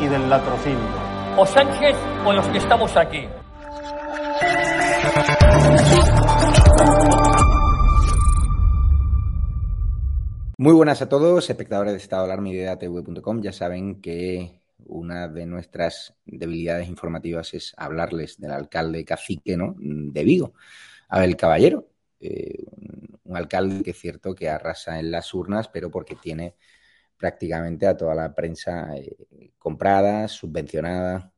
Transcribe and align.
y 0.00 0.06
del 0.06 0.28
latrocinio. 0.28 0.78
O 1.36 1.46
Sánchez 1.46 1.96
o 2.24 2.32
los 2.32 2.46
que 2.48 2.58
estamos 2.58 2.96
aquí. 2.96 3.26
Muy 10.56 10.72
buenas 10.72 11.02
a 11.02 11.08
todos, 11.08 11.50
espectadores 11.50 11.92
de 11.92 11.98
Estado 11.98 12.24
Alarma 12.24 12.48
y 12.48 12.54
de 12.54 12.68
ATV.com. 12.68 13.42
Ya 13.42 13.52
saben 13.52 14.00
que 14.00 14.60
una 14.86 15.28
de 15.28 15.46
nuestras 15.46 16.14
debilidades 16.24 16.88
informativas 16.88 17.54
es 17.54 17.74
hablarles 17.76 18.38
del 18.40 18.52
alcalde 18.52 19.04
cacique 19.04 19.56
¿no? 19.56 19.74
de 19.78 20.24
Vigo, 20.24 20.54
Abel 21.08 21.36
Caballero. 21.36 21.88
Eh, 22.20 22.64
un 23.24 23.36
alcalde 23.36 23.82
que 23.82 23.90
es 23.90 23.98
cierto 23.98 24.34
que 24.34 24.48
arrasa 24.48 24.98
en 24.98 25.10
las 25.10 25.34
urnas, 25.34 25.68
pero 25.68 25.90
porque 25.90 26.14
tiene 26.14 26.54
prácticamente 27.24 27.86
a 27.86 27.96
toda 27.96 28.14
la 28.14 28.34
prensa 28.34 28.94
eh, 28.98 29.52
comprada, 29.58 30.28
subvencionada 30.28 31.32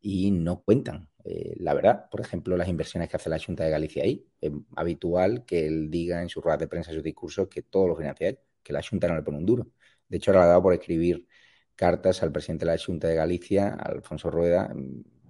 y 0.00 0.32
no 0.32 0.62
cuentan. 0.64 1.08
Eh, 1.24 1.54
la 1.58 1.72
verdad, 1.72 2.08
por 2.10 2.20
ejemplo, 2.20 2.56
las 2.56 2.66
inversiones 2.68 3.08
que 3.08 3.16
hace 3.16 3.30
la 3.30 3.38
Junta 3.38 3.64
de 3.64 3.70
Galicia 3.70 4.02
ahí, 4.02 4.26
es 4.40 4.50
habitual 4.74 5.44
que 5.46 5.68
él 5.68 5.88
diga 5.88 6.20
en 6.20 6.28
sus 6.28 6.42
ruedas 6.42 6.58
de 6.58 6.66
prensa, 6.66 6.90
en 6.90 6.96
sus 6.96 7.04
discursos, 7.04 7.46
que 7.48 7.62
todo 7.62 7.86
lo 7.88 7.96
financia 7.96 8.36
que 8.62 8.72
la 8.72 8.82
Junta 8.82 9.06
no 9.06 9.14
le 9.14 9.22
pone 9.22 9.38
un 9.38 9.46
duro. 9.46 9.70
De 10.08 10.16
hecho, 10.16 10.32
ahora 10.32 10.44
ha 10.44 10.46
dado 10.48 10.62
por 10.64 10.74
escribir 10.74 11.28
cartas 11.76 12.22
al 12.24 12.32
presidente 12.32 12.66
de 12.66 12.72
la 12.72 12.78
Junta 12.84 13.06
de 13.06 13.14
Galicia, 13.14 13.68
Alfonso 13.74 14.30
Rueda, 14.32 14.74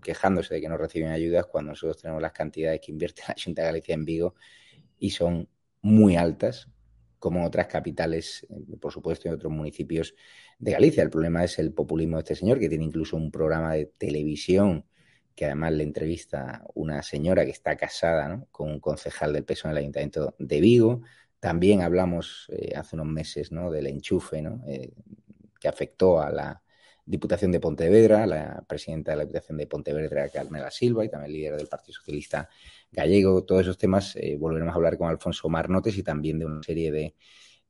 quejándose 0.03 0.55
de 0.55 0.63
que 0.63 0.69
no 0.71 0.79
reciben 0.79 1.11
ayudas 1.11 1.45
cuando 1.47 1.73
nosotros 1.73 2.01
tenemos 2.01 2.23
las 2.23 2.33
cantidades 2.33 2.81
que 2.81 2.91
invierte 2.91 3.23
la 3.29 3.35
Junta 3.43 3.61
de 3.63 3.69
Galicia 3.69 3.95
en 3.95 4.07
Vigo 4.07 4.35
y 4.99 5.11
son 5.11 5.47
muy 5.83 6.17
altas, 6.17 6.71
como 7.25 7.43
otras 7.43 7.69
capitales, 7.69 8.47
eh, 8.51 8.77
por 8.79 8.93
supuesto, 8.93 9.29
en 9.29 9.35
otros 9.35 9.51
municipios 9.51 10.15
de 10.59 10.73
Galicia. 10.73 11.03
El 11.03 11.09
problema 11.09 11.43
es 11.43 11.59
el 11.59 11.73
populismo 11.73 12.19
de 12.19 12.21
este 12.21 12.35
señor, 12.35 12.59
que 12.59 12.69
tiene 12.69 12.85
incluso 12.85 13.17
un 13.17 13.31
programa 13.31 13.73
de 13.73 13.87
televisión 13.87 14.85
que 15.35 15.47
además 15.47 15.73
le 15.73 15.85
entrevista 15.85 16.63
una 16.75 17.03
señora 17.03 17.47
que 17.47 17.51
está 17.51 17.77
casada 17.77 18.29
¿no? 18.29 18.47
con 18.51 18.71
un 18.71 18.79
concejal 18.79 19.33
del 19.33 19.43
peso 19.43 19.67
en 19.67 19.73
el 19.73 19.79
Ayuntamiento 19.79 20.35
de 20.39 20.61
Vigo. 20.61 21.01
También 21.41 21.81
hablamos 21.81 22.47
eh, 22.51 22.75
hace 22.77 22.95
unos 22.95 23.07
meses 23.07 23.51
¿no? 23.51 23.71
del 23.71 23.87
enchufe 23.87 24.43
¿no? 24.43 24.63
eh, 24.67 24.93
que 25.59 25.69
afectó 25.69 26.21
a 26.21 26.31
la 26.31 26.63
Diputación 27.07 27.53
de 27.53 27.61
Pontevedra, 27.61 28.27
la 28.27 28.65
presidenta 28.67 29.13
de 29.13 29.19
la 29.19 29.23
Diputación 29.25 29.59
de 29.59 29.67
Pontevedra, 29.67 30.29
Carmela 30.31 30.71
Silva, 30.71 31.05
y 31.05 31.11
también 31.11 31.33
líder 31.33 31.57
del 31.57 31.67
Partido 31.67 31.95
Socialista 31.95 32.49
Gallego. 32.91 33.45
Todos 33.45 33.63
esos 33.63 33.79
temas 33.79 34.17
eh, 34.17 34.37
volveremos 34.39 34.73
a 34.73 34.77
hablar 34.77 34.97
con 34.97 35.09
Alfonso 35.09 35.49
Marnotes 35.49 35.97
y 35.99 36.03
también 36.03 36.39
de 36.39 36.47
una 36.47 36.63
serie 36.63 36.91
de, 36.91 37.15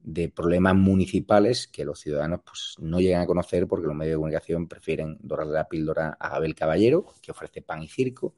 de 0.04 0.28
problemas 0.28 0.76
municipales 0.76 1.66
que 1.66 1.84
los 1.84 1.98
ciudadanos 1.98 2.40
pues, 2.44 2.76
no 2.78 3.00
llegan 3.00 3.22
a 3.22 3.26
conocer 3.26 3.66
porque 3.66 3.86
los 3.86 3.96
medios 3.96 4.12
de 4.12 4.16
comunicación 4.16 4.68
prefieren 4.68 5.16
dorarle 5.20 5.54
la 5.54 5.68
píldora 5.68 6.16
a 6.20 6.36
Abel 6.36 6.54
Caballero, 6.54 7.06
que 7.22 7.32
ofrece 7.32 7.62
pan 7.62 7.82
y 7.82 7.88
circo. 7.88 8.36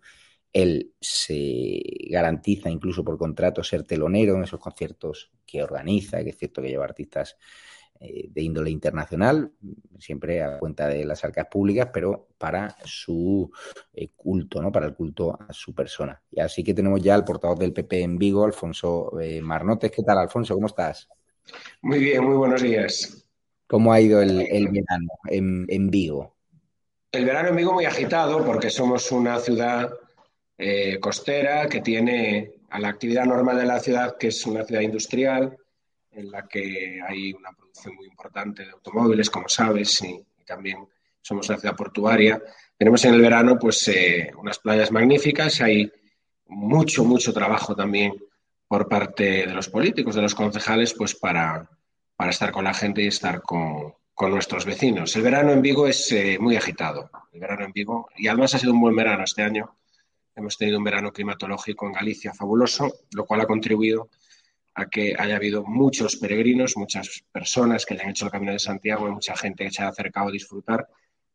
Él 0.52 0.94
se 1.00 1.82
garantiza 2.08 2.70
incluso 2.70 3.04
por 3.04 3.18
contrato 3.18 3.64
ser 3.64 3.82
telonero 3.82 4.36
en 4.36 4.44
esos 4.44 4.60
conciertos 4.60 5.32
que 5.44 5.62
organiza, 5.62 6.22
que 6.22 6.30
es 6.30 6.38
cierto 6.38 6.62
que 6.62 6.68
lleva 6.68 6.84
artistas 6.84 7.36
eh, 8.00 8.28
de 8.30 8.42
índole 8.42 8.70
internacional, 8.70 9.52
siempre 9.98 10.42
a 10.42 10.58
cuenta 10.58 10.88
de 10.88 11.04
las 11.04 11.24
arcas 11.24 11.46
públicas, 11.50 11.88
pero 11.92 12.28
para 12.38 12.76
su 12.84 13.50
eh, 13.92 14.10
culto, 14.16 14.60
¿no? 14.60 14.70
Para 14.70 14.86
el 14.86 14.94
culto 14.94 15.38
a 15.40 15.52
su 15.52 15.74
persona. 15.74 16.20
Y 16.30 16.40
así 16.40 16.62
que 16.62 16.74
tenemos 16.74 17.02
ya 17.02 17.14
al 17.14 17.24
portavoz 17.24 17.58
del 17.58 17.72
PP 17.72 18.02
en 18.02 18.18
Vigo, 18.18 18.44
Alfonso 18.44 19.18
eh, 19.20 19.40
Marnotes. 19.40 19.90
¿Qué 19.90 20.02
tal, 20.02 20.18
Alfonso? 20.18 20.54
¿Cómo 20.54 20.66
estás? 20.66 21.08
Muy 21.82 21.98
bien, 21.98 22.24
muy 22.24 22.36
buenos 22.36 22.62
días. 22.62 23.26
¿Cómo 23.66 23.92
ha 23.92 24.00
ido 24.00 24.22
el, 24.22 24.40
el 24.40 24.68
verano 24.68 25.08
en, 25.28 25.66
en, 25.68 25.90
Vigo? 25.90 26.36
El 27.10 27.24
verano 27.24 27.48
en 27.48 27.56
Vigo 27.56 27.72
muy 27.72 27.84
agitado 27.84 28.44
porque 28.44 28.70
somos 28.70 29.10
una 29.10 29.38
ciudad 29.40 29.92
eh, 30.58 30.98
costera 31.00 31.68
que 31.68 31.80
tiene 31.80 32.54
a 32.70 32.78
la 32.78 32.88
actividad 32.88 33.24
normal 33.24 33.58
de 33.58 33.66
la 33.66 33.80
ciudad, 33.80 34.16
que 34.18 34.28
es 34.28 34.46
una 34.46 34.64
ciudad 34.64 34.82
industrial, 34.82 35.56
en 36.16 36.30
la 36.30 36.46
que 36.48 37.00
hay 37.06 37.32
una 37.32 37.52
producción 37.52 37.94
muy 37.94 38.06
importante 38.06 38.64
de 38.64 38.70
automóviles, 38.70 39.30
como 39.30 39.48
sabes, 39.48 40.02
y, 40.02 40.24
también 40.44 40.86
somos 41.20 41.48
una 41.48 41.58
ciudad 41.58 41.74
portuaria. 41.74 42.40
Tenemos 42.78 43.04
en 43.04 43.14
el 43.14 43.20
verano 43.20 43.58
pues 43.58 43.88
eh, 43.88 44.30
unas 44.38 44.60
playas 44.60 44.92
magníficas, 44.92 45.60
hay 45.60 45.90
mucho, 46.46 47.04
mucho 47.04 47.32
trabajo 47.32 47.74
también 47.74 48.14
por 48.68 48.88
parte 48.88 49.44
de 49.44 49.52
los 49.52 49.68
políticos, 49.68 50.14
de 50.14 50.22
los 50.22 50.36
concejales, 50.36 50.94
pues 50.94 51.16
para, 51.16 51.68
para 52.14 52.30
estar 52.30 52.52
con 52.52 52.62
la 52.62 52.74
gente 52.74 53.02
y 53.02 53.08
estar 53.08 53.42
con, 53.42 53.94
con, 54.14 54.30
nuestros 54.30 54.64
vecinos. 54.64 55.16
El 55.16 55.22
verano 55.22 55.50
en 55.50 55.62
Vigo 55.62 55.88
es 55.88 56.12
eh, 56.12 56.38
muy 56.38 56.54
agitado, 56.54 57.10
el 57.32 57.40
verano 57.40 57.64
en 57.64 57.72
Vigo, 57.72 58.08
y 58.16 58.28
además 58.28 58.54
ha 58.54 58.58
sido 58.60 58.72
un 58.72 58.80
buen 58.80 58.94
verano 58.94 59.24
este 59.24 59.42
año. 59.42 59.76
Hemos 60.36 60.56
tenido 60.56 60.78
un 60.78 60.84
verano 60.84 61.12
climatológico 61.12 61.86
en 61.86 61.92
Galicia 61.92 62.32
fabuloso, 62.32 62.92
lo 63.14 63.24
cual 63.24 63.40
ha 63.40 63.46
contribuido 63.46 64.10
a 64.76 64.86
que 64.90 65.14
haya 65.18 65.36
habido 65.36 65.64
muchos 65.64 66.16
peregrinos, 66.16 66.76
muchas 66.76 67.24
personas 67.32 67.86
que 67.86 67.94
hayan 67.94 68.10
hecho 68.10 68.26
el 68.26 68.30
Camino 68.30 68.52
de 68.52 68.58
Santiago 68.58 69.08
y 69.08 69.10
mucha 69.10 69.34
gente 69.34 69.64
que 69.64 69.70
se 69.70 69.82
haya 69.82 69.90
acercado 69.90 70.28
a 70.28 70.32
disfrutar 70.32 70.86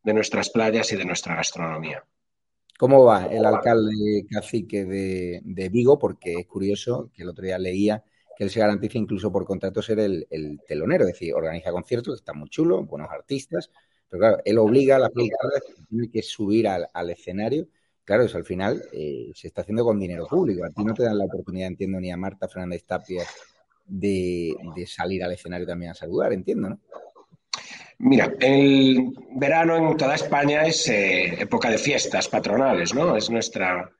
de 0.04 0.14
nuestras 0.14 0.50
playas 0.50 0.92
y 0.92 0.96
de 0.96 1.04
nuestra 1.04 1.34
gastronomía. 1.34 2.04
¿Cómo 2.78 3.04
va 3.04 3.26
el 3.26 3.44
alcalde 3.44 4.26
cacique 4.30 4.84
de, 4.84 5.40
de, 5.42 5.68
Vigo? 5.68 5.98
Porque 5.98 6.34
es 6.34 6.46
curioso 6.46 7.10
que 7.14 7.24
el 7.24 7.30
otro 7.30 7.44
día 7.44 7.58
leía 7.58 8.04
que 8.36 8.44
él 8.44 8.50
se 8.50 8.60
garantiza 8.60 8.98
incluso 8.98 9.32
por 9.32 9.44
contrato 9.44 9.82
ser 9.82 9.98
el, 9.98 10.26
el 10.30 10.60
telonero, 10.66 11.04
es 11.04 11.12
decir, 11.12 11.34
organiza 11.34 11.72
conciertos, 11.72 12.14
está 12.14 12.32
muy 12.32 12.48
chulo, 12.48 12.84
buenos 12.84 13.10
artistas, 13.10 13.70
pero 14.08 14.20
claro, 14.20 14.38
él 14.44 14.58
obliga 14.58 14.96
a 14.96 14.98
las 15.00 15.10
tiene 15.12 16.10
que 16.10 16.22
subir 16.22 16.68
al, 16.68 16.86
al, 16.94 17.10
escenario 17.10 17.66
claro, 18.04 18.24
al 18.32 18.44
final 18.44 18.82
eh, 18.92 19.30
se 19.34 19.48
está 19.48 19.62
haciendo 19.62 19.84
con 19.84 19.98
dinero 19.98 20.26
público. 20.26 20.64
A 20.64 20.70
ti 20.70 20.84
no 20.84 20.94
te 20.94 21.04
dan 21.04 21.18
la 21.18 21.24
oportunidad, 21.24 21.68
entiendo, 21.68 22.00
ni 22.00 22.10
a 22.10 22.16
Marta 22.16 22.48
Fernández 22.48 22.84
Tapia 22.84 23.24
de, 23.84 24.54
salir 24.86 25.22
al 25.22 25.32
escenario 25.32 25.66
también 25.66 25.90
a 25.90 25.94
saludar, 25.94 26.32
entiendo, 26.32 26.70
¿no? 26.70 26.80
Mira, 27.98 28.32
el 28.40 29.14
verano 29.36 29.76
en 29.76 29.96
toda 29.96 30.16
España 30.16 30.66
es 30.66 30.88
eh, 30.88 31.40
época 31.40 31.70
de 31.70 31.78
fiestas 31.78 32.28
patronales, 32.28 32.94
¿no? 32.94 33.16
Es 33.16 33.30
nuestra, 33.30 33.92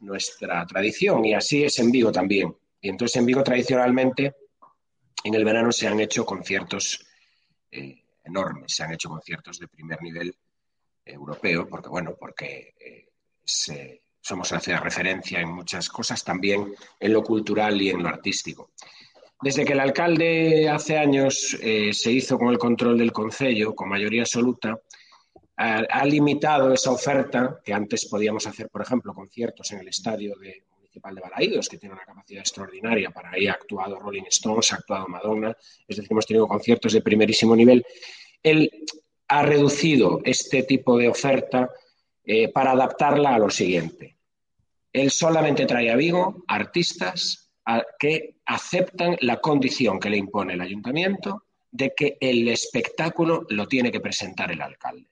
nuestra 0.00 0.64
tradición 0.64 1.24
y 1.24 1.34
así 1.34 1.64
es 1.64 1.78
en 1.80 1.90
Vigo 1.90 2.12
también. 2.12 2.54
Y 2.80 2.88
entonces 2.88 3.16
en 3.16 3.26
Vigo 3.26 3.42
tradicionalmente 3.42 4.36
en 5.24 5.34
el 5.34 5.44
verano 5.44 5.72
se 5.72 5.88
han 5.88 5.98
hecho 5.98 6.24
conciertos 6.24 7.04
eh, 7.72 8.00
enormes, 8.24 8.76
se 8.76 8.84
han 8.84 8.92
hecho 8.92 9.08
conciertos 9.08 9.58
de 9.58 9.66
primer 9.66 10.00
nivel 10.02 10.32
europeo, 11.04 11.68
porque 11.68 11.88
bueno, 11.88 12.14
porque 12.18 13.07
somos 14.20 14.52
una 14.52 14.80
referencia 14.80 15.40
en 15.40 15.50
muchas 15.50 15.88
cosas, 15.88 16.22
también 16.22 16.74
en 17.00 17.12
lo 17.12 17.22
cultural 17.22 17.80
y 17.80 17.90
en 17.90 18.02
lo 18.02 18.08
artístico. 18.08 18.70
Desde 19.40 19.64
que 19.64 19.72
el 19.72 19.80
alcalde 19.80 20.68
hace 20.68 20.98
años 20.98 21.56
eh, 21.60 21.92
se 21.92 22.10
hizo 22.10 22.38
con 22.38 22.48
el 22.48 22.58
control 22.58 22.98
del 22.98 23.12
Concello, 23.12 23.74
con 23.74 23.88
mayoría 23.88 24.22
absoluta, 24.22 24.80
ha, 25.56 26.04
limitado 26.04 26.72
esa 26.72 26.92
oferta 26.92 27.60
que 27.64 27.72
antes 27.72 28.06
podíamos 28.06 28.46
hacer, 28.46 28.68
por 28.68 28.82
ejemplo, 28.82 29.12
conciertos 29.12 29.72
en 29.72 29.80
el 29.80 29.88
estadio 29.88 30.36
municipal 30.76 31.14
de 31.14 31.20
Balaídos, 31.20 31.68
que 31.68 31.78
tiene 31.78 31.96
una 31.96 32.04
capacidad 32.04 32.40
extraordinaria. 32.40 33.10
Para 33.10 33.30
ahí 33.30 33.48
ha 33.48 33.54
actuado 33.54 33.98
Rolling 33.98 34.26
Stones, 34.28 34.72
ha 34.72 34.76
actuado 34.76 35.08
Madonna, 35.08 35.56
es 35.86 35.96
decir, 35.96 36.12
hemos 36.12 36.26
tenido 36.26 36.46
conciertos 36.46 36.92
de 36.92 37.00
primerísimo 37.00 37.56
nivel. 37.56 37.84
Él 38.40 38.70
ha 39.26 39.42
reducido 39.42 40.20
este 40.24 40.62
tipo 40.62 40.96
de 40.96 41.08
oferta 41.08 41.68
eh, 42.30 42.52
para 42.52 42.72
adaptarla 42.72 43.34
a 43.34 43.38
lo 43.38 43.48
siguiente. 43.48 44.18
Él 44.92 45.10
solamente 45.10 45.64
trae 45.64 45.90
a 45.90 45.96
Vigo 45.96 46.44
artistas 46.46 47.50
que 47.98 48.36
aceptan 48.44 49.16
la 49.20 49.40
condición 49.40 49.98
que 49.98 50.10
le 50.10 50.18
impone 50.18 50.52
el 50.52 50.60
ayuntamiento 50.60 51.44
de 51.70 51.94
que 51.96 52.18
el 52.20 52.46
espectáculo 52.48 53.46
lo 53.48 53.66
tiene 53.66 53.90
que 53.90 54.00
presentar 54.00 54.52
el 54.52 54.60
alcalde. 54.60 55.08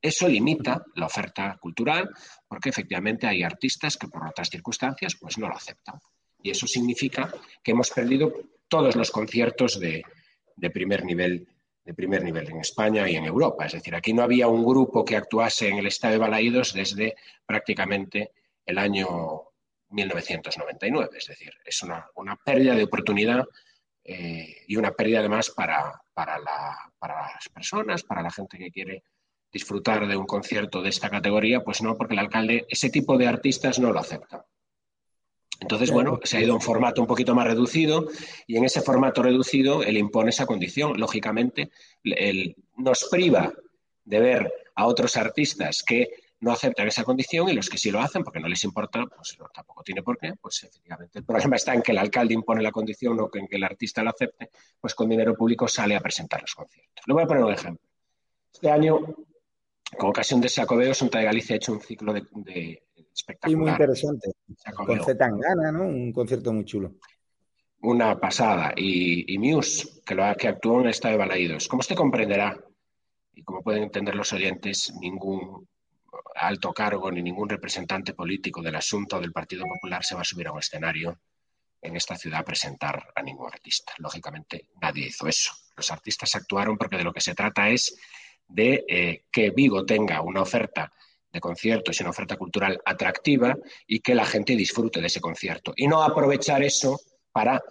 Eso 0.00 0.28
limita 0.28 0.84
la 0.94 1.06
oferta 1.06 1.58
cultural 1.60 2.08
porque 2.46 2.68
efectivamente 2.68 3.26
hay 3.26 3.42
artistas 3.42 3.96
que 3.96 4.06
por 4.06 4.24
otras 4.24 4.48
circunstancias 4.48 5.16
pues 5.20 5.38
no 5.38 5.48
lo 5.48 5.56
aceptan. 5.56 5.98
Y 6.40 6.50
eso 6.50 6.68
significa 6.68 7.34
que 7.64 7.72
hemos 7.72 7.90
perdido 7.90 8.32
todos 8.68 8.94
los 8.94 9.10
conciertos 9.10 9.80
de, 9.80 10.04
primer 10.72 11.04
nivel 11.04 11.48
de 11.88 11.94
primer 11.94 12.22
nivel 12.22 12.50
en 12.50 12.60
España 12.60 13.08
y 13.08 13.16
en 13.16 13.24
Europa. 13.24 13.64
Es 13.64 13.72
decir, 13.72 13.94
aquí 13.94 14.12
no 14.12 14.22
había 14.22 14.46
un 14.46 14.62
grupo 14.62 15.06
que 15.06 15.16
actuase 15.16 15.68
en 15.68 15.78
el 15.78 15.86
Estadio 15.86 16.16
de 16.16 16.18
Balaídos 16.18 16.74
desde 16.74 17.16
prácticamente 17.46 18.32
el 18.66 18.76
año 18.76 19.06
1999. 19.88 21.16
Es 21.16 21.28
decir, 21.28 21.50
es 21.64 21.82
una, 21.82 22.06
pérdida 22.44 22.74
de 22.74 22.84
oportunidad 22.84 23.42
eh, 24.04 24.64
y 24.66 24.76
una 24.76 24.92
pérdida 24.92 25.20
además 25.20 25.48
para, 25.48 25.98
para, 26.12 26.38
las 26.38 27.48
personas, 27.54 28.02
para 28.02 28.20
la 28.20 28.32
gente 28.32 28.58
que 28.58 28.70
quiere 28.70 29.04
disfrutar 29.50 30.06
de 30.06 30.14
un 30.14 30.26
concierto 30.26 30.82
de 30.82 30.90
esta 30.90 31.08
categoría, 31.08 31.64
pues 31.64 31.80
no, 31.80 31.96
porque 31.96 32.12
el 32.12 32.20
alcalde 32.20 32.66
ese 32.68 32.90
tipo 32.90 33.16
de 33.16 33.28
artistas 33.28 33.78
no 33.78 33.94
lo 33.94 34.00
acepta. 34.00 34.44
Entonces, 35.60 35.90
bueno, 35.90 36.20
se 36.22 36.36
ha 36.36 36.40
ido 36.40 36.52
a 36.52 36.56
un 36.56 36.60
formato 36.60 37.00
un 37.00 37.06
poquito 37.06 37.34
más 37.34 37.46
reducido 37.46 38.06
y 38.46 38.56
en 38.56 38.64
ese 38.64 38.80
formato 38.80 39.22
reducido 39.22 39.82
él 39.82 39.96
impone 39.96 40.30
esa 40.30 40.46
condición. 40.46 40.98
Lógicamente, 40.98 41.70
él 42.04 42.54
nos 42.76 43.08
priva 43.10 43.52
de 44.04 44.20
ver 44.20 44.52
a 44.76 44.86
otros 44.86 45.16
artistas 45.16 45.82
que 45.82 46.10
no 46.40 46.52
aceptan 46.52 46.86
esa 46.86 47.02
condición 47.02 47.48
y 47.48 47.52
los 47.52 47.68
que 47.68 47.78
sí 47.78 47.90
lo 47.90 48.00
hacen 48.00 48.22
porque 48.22 48.38
no 48.38 48.48
les 48.48 48.62
importa, 48.62 49.04
pues 49.06 49.36
tampoco 49.52 49.82
tiene 49.82 50.02
por 50.02 50.18
qué, 50.18 50.34
pues 50.40 50.62
efectivamente 50.62 51.18
el 51.18 51.24
problema 51.24 51.56
está 51.56 51.74
en 51.74 51.82
que 51.82 51.92
el 51.92 51.98
alcalde 51.98 52.34
impone 52.34 52.62
la 52.62 52.70
condición 52.70 53.18
o 53.18 53.28
en 53.32 53.48
que 53.48 53.56
el 53.56 53.64
artista 53.64 54.02
lo 54.02 54.10
acepte, 54.10 54.50
pues 54.80 54.94
con 54.94 55.08
dinero 55.08 55.34
público 55.34 55.66
sale 55.66 55.96
a 55.96 56.00
presentar 56.00 56.40
los 56.40 56.54
conciertos. 56.54 57.04
Le 57.06 57.14
voy 57.14 57.24
a 57.24 57.26
poner 57.26 57.42
un 57.42 57.52
ejemplo. 57.52 57.88
Este 58.52 58.70
año, 58.70 59.00
con 59.98 60.10
ocasión 60.10 60.40
de 60.40 60.48
Sacobeo, 60.48 60.94
Santa 60.94 61.18
de 61.18 61.24
Galicia 61.24 61.54
ha 61.54 61.56
hecho 61.56 61.72
un 61.72 61.80
ciclo 61.80 62.12
de, 62.12 62.24
de 62.30 62.82
espectacular. 63.18 63.52
Y 63.52 63.56
muy 63.56 63.70
interesante. 63.70 64.32
Con 64.74 65.04
Z 65.04 65.28
Gana, 65.28 65.72
¿no? 65.72 65.84
Un 65.84 66.12
concierto 66.12 66.52
muy 66.52 66.64
chulo. 66.64 66.94
Una 67.80 68.18
pasada. 68.18 68.72
Y, 68.76 69.36
Muse, 69.38 70.02
que, 70.04 70.14
lo, 70.14 70.34
que 70.36 70.48
actuó 70.48 70.80
en 70.80 70.86
el 70.86 70.90
Estado 70.90 71.12
de 71.12 71.18
Balaídos. 71.18 71.68
Como 71.68 71.80
usted 71.80 71.94
comprenderá, 71.94 72.58
y 73.34 73.42
como 73.42 73.62
pueden 73.62 73.84
entender 73.84 74.14
los 74.14 74.32
oyentes, 74.32 74.92
ningún 75.00 75.68
alto 76.34 76.72
cargo 76.72 77.10
ni 77.10 77.22
ningún 77.22 77.48
representante 77.48 78.14
político 78.14 78.62
del 78.62 78.76
asunto 78.76 79.20
del 79.20 79.32
Partido 79.32 79.64
Popular 79.64 80.04
se 80.04 80.14
va 80.14 80.22
a 80.22 80.24
subir 80.24 80.48
a 80.48 80.52
un 80.52 80.58
escenario 80.58 81.20
en 81.80 81.96
esta 81.96 82.16
ciudad 82.16 82.40
a 82.40 82.44
presentar 82.44 83.12
a 83.14 83.22
ningún 83.22 83.46
artista. 83.46 83.92
Lógicamente, 83.98 84.70
nadie 84.80 85.06
hizo 85.06 85.28
eso. 85.28 85.52
Los 85.76 85.90
artistas 85.92 86.34
actuaron 86.34 86.76
porque 86.76 86.96
de 86.96 87.04
lo 87.04 87.12
que 87.12 87.20
se 87.20 87.34
trata 87.34 87.68
es 87.68 87.96
de 88.48 88.84
eh, 88.88 89.24
que 89.30 89.50
Vigo 89.50 89.84
tenga 89.84 90.20
una 90.22 90.42
oferta 90.42 90.92
de 91.32 91.40
conciertos 91.40 91.98
y 91.98 92.02
una 92.02 92.10
oferta 92.10 92.36
cultural 92.36 92.80
atractiva 92.84 93.56
y 93.86 94.00
que 94.00 94.14
la 94.14 94.24
gente 94.24 94.56
disfrute 94.56 95.00
de 95.00 95.06
ese 95.06 95.20
concierto. 95.20 95.72
Y 95.76 95.86
no 95.86 96.02
aprovechar 96.02 96.62
eso 96.62 97.00
para 97.32 97.62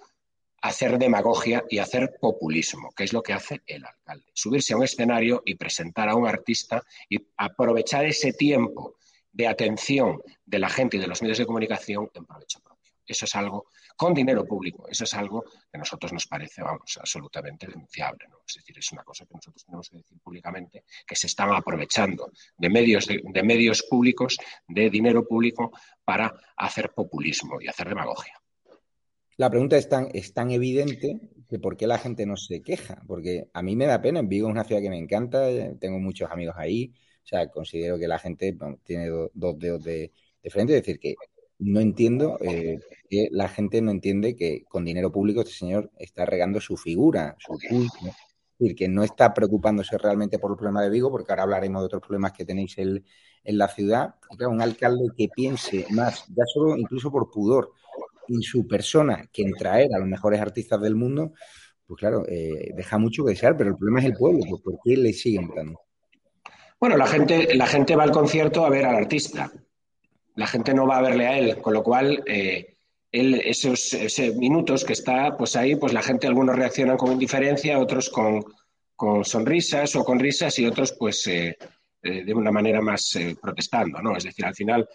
hacer 0.62 0.98
demagogia 0.98 1.64
y 1.70 1.80
hacer 1.80 2.18
populismo, 2.20 2.92
que 2.96 3.04
es 3.04 3.14
lo 3.14 3.22
que 3.22 3.34
hace 3.34 3.62
el 3.66 3.86
alcalde. 3.86 4.26
Subirse 4.34 4.74
a 4.74 4.78
un 4.78 4.84
escenario 4.84 5.42
y 5.46 5.56
presentar 5.56 6.10
a 6.10 6.16
un 6.16 6.28
artista 6.28 6.84
y 7.10 7.18
aprovechar 7.38 8.06
ese 8.06 8.34
tiempo 8.34 8.96
de 9.32 9.48
atención 9.48 10.22
de 10.46 10.60
la 10.60 10.70
gente 10.70 10.98
y 10.98 11.00
de 11.00 11.08
los 11.08 11.22
medios 11.22 11.38
de 11.38 11.46
comunicación 11.46 12.10
en 12.14 12.26
provecho 12.26 12.60
propio. 12.62 12.94
Eso 13.06 13.26
es 13.26 13.36
algo 13.36 13.68
con 13.98 14.14
dinero 14.14 14.46
público, 14.46 14.88
eso 14.88 15.04
es 15.04 15.14
algo 15.16 15.44
que 15.44 15.76
a 15.76 15.80
nosotros 15.80 16.14
nos 16.14 16.28
parece, 16.28 16.62
vamos, 16.62 16.98
absolutamente 16.98 17.68
denunciable. 17.68 18.26
Es 18.48 18.56
decir, 18.56 18.78
es 18.78 18.92
una 18.94 19.04
cosa 19.04 19.26
que 19.26 19.34
nosotros 19.34 19.66
tenemos 19.66 19.90
que 19.90 19.98
decir 19.98 20.20
públicamente, 20.20 20.86
que 21.06 21.16
se 21.16 21.28
están 21.28 21.52
aprovechando 21.54 22.32
de 22.58 22.70
medios, 22.70 23.08
de 23.08 23.44
medios 23.44 23.84
públicos, 23.84 24.38
de 24.68 24.90
dinero 24.90 25.28
público, 25.28 25.72
para 26.06 26.34
hacer 26.56 26.94
populismo 26.94 27.60
y 27.60 27.68
hacer 27.68 27.90
demagogia. 27.90 28.40
La 29.38 29.50
pregunta 29.50 29.78
es 29.78 29.88
tan, 29.88 30.10
es 30.14 30.34
tan 30.34 30.50
evidente 30.50 31.20
que 31.48 31.60
por 31.60 31.78
qué 31.78 31.86
la 31.86 31.98
gente 31.98 32.26
no 32.26 32.38
se 32.38 32.62
queja, 32.62 33.04
porque 33.08 33.50
a 33.54 33.62
mí 33.62 33.76
me 33.76 33.86
da 33.86 34.02
pena, 34.02 34.20
en 34.20 34.30
Vigo 34.30 34.48
es 34.48 34.52
una 34.52 34.64
ciudad 34.64 34.82
que 34.82 34.90
me 34.90 34.98
encanta, 34.98 35.48
tengo 35.80 36.00
muchos 36.00 36.32
amigos 36.32 36.56
ahí, 36.58 36.94
o 37.24 37.28
sea, 37.28 37.50
considero 37.50 38.00
que 38.00 38.08
la 38.08 38.20
gente 38.20 38.58
tiene 38.84 39.10
dos 39.34 39.60
dedos 39.60 39.84
de, 39.84 40.12
frente, 40.50 40.76
es 40.76 40.82
decir, 40.82 41.00
que 41.00 41.16
no 41.60 41.80
entiendo 41.80 42.38
eh, 42.42 42.80
que 43.10 43.30
la 43.32 43.48
gente 43.48 43.82
no 43.82 43.92
entiende 43.92 44.36
que 44.36 44.64
con 44.68 44.86
dinero 44.86 45.12
público 45.12 45.42
este 45.42 45.54
señor 45.54 45.92
está 45.98 46.26
regando 46.26 46.62
su 46.62 46.78
figura, 46.78 47.36
su 47.40 47.58
culto, 47.68 47.98
es 48.06 48.60
decir, 48.60 48.76
que 48.76 48.88
no 48.88 49.04
está 49.04 49.34
preocupándose 49.34 49.98
realmente 49.98 50.40
por 50.40 50.52
el 50.52 50.58
problema 50.58 50.84
de 50.84 50.90
Vigo, 50.90 51.12
porque 51.12 51.32
ahora 51.32 51.44
hablaremos 51.44 51.82
de 51.82 51.88
otros 51.88 52.02
problemas 52.02 52.34
que 52.34 52.46
tenéis 52.46 52.78
en 52.78 53.04
la 53.44 53.68
ciudad, 53.68 54.16
y 54.32 54.38
claro, 54.38 54.52
un 54.52 54.62
alcalde 54.62 55.10
que 55.16 55.30
piense 55.30 55.86
más, 55.92 56.26
ya 56.28 56.44
solo 56.46 56.78
incluso 56.78 57.12
por 57.12 57.30
pudor, 57.30 57.72
en 58.28 58.42
su 58.42 58.68
persona 58.68 59.30
que 59.32 59.44
en 59.44 59.54
traer 59.54 59.94
a 59.94 60.00
los 60.00 60.08
mejores 60.08 60.42
artistas 60.42 60.82
del 60.82 60.96
mundo, 60.96 61.34
pues 61.86 62.00
claro, 62.00 62.26
eh, 62.28 62.74
deja 62.76 62.98
mucho 62.98 63.24
que 63.24 63.32
desear, 63.32 63.56
pero 63.56 63.70
el 63.70 63.78
problema 63.78 64.00
es 64.00 64.06
el 64.06 64.14
pueblo, 64.14 64.42
pues 64.50 64.62
¿por 64.62 64.80
qué 64.84 64.98
le 64.98 65.14
siguen 65.14 65.50
dando? 65.56 65.80
Bueno, 66.80 66.98
la 66.98 67.08
gente, 67.08 67.56
la 67.56 67.66
gente 67.66 67.96
va 67.96 68.04
al 68.04 68.12
concierto 68.12 68.66
a 68.66 68.70
ver 68.70 68.86
al 68.86 68.96
artista, 68.96 69.52
la 70.38 70.48
gente 70.48 70.74
no 70.74 70.88
va 70.88 71.00
a 71.00 71.02
verle 71.02 71.28
a 71.28 71.38
él, 71.38 71.58
con 71.58 71.74
lo 71.74 71.84
cual 71.84 72.24
eh, 72.28 72.78
esos, 73.12 73.98
minutos 74.36 74.86
que 74.86 74.94
está 74.94 75.36
pues 75.36 75.56
ahí, 75.56 75.76
pues 75.76 75.94
la 75.94 76.04
gente, 76.04 76.28
algunos 76.28 76.56
reaccionan 76.56 76.96
con 76.96 77.12
indiferencia, 77.12 77.80
otros 77.80 78.10
con, 78.10 78.46
sonrisas 79.26 79.96
o 79.96 80.06
con 80.06 80.20
risas 80.20 80.58
y 80.60 80.66
otros 80.66 80.94
pues 80.94 81.26
eh, 81.28 81.58
de 82.02 82.34
una 82.34 82.52
manera 82.52 82.82
más 82.82 83.18
protestando, 83.42 84.02
¿no? 84.02 84.16
Es 84.16 84.24
decir, 84.24 84.46
al 84.46 84.56
final 84.56 84.88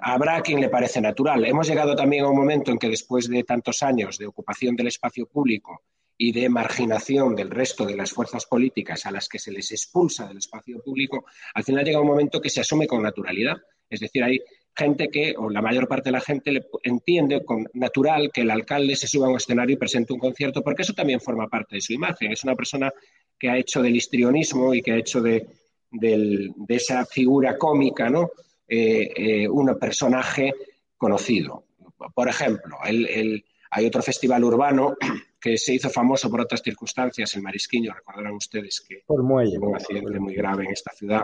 habrá 0.00 0.40
quien 0.40 0.60
le 0.60 0.68
parece 0.68 1.00
natural. 1.00 1.44
Hemos 1.44 1.68
llegado 1.68 1.94
también 1.94 2.24
a 2.24 2.28
un 2.28 2.36
momento 2.36 2.70
en 2.70 2.78
que 2.78 2.88
después 2.88 3.28
de 3.28 3.44
tantos 3.44 3.82
años 3.82 4.18
de 4.18 4.26
ocupación 4.26 4.76
del 4.76 4.88
espacio 4.88 5.26
público 5.26 5.82
y 6.16 6.32
de 6.32 6.48
marginación 6.48 7.34
del 7.34 7.50
resto 7.50 7.84
de 7.84 7.96
las 7.96 8.10
fuerzas 8.10 8.46
políticas 8.46 9.06
a 9.06 9.10
las 9.10 9.28
que 9.28 9.38
se 9.38 9.50
les 9.50 9.70
expulsa 9.72 10.26
del 10.26 10.38
espacio 10.38 10.82
público, 10.82 11.24
al 11.54 11.64
final 11.64 11.84
llega 11.84 12.00
un 12.00 12.06
momento 12.06 12.40
que 12.40 12.50
se 12.50 12.60
asume 12.60 12.86
con 12.86 13.02
naturalidad. 13.02 13.56
Es 13.88 14.00
decir, 14.00 14.22
hay 14.22 14.40
gente 14.74 15.08
que, 15.08 15.34
o 15.36 15.50
la 15.50 15.62
mayor 15.62 15.86
parte 15.88 16.08
de 16.08 16.12
la 16.12 16.20
gente, 16.20 16.52
le 16.52 16.66
entiende 16.82 17.44
con 17.44 17.66
natural 17.74 18.30
que 18.32 18.42
el 18.42 18.50
alcalde 18.50 18.96
se 18.96 19.06
suba 19.06 19.26
a 19.26 19.30
un 19.30 19.36
escenario 19.36 19.74
y 19.74 19.78
presente 19.78 20.12
un 20.12 20.18
concierto, 20.18 20.62
porque 20.62 20.82
eso 20.82 20.94
también 20.94 21.20
forma 21.20 21.48
parte 21.48 21.76
de 21.76 21.80
su 21.80 21.92
imagen. 21.92 22.32
Es 22.32 22.44
una 22.44 22.54
persona 22.54 22.92
que 23.38 23.50
ha 23.50 23.58
hecho 23.58 23.82
del 23.82 23.96
histrionismo 23.96 24.74
y 24.74 24.82
que 24.82 24.92
ha 24.92 24.96
hecho 24.96 25.20
de, 25.20 25.46
de 25.90 26.54
esa 26.68 27.04
figura 27.04 27.58
cómica, 27.58 28.08
¿no? 28.08 28.30
Eh, 28.74 29.12
eh, 29.16 29.48
un 29.48 29.78
personaje 29.78 30.54
conocido. 30.96 31.64
Por 32.14 32.26
ejemplo, 32.26 32.78
hay 32.82 33.86
otro 33.86 34.00
festival 34.00 34.44
urbano 34.44 34.96
que 35.38 35.58
se 35.58 35.74
hizo 35.74 35.90
famoso 35.90 36.30
por 36.30 36.40
otras 36.40 36.62
circunstancias, 36.62 37.34
el 37.34 37.42
Marisquiño, 37.42 37.92
recordarán 37.92 38.32
ustedes 38.32 38.80
que 38.80 39.02
por 39.06 39.20
hubo 39.20 39.68
un 39.68 39.76
accidente 39.76 40.18
muy 40.18 40.34
grave 40.34 40.64
en 40.64 40.70
esta 40.70 40.90
ciudad. 40.92 41.22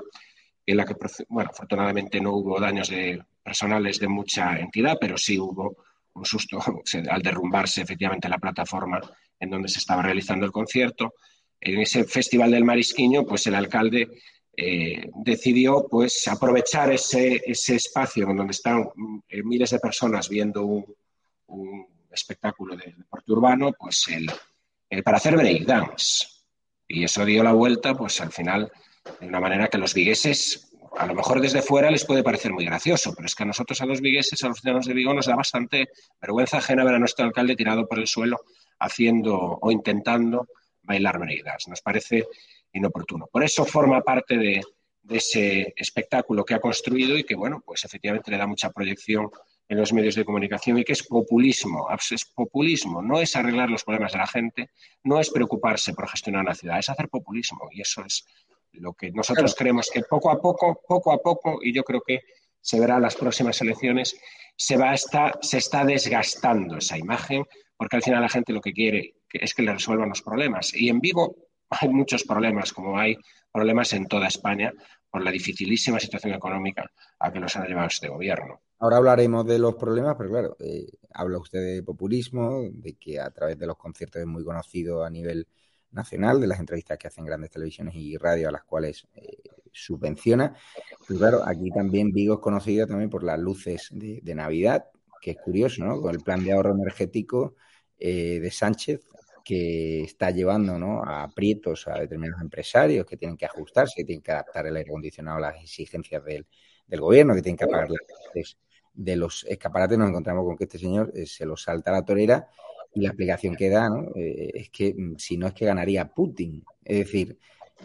En 0.70 0.76
la 0.76 0.84
que, 0.84 0.94
bueno, 1.30 1.50
afortunadamente 1.50 2.20
no 2.20 2.34
hubo 2.34 2.60
daños 2.60 2.90
de 2.90 3.22
personales 3.42 3.98
de 3.98 4.06
mucha 4.06 4.58
entidad, 4.58 4.98
pero 5.00 5.16
sí 5.16 5.38
hubo 5.38 5.78
un 6.12 6.26
susto 6.26 6.58
al 7.10 7.22
derrumbarse 7.22 7.80
efectivamente 7.80 8.28
la 8.28 8.38
plataforma 8.38 9.00
en 9.40 9.48
donde 9.48 9.68
se 9.68 9.78
estaba 9.78 10.02
realizando 10.02 10.44
el 10.44 10.52
concierto. 10.52 11.14
En 11.58 11.80
ese 11.80 12.04
Festival 12.04 12.50
del 12.50 12.64
Marisquiño, 12.64 13.24
pues 13.24 13.46
el 13.46 13.54
alcalde 13.54 14.08
eh, 14.54 15.08
decidió 15.24 15.86
pues 15.88 16.28
aprovechar 16.28 16.92
ese, 16.92 17.42
ese 17.46 17.76
espacio 17.76 18.28
en 18.28 18.36
donde 18.36 18.52
están 18.52 18.90
eh, 19.26 19.42
miles 19.42 19.70
de 19.70 19.78
personas 19.78 20.28
viendo 20.28 20.64
un, 21.46 21.86
espectáculo 22.10 22.76
de 22.76 22.94
deporte 22.96 23.32
urbano, 23.32 23.72
pues 23.78 24.06
el, 24.08 25.02
para 25.02 25.16
hacer 25.16 25.36
breakdance. 25.36 26.26
Y 26.86 27.04
eso 27.04 27.24
dio 27.24 27.42
la 27.42 27.52
vuelta, 27.52 27.94
pues 27.94 28.20
al 28.20 28.32
final, 28.32 28.70
de 29.20 29.26
una 29.26 29.40
manera 29.40 29.68
que 29.68 29.78
los 29.78 29.94
vigueses, 29.94 30.70
a 30.96 31.06
lo 31.06 31.14
mejor 31.14 31.40
desde 31.40 31.62
fuera 31.62 31.90
les 31.90 32.04
puede 32.04 32.22
parecer 32.22 32.52
muy 32.52 32.64
gracioso, 32.64 33.12
pero 33.14 33.26
es 33.26 33.34
que 33.34 33.42
a 33.42 33.46
nosotros, 33.46 33.80
a 33.80 33.86
los 33.86 34.00
vigueses, 34.00 34.42
a 34.42 34.48
los 34.48 34.60
ciudadanos 34.60 34.86
de 34.86 34.94
Vigo, 34.94 35.14
nos 35.14 35.26
da 35.26 35.36
bastante 35.36 35.88
vergüenza 36.20 36.58
ajena 36.58 36.84
ver 36.84 36.94
a 36.94 36.98
nuestro 36.98 37.24
alcalde 37.24 37.56
tirado 37.56 37.86
por 37.86 37.98
el 37.98 38.06
suelo 38.06 38.40
haciendo 38.78 39.58
o 39.60 39.70
intentando 39.70 40.48
bailar 40.82 41.18
breakdance. 41.18 41.68
Nos 41.68 41.82
parece 41.82 42.26
inoportuno. 42.72 43.28
Por 43.30 43.42
eso 43.42 43.64
forma 43.64 44.00
parte 44.02 44.36
de, 44.36 44.60
de 45.02 45.16
ese 45.16 45.72
espectáculo 45.76 46.44
que 46.44 46.54
ha 46.54 46.60
construido 46.60 47.16
y 47.16 47.24
que, 47.24 47.34
bueno, 47.34 47.62
pues 47.64 47.84
efectivamente 47.84 48.30
le 48.30 48.38
da 48.38 48.46
mucha 48.46 48.70
proyección 48.70 49.30
en 49.68 49.78
los 49.78 49.92
medios 49.92 50.14
de 50.14 50.24
comunicación 50.24 50.78
y 50.78 50.84
que 50.84 50.92
es 50.92 51.02
populismo. 51.02 51.88
Es 51.90 52.24
populismo, 52.24 53.02
no 53.02 53.20
es 53.20 53.36
arreglar 53.36 53.70
los 53.70 53.84
problemas 53.84 54.12
de 54.12 54.18
la 54.18 54.26
gente, 54.26 54.70
no 55.04 55.20
es 55.20 55.30
preocuparse 55.30 55.92
por 55.92 56.08
gestionar 56.08 56.42
una 56.42 56.54
ciudad, 56.54 56.78
es 56.78 56.88
hacer 56.88 57.08
populismo. 57.08 57.68
Y 57.70 57.82
eso 57.82 58.04
es 58.04 58.24
lo 58.80 58.94
que 58.94 59.10
nosotros 59.10 59.54
creemos 59.54 59.90
que 59.92 60.02
poco 60.02 60.30
a 60.30 60.40
poco, 60.40 60.82
poco 60.86 61.12
a 61.12 61.18
poco, 61.18 61.58
y 61.62 61.72
yo 61.72 61.82
creo 61.84 62.00
que 62.06 62.20
se 62.60 62.80
verá 62.80 62.96
en 62.96 63.02
las 63.02 63.16
próximas 63.16 63.60
elecciones, 63.60 64.18
se, 64.56 64.76
va 64.76 64.90
a 64.90 64.94
estar, 64.94 65.38
se 65.40 65.58
está 65.58 65.84
desgastando 65.84 66.78
esa 66.78 66.98
imagen, 66.98 67.44
porque 67.76 67.96
al 67.96 68.02
final 68.02 68.22
la 68.22 68.28
gente 68.28 68.52
lo 68.52 68.60
que 68.60 68.72
quiere 68.72 69.14
es 69.32 69.54
que 69.54 69.62
le 69.62 69.72
resuelvan 69.72 70.08
los 70.08 70.22
problemas. 70.22 70.74
Y 70.74 70.88
en 70.88 71.00
Vigo 71.00 71.36
hay 71.70 71.88
muchos 71.88 72.24
problemas, 72.24 72.72
como 72.72 72.98
hay 72.98 73.16
problemas 73.52 73.92
en 73.92 74.06
toda 74.06 74.28
España, 74.28 74.72
por 75.10 75.22
la 75.22 75.30
dificilísima 75.30 76.00
situación 76.00 76.34
económica 76.34 76.90
a 77.18 77.32
que 77.32 77.40
nos 77.40 77.56
ha 77.56 77.66
llevado 77.66 77.88
este 77.88 78.08
gobierno. 78.08 78.60
Ahora 78.80 78.98
hablaremos 78.98 79.46
de 79.46 79.58
los 79.58 79.74
problemas, 79.74 80.14
pero 80.16 80.30
claro, 80.30 80.56
eh, 80.60 80.86
habla 81.12 81.38
usted 81.38 81.60
de 81.60 81.82
populismo, 81.82 82.62
de 82.70 82.94
que 82.94 83.18
a 83.18 83.30
través 83.30 83.58
de 83.58 83.66
los 83.66 83.76
conciertos 83.76 84.20
es 84.20 84.26
muy 84.26 84.44
conocido 84.44 85.04
a 85.04 85.10
nivel 85.10 85.46
nacional, 85.90 86.40
de 86.40 86.46
las 86.46 86.60
entrevistas 86.60 86.98
que 86.98 87.08
hacen 87.08 87.24
grandes 87.24 87.50
televisiones 87.50 87.94
y 87.94 88.16
radio 88.16 88.48
a 88.48 88.52
las 88.52 88.64
cuales 88.64 89.06
eh, 89.14 89.38
subvenciona. 89.72 90.54
Pero 91.06 91.18
claro, 91.18 91.42
aquí 91.46 91.70
también 91.70 92.12
Vigo 92.12 92.34
es 92.34 92.40
conocida 92.40 92.86
también 92.86 93.10
por 93.10 93.24
las 93.24 93.38
luces 93.38 93.88
de, 93.92 94.34
Navidad, 94.34 94.86
que 95.20 95.32
es 95.32 95.36
curioso, 95.38 95.84
¿no? 95.84 96.00
Con 96.00 96.14
el 96.14 96.20
plan 96.20 96.44
de 96.44 96.52
ahorro 96.52 96.74
energético 96.74 97.54
eh, 97.98 98.38
de 98.40 98.50
Sánchez, 98.50 99.00
que 99.44 100.02
está 100.02 100.30
llevando 100.30 100.78
¿no? 100.78 101.02
a 101.02 101.22
aprietos 101.22 101.88
a 101.88 101.98
determinados 101.98 102.42
empresarios 102.42 103.06
que 103.06 103.16
tienen 103.16 103.34
que 103.34 103.46
ajustarse, 103.46 103.94
que 103.96 104.04
tienen 104.04 104.22
que 104.22 104.30
adaptar 104.30 104.66
el 104.66 104.76
aire 104.76 104.90
acondicionado 104.90 105.38
a 105.38 105.40
las 105.40 105.62
exigencias 105.62 106.22
del, 106.22 106.46
gobierno, 107.00 107.34
que 107.34 107.40
tienen 107.40 107.56
que 107.56 107.66
pagar 107.66 107.88
las 107.88 108.56
de 108.92 109.16
los 109.16 109.44
escaparates, 109.48 109.96
nos 109.96 110.10
encontramos 110.10 110.44
con 110.44 110.56
que 110.56 110.64
este 110.64 110.78
señor 110.78 111.12
eh, 111.14 111.24
se 111.24 111.46
lo 111.46 111.56
salta 111.56 111.90
a 111.90 111.94
la 111.94 112.04
torera 112.04 112.48
y 112.94 113.00
la 113.00 113.08
explicación 113.08 113.56
que 113.56 113.68
da. 113.68 113.88
Eh, 114.14 114.50
es 114.54 114.70
que 114.70 114.94
mm, 114.94 115.16
si 115.16 115.36
no 115.36 115.46
es 115.46 115.54
que 115.54 115.66
ganaría 115.66 116.08
Putin. 116.08 116.64
Es 116.84 116.98
decir, 116.98 117.38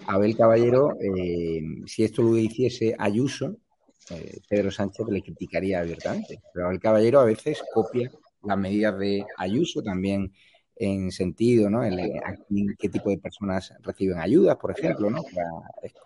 Abel 0.07 0.35
Caballero, 0.35 0.97
eh, 0.99 1.61
si 1.85 2.03
esto 2.03 2.21
lo 2.21 2.37
hiciese 2.37 2.95
Ayuso, 2.97 3.57
Pedro 4.49 4.69
Sánchez 4.69 5.07
le 5.07 5.21
criticaría 5.21 5.79
abiertamente. 5.79 6.41
Pero 6.53 6.67
Abel 6.67 6.79
Caballero 6.79 7.21
a 7.21 7.25
veces 7.25 7.63
copia 7.73 8.11
las 8.43 8.57
medidas 8.57 8.97
de 8.99 9.25
Ayuso, 9.37 9.81
también 9.81 10.33
en 10.75 11.11
sentido, 11.11 11.69
¿no? 11.69 11.83
En, 11.85 11.95
qué 12.77 12.89
tipo 12.89 13.09
de 13.09 13.17
personas 13.17 13.73
reciben 13.81 14.19
ayudas, 14.19 14.57
por 14.57 14.71
ejemplo, 14.71 15.09
¿no? 15.09 15.21
Para 15.23 15.47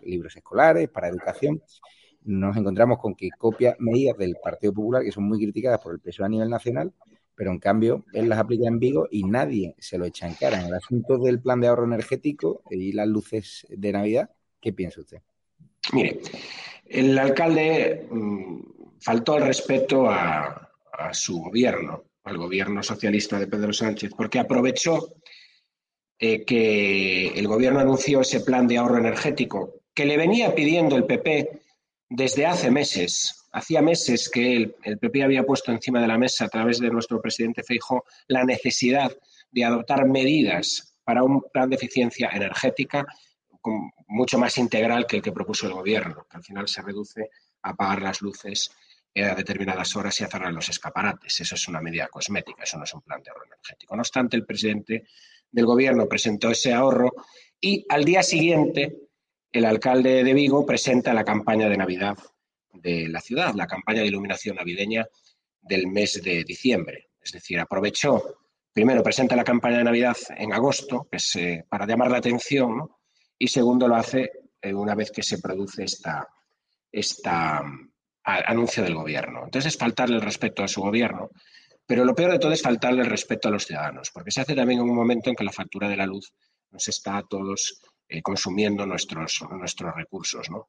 libros 0.02 0.36
escolares, 0.36 0.88
para 0.90 1.08
educación 1.08 1.60
nos 2.28 2.56
encontramos 2.56 2.98
con 2.98 3.14
que 3.14 3.30
copia 3.30 3.74
medidas 3.78 4.18
del 4.18 4.36
Partido 4.42 4.74
Popular 4.74 5.02
que 5.02 5.12
son 5.12 5.24
muy 5.24 5.38
criticadas 5.38 5.80
por 5.80 5.94
el 5.94 6.00
PSOE 6.00 6.26
a 6.26 6.28
nivel 6.28 6.50
nacional, 6.50 6.92
pero 7.38 7.52
en 7.52 7.60
cambio 7.60 8.04
él 8.12 8.28
las 8.28 8.40
aplica 8.40 8.66
en 8.66 8.80
Vigo 8.80 9.06
y 9.12 9.22
nadie 9.22 9.76
se 9.78 9.96
lo 9.96 10.04
echa 10.04 10.26
en 10.26 10.34
cara. 10.34 10.60
En 10.60 10.66
el 10.66 10.74
asunto 10.74 11.18
del 11.18 11.40
plan 11.40 11.60
de 11.60 11.68
ahorro 11.68 11.84
energético 11.84 12.62
y 12.68 12.90
las 12.90 13.06
luces 13.06 13.64
de 13.70 13.92
Navidad, 13.92 14.28
¿qué 14.60 14.72
piensa 14.72 15.00
usted? 15.00 15.22
Mire, 15.92 16.18
el 16.84 17.16
alcalde 17.16 18.08
mm, 18.10 18.60
faltó 19.00 19.34
al 19.34 19.46
respeto 19.46 20.10
a, 20.10 20.64
su 21.12 21.38
gobierno, 21.38 22.06
al 22.24 22.38
gobierno 22.38 22.82
socialista 22.82 23.38
de 23.38 23.46
Pedro 23.46 23.72
Sánchez, 23.72 24.10
porque 24.16 24.40
aprovechó 24.40 25.14
eh, 26.18 26.44
que 26.44 27.28
el 27.28 27.46
gobierno 27.46 27.78
anunció 27.78 28.22
ese 28.22 28.40
plan 28.40 28.66
de 28.66 28.78
ahorro 28.78 28.98
energético 28.98 29.82
que 29.94 30.04
le 30.04 30.16
venía 30.16 30.56
pidiendo 30.56 30.96
el 30.96 31.04
PP 31.04 31.62
desde 32.08 32.46
hace 32.46 32.72
meses, 32.72 33.37
hacía 33.52 33.82
meses 33.82 34.28
que 34.28 34.74
el, 34.82 34.98
PP 34.98 35.22
había 35.22 35.44
puesto 35.44 35.72
encima 35.72 36.00
de 36.00 36.08
la 36.08 36.18
mesa 36.18 36.44
a 36.44 36.48
través 36.48 36.78
de 36.80 36.90
nuestro 36.90 37.20
presidente 37.20 37.62
Feijo 37.62 38.04
la 38.26 38.44
necesidad 38.44 39.10
de 39.50 39.64
adoptar 39.64 40.06
medidas 40.06 40.94
para 41.04 41.22
un 41.22 41.42
plan 41.52 41.70
de 41.70 41.76
eficiencia 41.76 42.30
energética 42.32 43.06
mucho 44.06 44.38
más 44.38 44.56
integral 44.58 45.06
que 45.06 45.16
el 45.16 45.22
que 45.22 45.32
propuso 45.32 45.66
el 45.66 45.72
gobierno, 45.72 46.26
que 46.30 46.36
al 46.36 46.44
final 46.44 46.68
se 46.68 46.82
reduce 46.82 47.30
a 47.62 47.70
apagar 47.70 48.02
las 48.02 48.22
luces 48.22 48.70
a 49.16 49.34
determinadas 49.34 49.96
horas 49.96 50.20
y 50.20 50.24
a 50.24 50.28
cerrar 50.28 50.52
los 50.52 50.68
escaparates. 50.68 51.40
Eso 51.40 51.54
es 51.54 51.68
una 51.68 51.80
medida 51.80 52.08
cosmética, 52.08 52.62
eso 52.62 52.78
no 52.78 52.84
es 52.84 52.94
un 52.94 53.02
plan 53.02 53.22
de 53.22 53.30
ahorro 53.30 53.46
energético. 53.46 53.96
No 53.96 54.02
obstante, 54.02 54.36
el 54.36 54.46
presidente 54.46 55.04
del 55.50 55.66
gobierno 55.66 56.06
presentó 56.06 56.50
ese 56.50 56.72
ahorro 56.72 57.12
y 57.60 57.84
al 57.88 58.04
día 58.04 58.22
siguiente 58.22 59.08
el 59.50 59.64
alcalde 59.64 60.22
de 60.22 60.34
Vigo 60.34 60.64
presenta 60.64 61.14
la 61.14 61.24
campaña 61.24 61.68
de 61.68 61.76
Navidad 61.76 62.16
de 62.72 63.08
la 63.08 63.20
ciudad, 63.20 63.54
la 63.54 63.66
campaña 63.66 64.02
de 64.02 64.08
iluminación 64.08 64.56
navideña 64.56 65.06
del 65.60 65.86
mes 65.86 66.22
de 66.22 66.44
diciembre. 66.44 67.10
Es 67.20 67.32
decir, 67.32 67.58
aprovechó, 67.58 68.22
primero 68.72 69.02
presenta 69.02 69.36
la 69.36 69.44
campaña 69.44 69.78
de 69.78 69.84
Navidad 69.84 70.16
en 70.36 70.52
agosto, 70.52 71.08
que 71.10 71.16
es 71.16 71.36
eh, 71.36 71.64
para 71.68 71.86
llamar 71.86 72.10
la 72.10 72.18
atención, 72.18 72.88
y 73.38 73.48
segundo 73.48 73.88
lo 73.88 73.96
hace 73.96 74.30
eh, 74.60 74.74
una 74.74 74.94
vez 74.94 75.10
que 75.10 75.22
se 75.22 75.38
produce 75.38 75.84
esta, 75.84 76.26
esta 76.90 77.62
anuncio 78.24 78.82
del 78.82 78.94
gobierno. 78.94 79.44
Entonces 79.44 79.72
es 79.72 79.78
faltarle 79.78 80.16
el 80.16 80.22
respeto 80.22 80.62
a 80.62 80.68
su 80.68 80.82
gobierno, 80.82 81.30
pero 81.86 82.04
lo 82.04 82.14
peor 82.14 82.32
de 82.32 82.38
todo 82.38 82.52
es 82.52 82.62
faltarle 82.62 83.00
el 83.02 83.08
respeto 83.08 83.48
a 83.48 83.50
los 83.50 83.66
ciudadanos, 83.66 84.10
porque 84.12 84.30
se 84.30 84.42
hace 84.42 84.54
también 84.54 84.80
en 84.80 84.90
un 84.90 84.96
momento 84.96 85.30
en 85.30 85.36
que 85.36 85.44
la 85.44 85.52
factura 85.52 85.88
de 85.88 85.96
la 85.96 86.06
luz 86.06 86.32
nos 86.70 86.86
está 86.88 87.16
a 87.16 87.22
todos 87.22 87.80
eh, 88.08 88.20
consumiendo 88.20 88.84
nuestros, 88.84 89.42
nuestros 89.50 89.94
recursos. 89.94 90.50
¿no? 90.50 90.68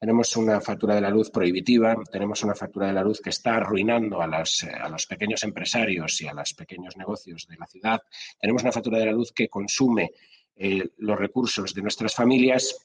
Tenemos 0.00 0.34
una 0.36 0.62
factura 0.62 0.94
de 0.94 1.02
la 1.02 1.10
luz 1.10 1.30
prohibitiva, 1.30 1.94
tenemos 2.10 2.42
una 2.42 2.54
factura 2.54 2.86
de 2.86 2.94
la 2.94 3.02
luz 3.02 3.20
que 3.20 3.28
está 3.28 3.56
arruinando 3.56 4.22
a, 4.22 4.26
las, 4.26 4.64
a 4.64 4.88
los 4.88 5.04
pequeños 5.04 5.42
empresarios 5.44 6.22
y 6.22 6.26
a 6.26 6.32
los 6.32 6.54
pequeños 6.54 6.96
negocios 6.96 7.46
de 7.46 7.56
la 7.58 7.66
ciudad, 7.66 8.00
tenemos 8.40 8.62
una 8.62 8.72
factura 8.72 8.98
de 8.98 9.04
la 9.04 9.12
luz 9.12 9.30
que 9.32 9.48
consume 9.48 10.12
eh, 10.56 10.88
los 10.96 11.18
recursos 11.18 11.74
de 11.74 11.82
nuestras 11.82 12.14
familias, 12.14 12.76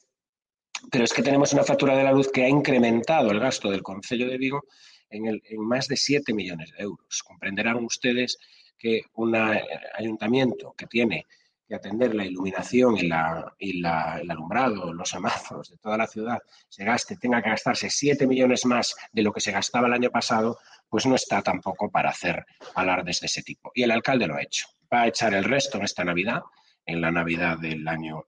pero 0.90 1.04
es 1.04 1.12
que 1.14 1.22
tenemos 1.22 1.54
una 1.54 1.64
factura 1.64 1.96
de 1.96 2.04
la 2.04 2.12
luz 2.12 2.30
que 2.30 2.44
ha 2.44 2.48
incrementado 2.50 3.30
el 3.30 3.40
gasto 3.40 3.70
del 3.70 3.82
Concello 3.82 4.28
de 4.28 4.36
Vigo 4.36 4.64
en, 5.08 5.26
el, 5.26 5.42
en 5.46 5.60
más 5.60 5.88
de 5.88 5.96
7 5.96 6.34
millones 6.34 6.72
de 6.72 6.84
euros. 6.84 7.22
Comprenderán 7.22 7.82
ustedes 7.82 8.38
que 8.76 9.02
un 9.14 9.34
eh, 9.34 9.64
ayuntamiento 9.94 10.74
que 10.76 10.86
tiene 10.86 11.26
que 11.66 11.74
atender 11.74 12.14
la 12.14 12.24
iluminación 12.24 12.96
y, 12.96 13.08
la, 13.08 13.54
y 13.58 13.80
la, 13.80 14.18
el 14.20 14.30
alumbrado, 14.30 14.92
los 14.92 15.08
semáforos 15.08 15.70
de 15.70 15.78
toda 15.78 15.96
la 15.96 16.06
ciudad, 16.06 16.38
se 16.68 16.84
gaste, 16.84 17.16
tenga 17.16 17.42
que 17.42 17.50
gastarse 17.50 17.90
7 17.90 18.26
millones 18.26 18.64
más 18.64 18.94
de 19.12 19.22
lo 19.22 19.32
que 19.32 19.40
se 19.40 19.52
gastaba 19.52 19.88
el 19.88 19.94
año 19.94 20.10
pasado, 20.10 20.58
pues 20.88 21.06
no 21.06 21.14
está 21.14 21.42
tampoco 21.42 21.90
para 21.90 22.10
hacer 22.10 22.46
alardes 22.74 23.20
de 23.20 23.26
ese 23.26 23.42
tipo. 23.42 23.72
Y 23.74 23.82
el 23.82 23.90
alcalde 23.90 24.26
lo 24.26 24.36
ha 24.36 24.42
hecho. 24.42 24.68
Va 24.92 25.02
a 25.02 25.08
echar 25.08 25.34
el 25.34 25.44
resto 25.44 25.78
en 25.78 25.84
esta 25.84 26.04
Navidad, 26.04 26.42
en 26.84 27.00
la 27.00 27.10
Navidad 27.10 27.58
del 27.58 27.86
año 27.88 28.26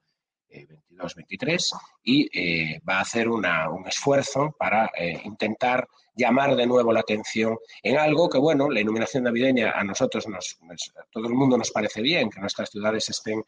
22-23, 0.51 1.53
eh, 1.53 1.59
y 2.03 2.39
eh, 2.39 2.81
va 2.89 2.99
a 2.99 3.03
hacer 3.03 3.29
una, 3.29 3.71
un 3.71 3.87
esfuerzo 3.87 4.55
para 4.59 4.91
eh, 4.97 5.21
intentar 5.25 5.87
llamar 6.15 6.57
de 6.57 6.67
nuevo 6.67 6.93
la 6.93 7.01
atención 7.01 7.57
en 7.83 7.97
algo 7.97 8.29
que, 8.29 8.39
bueno, 8.39 8.69
la 8.69 8.81
iluminación 8.81 9.25
navideña 9.25 9.71
a 9.71 9.85
nosotros, 9.85 10.27
nos, 10.27 10.59
a 10.97 11.05
todo 11.11 11.29
el 11.29 11.35
mundo 11.35 11.57
nos 11.57 11.71
parece 11.71 12.03
bien, 12.03 12.29
que 12.29 12.41
nuestras 12.41 12.71
ciudades 12.71 13.09
estén 13.09 13.45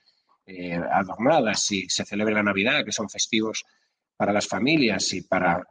eh, 0.47 0.81
adornadas 0.93 1.71
y 1.73 1.89
se 1.89 2.05
celebre 2.05 2.35
la 2.35 2.43
Navidad, 2.43 2.85
que 2.85 2.93
son 2.93 3.09
festivos 3.09 3.65
para 4.17 4.33
las 4.33 4.47
familias 4.47 5.13
y 5.13 5.23
para, 5.23 5.67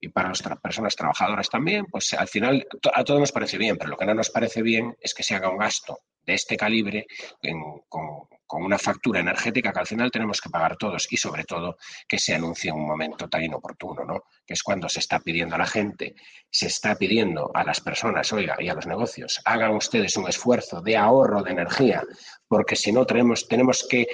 y 0.00 0.08
para 0.08 0.28
las 0.30 0.42
personas 0.62 0.96
trabajadoras 0.96 1.48
también, 1.48 1.86
pues 1.86 2.14
al 2.14 2.28
final 2.28 2.66
a 2.94 3.04
todos 3.04 3.20
nos 3.20 3.32
parece 3.32 3.58
bien, 3.58 3.76
pero 3.76 3.90
lo 3.90 3.96
que 3.96 4.06
no 4.06 4.14
nos 4.14 4.30
parece 4.30 4.62
bien 4.62 4.96
es 5.00 5.14
que 5.14 5.22
se 5.22 5.34
haga 5.34 5.50
un 5.50 5.58
gasto 5.58 6.00
de 6.24 6.34
este 6.34 6.56
calibre 6.56 7.06
con, 7.88 8.28
con 8.46 8.62
una 8.62 8.78
factura 8.78 9.20
energética 9.20 9.72
que 9.72 9.78
al 9.80 9.86
final 9.86 10.10
tenemos 10.10 10.40
que 10.40 10.50
pagar 10.50 10.76
todos 10.76 11.06
y 11.10 11.16
sobre 11.16 11.44
todo 11.44 11.76
que 12.06 12.18
se 12.18 12.34
anuncie 12.34 12.70
en 12.70 12.76
un 12.76 12.86
momento 12.86 13.28
tan 13.28 13.42
inoportuno, 13.42 14.04
¿no? 14.04 14.24
Que 14.46 14.54
es 14.54 14.62
cuando 14.62 14.88
se 14.88 15.00
está 15.00 15.20
pidiendo 15.20 15.54
a 15.54 15.58
la 15.58 15.66
gente, 15.66 16.14
se 16.50 16.66
está 16.66 16.94
pidiendo 16.96 17.50
a 17.54 17.64
las 17.64 17.80
personas, 17.80 18.32
oiga, 18.32 18.56
y 18.58 18.68
a 18.68 18.74
los 18.74 18.86
negocios, 18.86 19.40
hagan 19.44 19.74
ustedes 19.74 20.16
un 20.16 20.28
esfuerzo 20.28 20.80
de 20.80 20.96
ahorro 20.96 21.42
de 21.42 21.52
energía, 21.52 22.02
porque 22.46 22.76
si 22.76 22.92
no 22.92 23.06
tenemos, 23.06 23.48
tenemos 23.48 23.86
que 23.88 24.06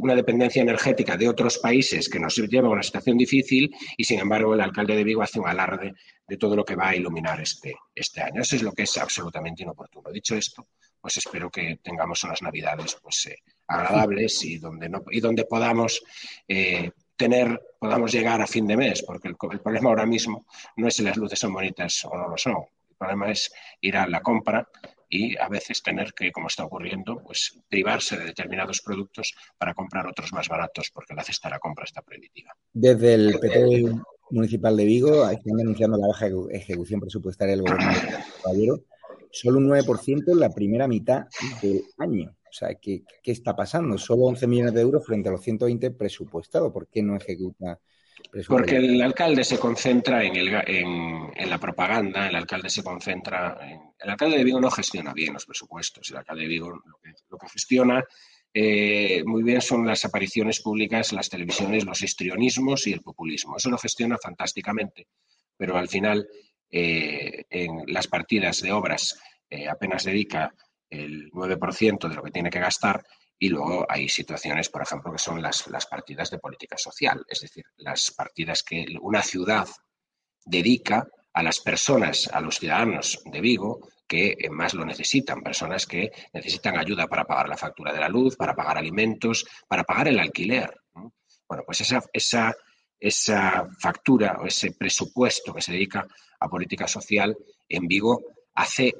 una 0.00 0.14
dependencia 0.14 0.62
energética 0.62 1.16
de 1.16 1.28
otros 1.28 1.58
países 1.58 2.08
que 2.08 2.18
nos 2.18 2.36
lleva 2.36 2.68
a 2.68 2.72
una 2.72 2.82
situación 2.82 3.16
difícil 3.16 3.74
y 3.96 4.04
sin 4.04 4.20
embargo 4.20 4.54
el 4.54 4.60
alcalde 4.60 4.96
de 4.96 5.04
Vigo 5.04 5.22
hace 5.22 5.40
un 5.40 5.48
alarde 5.48 5.94
de 6.26 6.36
todo 6.36 6.56
lo 6.56 6.64
que 6.64 6.74
va 6.74 6.88
a 6.88 6.96
iluminar 6.96 7.40
este, 7.40 7.74
este 7.94 8.22
año. 8.22 8.42
Eso 8.42 8.56
es 8.56 8.62
lo 8.62 8.72
que 8.72 8.82
es 8.82 8.98
absolutamente 8.98 9.62
inoportuno. 9.62 10.10
Dicho 10.10 10.34
esto, 10.34 10.68
pues 11.00 11.16
espero 11.16 11.50
que 11.50 11.78
tengamos 11.82 12.22
unas 12.24 12.42
navidades 12.42 12.96
pues 13.02 13.26
eh, 13.26 13.38
agradables 13.66 14.44
y 14.44 14.58
donde 14.58 14.88
no 14.88 15.02
y 15.10 15.20
donde 15.20 15.44
podamos 15.44 16.02
eh, 16.48 16.90
tener 17.16 17.60
podamos 17.78 18.12
llegar 18.12 18.40
a 18.40 18.46
fin 18.46 18.66
de 18.66 18.76
mes 18.76 19.02
porque 19.02 19.28
el, 19.28 19.36
problema 19.36 19.90
ahora 19.90 20.06
mismo 20.06 20.46
no 20.76 20.88
es 20.88 20.96
si 20.96 21.02
las 21.02 21.16
luces 21.16 21.38
son 21.38 21.52
bonitas 21.52 22.04
o 22.04 22.16
no 22.16 22.28
lo 22.28 22.36
son. 22.36 22.56
El 22.90 22.96
problema 22.96 23.30
es 23.30 23.52
ir 23.80 23.96
a 23.96 24.06
la 24.06 24.20
compra 24.20 24.66
y 25.08 25.36
a 25.38 25.48
veces 25.48 25.82
tener 25.82 26.12
que, 26.14 26.32
como 26.32 26.48
está 26.48 26.64
ocurriendo, 26.64 27.22
pues 27.22 27.58
privarse 27.68 28.16
de 28.16 28.24
determinados 28.24 28.80
productos 28.80 29.34
para 29.56 29.74
comprar 29.74 30.06
otros 30.06 30.32
más 30.32 30.48
baratos 30.48 30.90
porque 30.92 31.14
la 31.14 31.22
cesta 31.22 31.48
de 31.48 31.54
la 31.54 31.58
compra 31.58 31.84
está 31.84 32.02
prohibitiva. 32.02 32.56
Desde 32.72 33.14
el 33.14 33.38
PT 33.38 33.84
municipal 34.30 34.76
de 34.76 34.84
Vigo 34.84 35.28
están 35.28 35.56
denunciando 35.56 35.96
la 35.96 36.08
baja 36.08 36.26
ejecución 36.50 37.00
presupuestaria 37.00 37.54
del 37.54 37.62
gobierno 37.62 37.92
de 37.92 38.24
Caballero 38.42 38.80
solo 39.36 39.58
un 39.58 39.68
9% 39.68 40.32
en 40.32 40.40
la 40.40 40.50
primera 40.50 40.88
mitad 40.88 41.26
del 41.60 41.82
año. 41.98 42.36
O 42.42 42.52
sea, 42.52 42.74
¿qué, 42.74 43.02
¿qué, 43.22 43.32
está 43.32 43.54
pasando? 43.54 43.98
Solo 43.98 44.24
11 44.24 44.46
millones 44.46 44.74
de 44.74 44.80
euros 44.80 45.04
frente 45.04 45.28
a 45.28 45.32
los 45.32 45.42
120 45.42 45.90
presupuestados. 45.90 46.72
¿Por 46.72 46.88
qué 46.88 47.02
no 47.02 47.16
ejecuta? 47.16 47.78
Porque 48.48 48.76
el 48.76 49.00
alcalde 49.02 49.44
se 49.44 49.58
concentra 49.58 50.24
en, 50.24 50.36
el, 50.36 50.48
en, 50.66 51.50
la 51.50 51.58
propaganda, 51.58 52.28
el 52.28 52.34
alcalde 52.34 52.70
se 52.70 52.82
concentra 52.82 53.58
en... 53.60 53.80
El 53.98 54.10
alcalde 54.10 54.38
de 54.38 54.44
Vigo 54.44 54.60
no 54.60 54.70
gestiona 54.70 55.12
bien 55.12 55.34
los 55.34 55.46
presupuestos, 55.46 56.10
el 56.10 56.16
alcalde 56.16 56.42
de 56.42 56.48
Vigo 56.48 56.70
lo 56.70 56.98
que, 57.02 57.12
lo 57.28 57.38
que 57.38 57.48
gestiona 57.48 58.04
eh, 58.58 59.22
muy 59.26 59.42
bien 59.42 59.60
son 59.60 59.86
las 59.86 60.06
apariciones 60.06 60.62
públicas, 60.62 61.12
las 61.12 61.28
televisiones, 61.28 61.84
los 61.84 62.00
histrionismos 62.02 62.86
y 62.86 62.92
el 62.94 63.02
populismo. 63.02 63.58
Eso 63.58 63.68
lo 63.68 63.76
gestiona 63.76 64.16
fantásticamente, 64.16 65.08
pero 65.58 65.76
al 65.76 65.88
final 65.88 66.26
eh, 66.70 67.44
en 67.50 67.84
las 67.86 68.08
partidas 68.08 68.62
de 68.62 68.72
obras 68.72 69.18
eh, 69.50 69.68
apenas 69.68 70.04
dedica 70.04 70.52
el 70.88 71.30
9% 71.30 72.08
de 72.08 72.14
lo 72.14 72.22
que 72.22 72.30
tiene 72.30 72.50
que 72.50 72.60
gastar 72.60 73.04
y 73.38 73.48
luego 73.48 73.86
hay 73.88 74.08
situaciones, 74.08 74.68
por 74.68 74.82
ejemplo, 74.82 75.12
que 75.12 75.18
son 75.18 75.42
las, 75.42 75.66
las 75.68 75.86
partidas 75.86 76.30
de 76.30 76.38
política 76.38 76.78
social, 76.78 77.24
es 77.28 77.40
decir, 77.40 77.64
las 77.76 78.10
partidas 78.10 78.62
que 78.62 78.86
una 79.00 79.22
ciudad 79.22 79.68
dedica 80.44 81.06
a 81.34 81.42
las 81.42 81.60
personas, 81.60 82.30
a 82.32 82.40
los 82.40 82.56
ciudadanos 82.56 83.20
de 83.26 83.40
Vigo 83.40 83.88
que 84.08 84.36
más 84.50 84.72
lo 84.74 84.84
necesitan, 84.84 85.42
personas 85.42 85.84
que 85.86 86.12
necesitan 86.32 86.78
ayuda 86.78 87.08
para 87.08 87.24
pagar 87.24 87.48
la 87.48 87.56
factura 87.56 87.92
de 87.92 88.00
la 88.00 88.08
luz, 88.08 88.36
para 88.36 88.54
pagar 88.54 88.78
alimentos, 88.78 89.44
para 89.68 89.84
pagar 89.84 90.08
el 90.08 90.18
alquiler. 90.18 90.80
Bueno, 91.48 91.64
pues 91.66 91.80
esa, 91.80 92.02
esa, 92.12 92.54
esa 92.98 93.68
factura 93.78 94.38
o 94.40 94.46
ese 94.46 94.72
presupuesto 94.72 95.52
que 95.52 95.60
se 95.60 95.72
dedica 95.72 96.06
a 96.40 96.48
política 96.48 96.86
social 96.86 97.36
en 97.68 97.86
Vigo 97.86 98.22
hace 98.54 98.94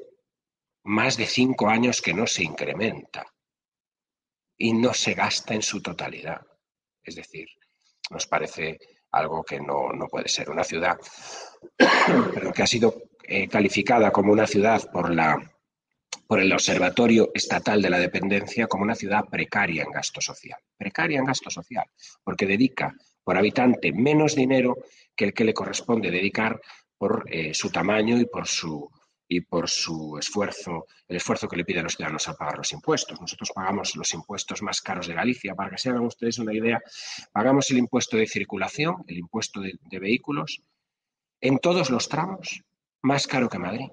más 0.87 1.17
de 1.17 1.25
cinco 1.25 1.67
años 1.67 2.01
que 2.01 2.13
no 2.13 2.25
se 2.25 2.43
incrementa 2.43 3.25
y 4.57 4.73
no 4.73 4.93
se 4.93 5.13
gasta 5.13 5.53
en 5.53 5.61
su 5.61 5.81
totalidad. 5.81 6.41
Es 7.03 7.15
decir, 7.15 7.47
nos 8.09 8.25
parece 8.25 8.79
algo 9.11 9.43
que 9.43 9.59
no, 9.59 9.91
no 9.91 10.07
puede 10.07 10.29
ser. 10.29 10.49
Una 10.49 10.63
ciudad 10.63 10.97
pero 12.33 12.53
que 12.53 12.63
ha 12.63 12.67
sido 12.67 13.03
eh, 13.23 13.49
calificada 13.49 14.11
como 14.11 14.31
una 14.31 14.47
ciudad 14.47 14.89
por, 14.91 15.13
la, 15.13 15.37
por 16.25 16.39
el 16.39 16.53
Observatorio 16.53 17.31
Estatal 17.33 17.81
de 17.81 17.89
la 17.89 17.99
Dependencia 17.99 18.67
como 18.67 18.83
una 18.83 18.95
ciudad 18.95 19.25
precaria 19.25 19.83
en 19.83 19.91
gasto 19.91 20.21
social. 20.21 20.59
Precaria 20.77 21.19
en 21.19 21.25
gasto 21.25 21.49
social, 21.49 21.85
porque 22.23 22.45
dedica 22.45 22.95
por 23.25 23.37
habitante 23.37 23.91
menos 23.91 24.35
dinero 24.35 24.77
que 25.13 25.25
el 25.25 25.33
que 25.33 25.43
le 25.43 25.53
corresponde 25.53 26.11
dedicar 26.11 26.61
por 26.97 27.25
eh, 27.27 27.53
su 27.53 27.69
tamaño 27.69 28.17
y 28.17 28.25
por 28.25 28.47
su, 28.47 28.89
y 29.27 29.41
por 29.41 29.69
su 29.69 30.17
esfuerzo, 30.17 30.85
el 31.07 31.17
esfuerzo 31.17 31.47
que 31.47 31.57
le 31.57 31.65
piden 31.65 31.83
los 31.83 31.95
ciudadanos 31.95 32.27
a 32.27 32.33
pagar 32.33 32.57
los 32.57 32.71
impuestos. 32.71 33.19
Nosotros 33.19 33.51
pagamos 33.53 33.95
los 33.95 34.13
impuestos 34.13 34.61
más 34.61 34.81
caros 34.81 35.07
de 35.07 35.13
Galicia. 35.13 35.55
Para 35.55 35.69
que 35.71 35.77
se 35.77 35.89
hagan 35.89 36.05
ustedes 36.05 36.39
una 36.39 36.53
idea, 36.53 36.81
pagamos 37.31 37.69
el 37.71 37.77
impuesto 37.77 38.17
de 38.17 38.27
circulación, 38.27 39.03
el 39.07 39.17
impuesto 39.17 39.59
de, 39.59 39.73
de 39.81 39.99
vehículos, 39.99 40.61
en 41.41 41.59
todos 41.59 41.89
los 41.89 42.07
tramos, 42.09 42.61
más 43.01 43.27
caro 43.27 43.49
que 43.49 43.59
Madrid. 43.59 43.89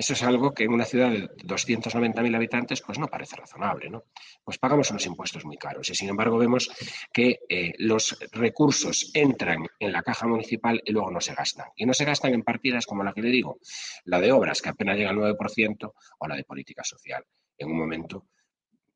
Eso 0.00 0.14
es 0.14 0.22
algo 0.22 0.54
que 0.54 0.64
en 0.64 0.72
una 0.72 0.86
ciudad 0.86 1.10
de 1.10 1.28
290.000 1.44 2.34
habitantes 2.34 2.80
pues 2.80 2.98
no 2.98 3.06
parece 3.08 3.36
razonable, 3.36 3.90
¿no? 3.90 4.04
Pues 4.42 4.56
pagamos 4.56 4.90
unos 4.90 5.04
impuestos 5.04 5.44
muy 5.44 5.58
caros 5.58 5.90
y 5.90 5.94
sin 5.94 6.08
embargo 6.08 6.38
vemos 6.38 6.70
que 7.12 7.40
eh, 7.46 7.74
los 7.76 8.18
recursos 8.32 9.10
entran 9.12 9.66
en 9.78 9.92
la 9.92 10.02
caja 10.02 10.26
municipal 10.26 10.80
y 10.86 10.92
luego 10.92 11.10
no 11.10 11.20
se 11.20 11.34
gastan. 11.34 11.66
Y 11.76 11.84
no 11.84 11.92
se 11.92 12.06
gastan 12.06 12.32
en 12.32 12.42
partidas 12.42 12.86
como 12.86 13.04
la 13.04 13.12
que 13.12 13.20
le 13.20 13.28
digo, 13.28 13.58
la 14.06 14.18
de 14.20 14.32
obras 14.32 14.62
que 14.62 14.70
apenas 14.70 14.96
llega 14.96 15.10
al 15.10 15.18
9% 15.18 15.92
o 16.18 16.26
la 16.26 16.34
de 16.34 16.44
política 16.44 16.82
social, 16.82 17.22
en 17.58 17.70
un 17.70 17.76
momento 17.76 18.28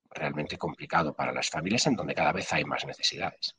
realmente 0.09 0.57
complicado 0.57 1.15
para 1.15 1.33
las 1.33 1.51
familias 1.51 1.87
en 1.87 1.97
donde 1.97 2.15
cada 2.15 2.33
vez 2.33 2.51
hay 2.55 2.65
más 2.65 2.87
necesidades. 2.87 3.55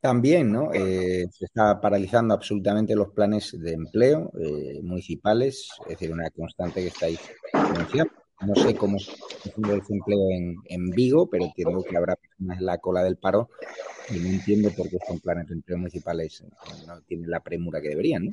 También, 0.00 0.52
¿no? 0.52 0.72
Eh, 0.74 1.26
se 1.32 1.46
está 1.46 1.80
paralizando 1.80 2.34
absolutamente 2.34 2.94
los 2.94 3.10
planes 3.10 3.58
de 3.58 3.72
empleo 3.72 4.30
eh, 4.38 4.80
municipales, 4.82 5.68
es 5.84 5.88
decir, 5.88 6.12
una 6.12 6.28
constante 6.30 6.82
que 6.82 6.88
está 6.88 7.06
ahí 7.06 7.18
denunciando. 7.52 8.12
No 8.46 8.56
sé 8.56 8.74
cómo 8.74 8.96
es 8.96 9.08
el 9.56 9.78
desempleo 9.78 10.30
en, 10.30 10.56
en, 10.64 10.90
Vigo, 10.90 11.30
pero 11.30 11.44
entiendo 11.44 11.82
que 11.82 11.96
habrá 11.96 12.16
personas 12.16 12.58
en 12.58 12.66
la 12.66 12.78
cola 12.78 13.04
del 13.04 13.16
paro 13.16 13.50
y 14.10 14.18
no 14.18 14.28
entiendo 14.28 14.70
por 14.70 14.90
qué 14.90 14.96
estos 14.96 15.20
planes 15.20 15.46
de 15.46 15.54
empleo 15.54 15.78
municipales 15.78 16.44
no 16.86 17.00
tienen 17.02 17.30
la 17.30 17.40
premura 17.40 17.80
que 17.80 17.90
deberían, 17.90 18.26
¿no? 18.26 18.30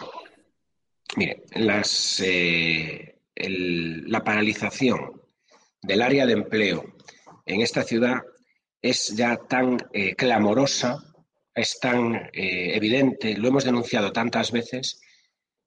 Mire, 1.15 1.43
las, 1.55 2.21
eh, 2.25 3.19
el, 3.35 4.09
la 4.09 4.23
paralización 4.23 5.21
del 5.81 6.01
área 6.01 6.25
de 6.25 6.33
empleo 6.33 6.83
en 7.45 7.61
esta 7.61 7.83
ciudad 7.83 8.21
es 8.81 9.15
ya 9.15 9.37
tan 9.37 9.77
eh, 9.93 10.15
clamorosa, 10.15 11.03
es 11.53 11.79
tan 11.79 12.15
eh, 12.15 12.75
evidente, 12.75 13.35
lo 13.37 13.49
hemos 13.49 13.65
denunciado 13.65 14.11
tantas 14.11 14.51
veces, 14.51 15.01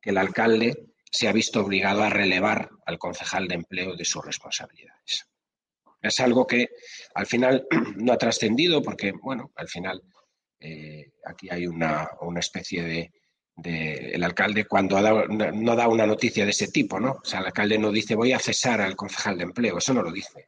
que 0.01 0.11
el 0.11 0.19
alcalde 0.19 0.95
se 1.11 1.29
ha 1.29 1.33
visto 1.33 1.61
obligado 1.61 2.03
a 2.03 2.11
relevar 2.11 2.71
al 2.87 2.99
concejal 2.99 3.47
de 3.47 3.57
empleo 3.57 3.95
de 3.95 4.05
sus 4.05 4.25
responsabilidades. 4.25 5.29
Es 6.01 6.19
algo 6.21 6.47
que 6.47 6.69
al 7.15 7.27
final 7.27 7.67
no 7.97 8.13
ha 8.13 8.19
trascendido 8.19 8.83
porque, 8.83 9.13
bueno, 9.13 9.53
al 9.57 9.69
final 9.69 10.03
eh, 10.59 11.13
aquí 11.25 11.49
hay 11.51 11.67
una, 11.67 12.09
una 12.23 12.41
especie 12.41 12.83
de, 12.83 13.13
el 13.65 14.25
alcalde 14.25 14.65
cuando 14.65 15.01
dado, 15.01 15.27
no 15.29 15.77
da 15.77 15.87
una 15.87 16.07
noticia 16.07 16.45
de 16.45 16.53
ese 16.53 16.69
tipo, 16.69 16.99
¿no? 16.99 17.19
O 17.23 17.25
sea, 17.25 17.41
el 17.41 17.47
alcalde 17.47 17.79
no 17.79 17.93
dice 17.93 18.15
voy 18.15 18.33
a 18.33 18.39
cesar 18.39 18.81
al 18.81 18.97
concejal 18.97 19.37
de 19.37 19.45
empleo, 19.45 19.79
eso 19.79 19.93
no 19.93 20.03
lo 20.03 20.11
dice 20.11 20.47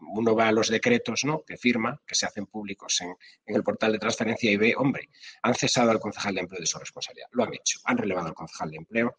uno 0.00 0.34
va 0.34 0.48
a 0.48 0.52
los 0.52 0.68
decretos 0.68 1.24
¿no? 1.24 1.42
que 1.44 1.56
firma, 1.56 2.00
que 2.06 2.14
se 2.14 2.26
hacen 2.26 2.46
públicos 2.46 3.00
en, 3.00 3.14
el 3.46 3.62
portal 3.62 3.92
de 3.92 3.98
transferencia 3.98 4.50
y 4.50 4.56
ve, 4.56 4.74
hombre, 4.76 5.08
han 5.42 5.54
cesado 5.54 5.90
al 5.90 6.00
concejal 6.00 6.34
de 6.34 6.40
empleo 6.42 6.60
de 6.60 6.66
su 6.66 6.78
responsabilidad. 6.78 7.28
Lo 7.32 7.44
han 7.44 7.54
hecho, 7.54 7.80
han 7.84 7.98
relevado 7.98 8.28
al 8.28 8.34
concejal 8.34 8.70
de 8.70 8.76
empleo 8.76 9.16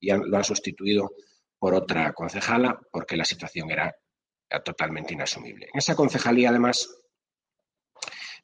y 0.00 0.10
lo 0.10 0.36
han 0.36 0.44
sustituido 0.44 1.12
por 1.58 1.74
otra 1.74 2.12
concejala 2.12 2.80
porque 2.90 3.16
la 3.16 3.24
situación 3.24 3.70
era, 3.70 3.94
totalmente 4.64 5.12
inasumible. 5.12 5.66
En 5.66 5.78
esa 5.78 5.94
concejalía, 5.94 6.48
además, 6.48 6.88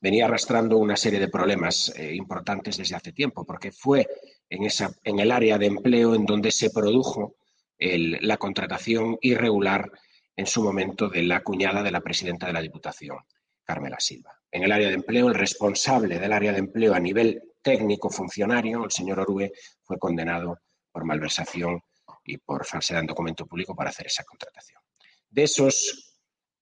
venía 0.02 0.26
arrastrando 0.26 0.76
una 0.76 0.98
serie 0.98 1.18
de 1.18 1.28
problemas 1.28 1.94
eh, 1.96 2.14
importantes 2.14 2.76
desde 2.76 2.94
hace 2.94 3.12
tiempo, 3.12 3.46
porque 3.46 3.72
fue 3.72 4.06
en, 4.50 4.64
esa, 4.64 4.94
en 5.02 5.18
el 5.18 5.30
área 5.32 5.56
de 5.56 5.64
empleo 5.64 6.14
en 6.14 6.26
donde 6.26 6.50
se 6.50 6.68
produjo 6.68 7.36
la 7.78 8.36
contratación 8.36 9.18
irregular 9.20 9.90
en 10.36 10.46
su 10.46 10.62
momento 10.62 11.08
de 11.08 11.22
la 11.22 11.42
cuñada 11.42 11.82
de 11.82 11.90
la 11.90 12.00
presidenta 12.00 12.46
de 12.46 12.52
la 12.52 12.60
Diputación, 12.60 13.18
Carmela 13.62 13.98
Silva. 13.98 14.40
En 14.50 14.62
el 14.62 14.72
área 14.72 14.88
de 14.88 14.94
empleo, 14.94 15.28
el 15.28 15.34
responsable 15.34 16.18
del 16.18 16.32
área 16.32 16.52
de 16.52 16.58
empleo 16.58 16.94
a 16.94 17.00
nivel 17.00 17.54
técnico 17.62 18.10
funcionario, 18.10 18.84
el 18.84 18.90
señor 18.90 19.20
Orue, 19.20 19.52
fue 19.82 19.98
condenado 19.98 20.58
por 20.92 21.04
malversación 21.04 21.80
y 22.24 22.38
por 22.38 22.64
falsedad 22.64 23.00
en 23.00 23.06
documento 23.06 23.46
público 23.46 23.74
para 23.74 23.90
hacer 23.90 24.06
esa 24.06 24.24
contratación. 24.24 24.80
De 25.28 25.44
esos 25.44 26.20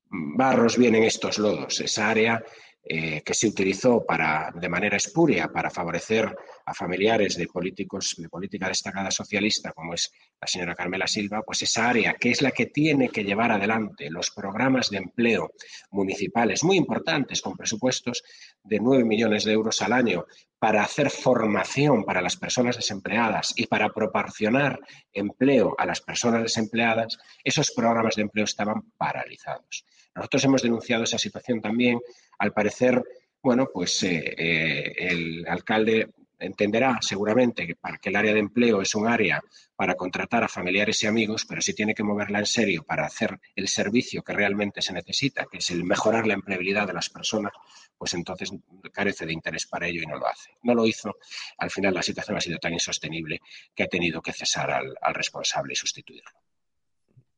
barros 0.09 0.77
vienen 0.77 1.05
estos 1.05 1.39
lodos, 1.39 1.81
esa 1.81 2.11
área 2.11 2.43
eh, 2.85 3.23
que 3.25 3.33
se 3.33 3.47
utilizó 3.47 4.05
para, 4.05 4.51
de 4.55 4.69
manera 4.69 4.97
espuria 4.97 5.47
para 5.47 5.71
favorecer 5.71 6.35
a 6.67 6.75
familiares 6.75 7.37
de 7.37 7.47
políticos 7.47 8.17
de 8.19 8.29
política 8.29 8.67
destacada 8.67 9.11
socialista, 9.13 9.73
como 9.73 9.95
es 9.95 10.11
la 10.41 10.49
señora 10.49 10.75
Carmela 10.75 11.07
Silva, 11.07 11.43
pues 11.43 11.63
esa 11.63 11.89
área 11.89 12.15
que 12.15 12.33
es 12.33 12.43
la 12.43 12.51
que 12.51 12.67
tiene 12.67 13.09
que 13.09 13.23
llevar 13.23 13.53
adelante 13.53 14.11
los 14.11 14.33
programas 14.33 14.91
de 14.91 14.99
empleo 14.99 15.53
municipales 15.93 16.65
muy 16.65 16.77
importantes, 16.77 17.41
con 17.41 17.57
presupuestos 17.57 18.25
de 18.65 18.81
9 18.81 19.05
millones 19.05 19.45
de 19.45 19.53
euros 19.53 19.81
al 19.81 19.93
año, 19.93 20.27
para 20.63 20.85
hacer 20.85 21.11
formación 21.11 22.05
para 22.05 22.23
las 22.23 22.37
personas 22.37 22.77
desempleadas 22.77 23.53
y 23.57 23.67
para 23.67 23.89
proporcionar 23.89 24.79
empleo 25.13 25.75
a 25.77 25.85
las 25.85 26.01
personas 26.01 26.41
desempleadas, 26.41 27.19
esos 27.43 27.73
programas 27.73 28.15
de 28.15 28.23
empleo 28.23 28.45
estaban 28.45 28.81
paralizados. 28.97 29.85
Nosotros 30.15 30.45
hemos 30.45 30.63
denunciado 30.63 31.03
esa 31.03 31.19
situación 31.19 31.61
también. 31.61 31.99
Al 32.39 32.53
parecer, 32.53 33.03
bueno, 33.43 33.71
pues 33.75 34.05
eh, 34.05 34.23
eh, 34.39 34.95
el 34.99 35.45
alcalde 35.49 36.11
entenderá 36.43 36.99
seguramente 37.01 37.67
que 37.67 38.09
el 38.09 38.17
área 38.17 38.35
de 38.35 38.41
empleo 38.41 38.83
es 38.83 38.95
un 38.95 39.07
área 39.07 39.43
para 39.77 39.95
contratar 39.95 40.45
a 40.45 40.49
familiares 40.49 41.03
y 41.03 41.07
amigos, 41.07 41.45
pero 41.49 41.61
si 41.61 41.75
tiene 41.75 41.95
que 41.95 42.03
moverla 42.03 42.39
en 42.39 42.47
serio 42.47 42.85
para 42.85 43.07
hacer 43.07 43.39
el 43.57 43.69
servicio 43.69 44.23
que 44.23 44.33
realmente 44.33 44.83
se 44.83 44.93
necesita, 44.93 45.47
que 45.51 45.59
es 45.59 45.71
el 45.71 45.85
mejorar 45.85 46.27
la 46.27 46.35
empleabilidad 46.35 46.87
de 46.87 46.93
las 46.93 47.11
personas, 47.11 47.53
pues 47.97 48.15
entonces 48.15 48.53
carece 48.93 49.27
de 49.27 49.33
interés 49.33 49.67
para 49.67 49.87
ello 49.87 50.03
y 50.03 50.07
no 50.07 50.19
lo 50.19 50.27
hace. 50.27 50.51
No 50.63 50.75
lo 50.75 50.87
hizo. 50.87 51.17
Al 51.59 51.71
final 51.71 51.95
la 51.95 52.03
situación 52.03 52.37
ha 52.37 52.41
sido 52.41 52.59
tan 52.59 52.73
insostenible 52.73 53.41
que 53.75 53.85
ha 53.85 53.89
tenido 53.89 54.21
que 54.21 54.33
cesar 54.33 54.71
al, 54.71 54.95
responsable 55.15 55.73
y 55.73 55.77
sustituirlo 55.77 56.31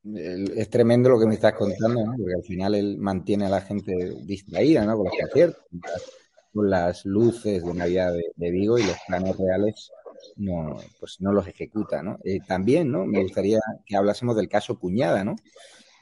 es 0.06 0.68
tremendo 0.68 1.08
lo 1.08 1.18
que 1.18 1.26
me 1.26 1.32
estás 1.32 1.54
contando, 1.54 2.04
¿no? 2.04 2.14
porque 2.18 2.34
al 2.34 2.42
final 2.42 2.74
él 2.74 2.98
mantiene 2.98 3.46
a 3.46 3.48
la 3.48 3.62
gente 3.62 3.94
distraída 4.20 4.84
¿no? 4.84 5.02
Con 6.54 6.70
las 6.70 7.04
luces 7.04 7.64
de 7.64 7.74
Navidad 7.74 8.14
de, 8.36 8.50
Vigo 8.50 8.78
y 8.78 8.84
los 8.84 8.96
planes 9.06 9.36
reales 9.36 9.90
no, 10.36 10.78
pues 11.00 11.20
no 11.20 11.32
los 11.32 11.46
ejecuta. 11.46 12.02
¿no? 12.02 12.18
Eh, 12.24 12.38
también 12.46 12.90
¿no? 12.90 13.04
me 13.04 13.22
gustaría 13.22 13.58
que 13.84 13.96
hablásemos 13.96 14.36
del 14.36 14.48
caso 14.48 14.78
Cuñada, 14.78 15.24
¿no? 15.24 15.36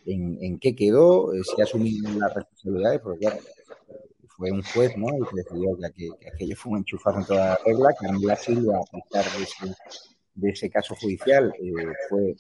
¿En, 0.05 0.59
qué 0.59 0.75
quedó? 0.75 1.33
Eh, 1.33 1.43
si 1.45 1.63
asumido 1.63 2.11
las 2.19 2.35
responsabilidades, 2.35 3.01
porque 3.01 3.27
claro, 3.27 3.39
fue 4.37 4.51
un 4.51 4.63
juez 4.63 4.97
¿no? 4.97 5.07
el 5.09 5.25
que 5.29 5.37
decidió 5.37 5.77
que, 5.95 6.29
aquello 6.35 6.57
fue 6.57 6.73
un 6.73 6.79
enchufazo 6.79 7.21
en 7.21 7.27
toda 7.27 7.47
la 7.47 7.59
regla, 7.65 7.89
Carmela 7.99 8.37
Silva, 8.37 8.79
a 8.79 8.99
pesar 8.99 9.25
de 9.39 9.75
de 10.35 10.51
ese 10.51 10.71
caso 10.71 10.95
judicial 10.95 11.53
eh, 11.61 11.73
fue 12.09 12.35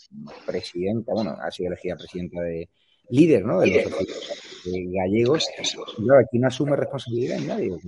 presidenta, 0.47 1.13
bueno, 1.13 1.37
ha 1.41 1.51
sido 1.51 1.69
elegida 1.69 1.97
presidenta 1.97 2.41
de 2.41 2.69
líder, 3.09 3.45
¿no? 3.45 3.61
De 3.61 3.85
los 3.85 4.93
gallegos. 4.93 5.49
Claro, 5.97 6.21
aquí 6.21 6.39
no 6.39 6.49
asume 6.49 6.77
responsabilidad 6.77 7.39
en 7.39 7.47
nadie. 7.47 7.79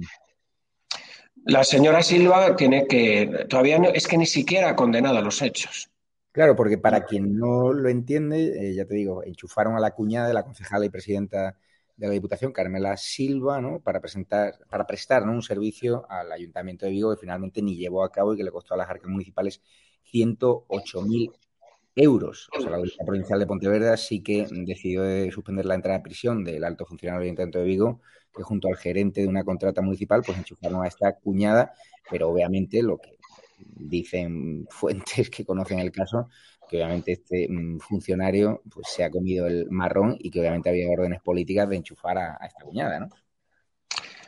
La 1.47 1.63
señora 1.63 2.03
Silva 2.03 2.57
tiene 2.57 2.87
que, 2.87 3.47
todavía 3.49 3.79
no, 3.79 3.89
es 3.91 4.09
que 4.09 4.17
ni 4.17 4.27
siquiera 4.27 4.71
ha 4.71 4.77
condenado 4.77 5.21
los 5.21 5.43
hechos. 5.43 5.91
Claro, 6.33 6.57
porque 6.57 6.79
para 6.79 7.05
quien 7.05 7.37
no 7.39 7.73
lo 7.73 7.89
entiende, 7.89 8.71
eh, 8.71 8.75
ya 8.75 8.87
te 8.87 8.95
digo, 8.95 9.23
enchufaron 9.23 9.77
a 9.77 9.81
la 9.81 9.93
cuñada 9.93 10.27
de 10.27 10.35
la 10.35 10.43
concejala 10.43 10.85
y 10.87 10.89
presidenta 10.89 11.57
de 11.97 12.07
la 12.09 12.13
Diputación, 12.13 12.53
Carmela 12.53 12.97
Silva, 12.97 13.61
¿no? 13.61 13.81
para 13.81 14.01
presentar, 14.01 14.59
para 14.69 14.87
prestar 14.87 15.23
un 15.23 15.43
servicio 15.43 16.07
al 16.09 16.33
Ayuntamiento 16.33 16.87
de 16.87 16.93
Vigo 16.93 17.15
que 17.15 17.21
finalmente 17.21 17.63
ni 17.63 17.77
llevó 17.77 18.03
a 18.03 18.11
cabo 18.11 18.35
y 18.35 18.37
que 18.37 18.43
le 18.43 18.51
costó 18.51 18.75
a 18.75 18.79
las 18.79 18.91
arcas 18.91 19.09
municipales 19.09 19.61
108.000 20.13 21.33
euros. 21.97 22.49
O 22.57 22.61
sea, 22.61 22.71
la 22.71 22.77
Audiencia 22.77 23.05
Provincial 23.05 23.39
de 23.39 23.47
Pontevedra 23.47 23.97
sí 23.97 24.23
que 24.23 24.47
decidió 24.51 25.05
suspender 25.31 25.67
la 25.67 25.75
entrada 25.75 25.99
a 25.99 26.03
prisión 26.03 26.45
del 26.45 26.65
alto 26.65 26.87
funcionario 26.87 27.21
del 27.21 27.29
Ayuntamiento 27.29 27.59
de 27.61 27.65
Vigo, 27.65 28.01
que 28.35 28.43
junto 28.43 28.69
al 28.69 28.77
gerente 28.77 29.21
de 29.21 29.29
una 29.29 29.45
contrata 29.45 29.81
municipal, 29.81 30.23
pues 30.25 30.37
enchufaron 30.39 30.85
a 30.85 30.89
esta 30.89 31.13
cuñada, 31.17 31.73
pero 32.11 32.29
obviamente 32.29 32.83
lo 32.83 32.99
que 32.99 33.19
dicen 33.59 34.67
fuentes 34.71 35.31
que 35.31 35.45
conocen 35.45 35.79
el 35.79 35.93
caso, 35.93 36.29
que 36.69 36.77
obviamente 36.79 37.13
este 37.13 37.47
mm, 37.49 37.79
funcionario 37.79 38.63
pues 38.71 38.89
se 38.89 39.05
ha 39.05 39.11
comido 39.11 39.47
el 39.47 39.71
marrón 39.71 40.17
y 40.19 40.31
que 40.31 40.41
obviamente 40.41 40.71
había 40.71 40.89
órdenes 40.91 41.21
políticas 41.23 41.69
de 41.69 41.77
enchufar 41.77 42.19
a, 42.19 42.39
esta 42.47 42.65
cuñada, 42.65 43.01
¿no? 43.01 43.09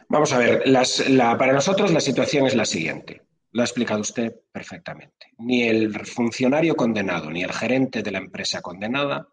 Vamos 0.08 0.32
a 0.32 0.38
ver, 0.38 0.62
para 1.10 1.52
nosotros 1.52 1.92
la 1.92 2.00
situación 2.00 2.46
es 2.46 2.54
la 2.54 2.64
siguiente. 2.64 3.25
Lo 3.56 3.62
ha 3.62 3.64
explicado 3.64 4.02
usted 4.02 4.34
perfectamente. 4.52 5.28
Ni 5.38 5.62
el 5.62 6.04
funcionario 6.04 6.76
condenado 6.76 7.30
ni 7.30 7.42
el 7.42 7.54
gerente 7.54 8.02
de 8.02 8.10
la 8.10 8.18
empresa 8.18 8.60
condenada 8.60 9.28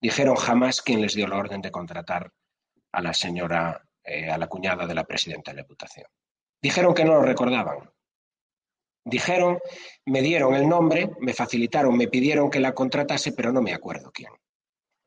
dijeron 0.00 0.36
jamás 0.36 0.80
quién 0.80 1.00
les 1.00 1.16
dio 1.16 1.26
la 1.26 1.38
orden 1.38 1.60
de 1.60 1.72
contratar 1.72 2.32
a 2.92 3.02
la 3.02 3.12
señora, 3.12 3.84
eh, 4.04 4.30
a 4.30 4.38
la 4.38 4.46
cuñada 4.46 4.86
de 4.86 4.94
la 4.94 5.02
presidenta 5.02 5.50
de 5.50 5.56
la 5.56 5.62
Diputación. 5.62 6.06
Dijeron 6.62 6.94
que 6.94 7.04
no 7.04 7.14
lo 7.14 7.22
recordaban. 7.22 7.90
Dijeron, 9.04 9.58
me 10.06 10.22
dieron 10.22 10.54
el 10.54 10.68
nombre, 10.68 11.10
me 11.18 11.34
facilitaron, 11.34 11.96
me 11.96 12.06
pidieron 12.06 12.48
que 12.48 12.60
la 12.60 12.72
contratase, 12.72 13.32
pero 13.32 13.50
no 13.50 13.60
me 13.60 13.74
acuerdo 13.74 14.12
quién. 14.14 14.30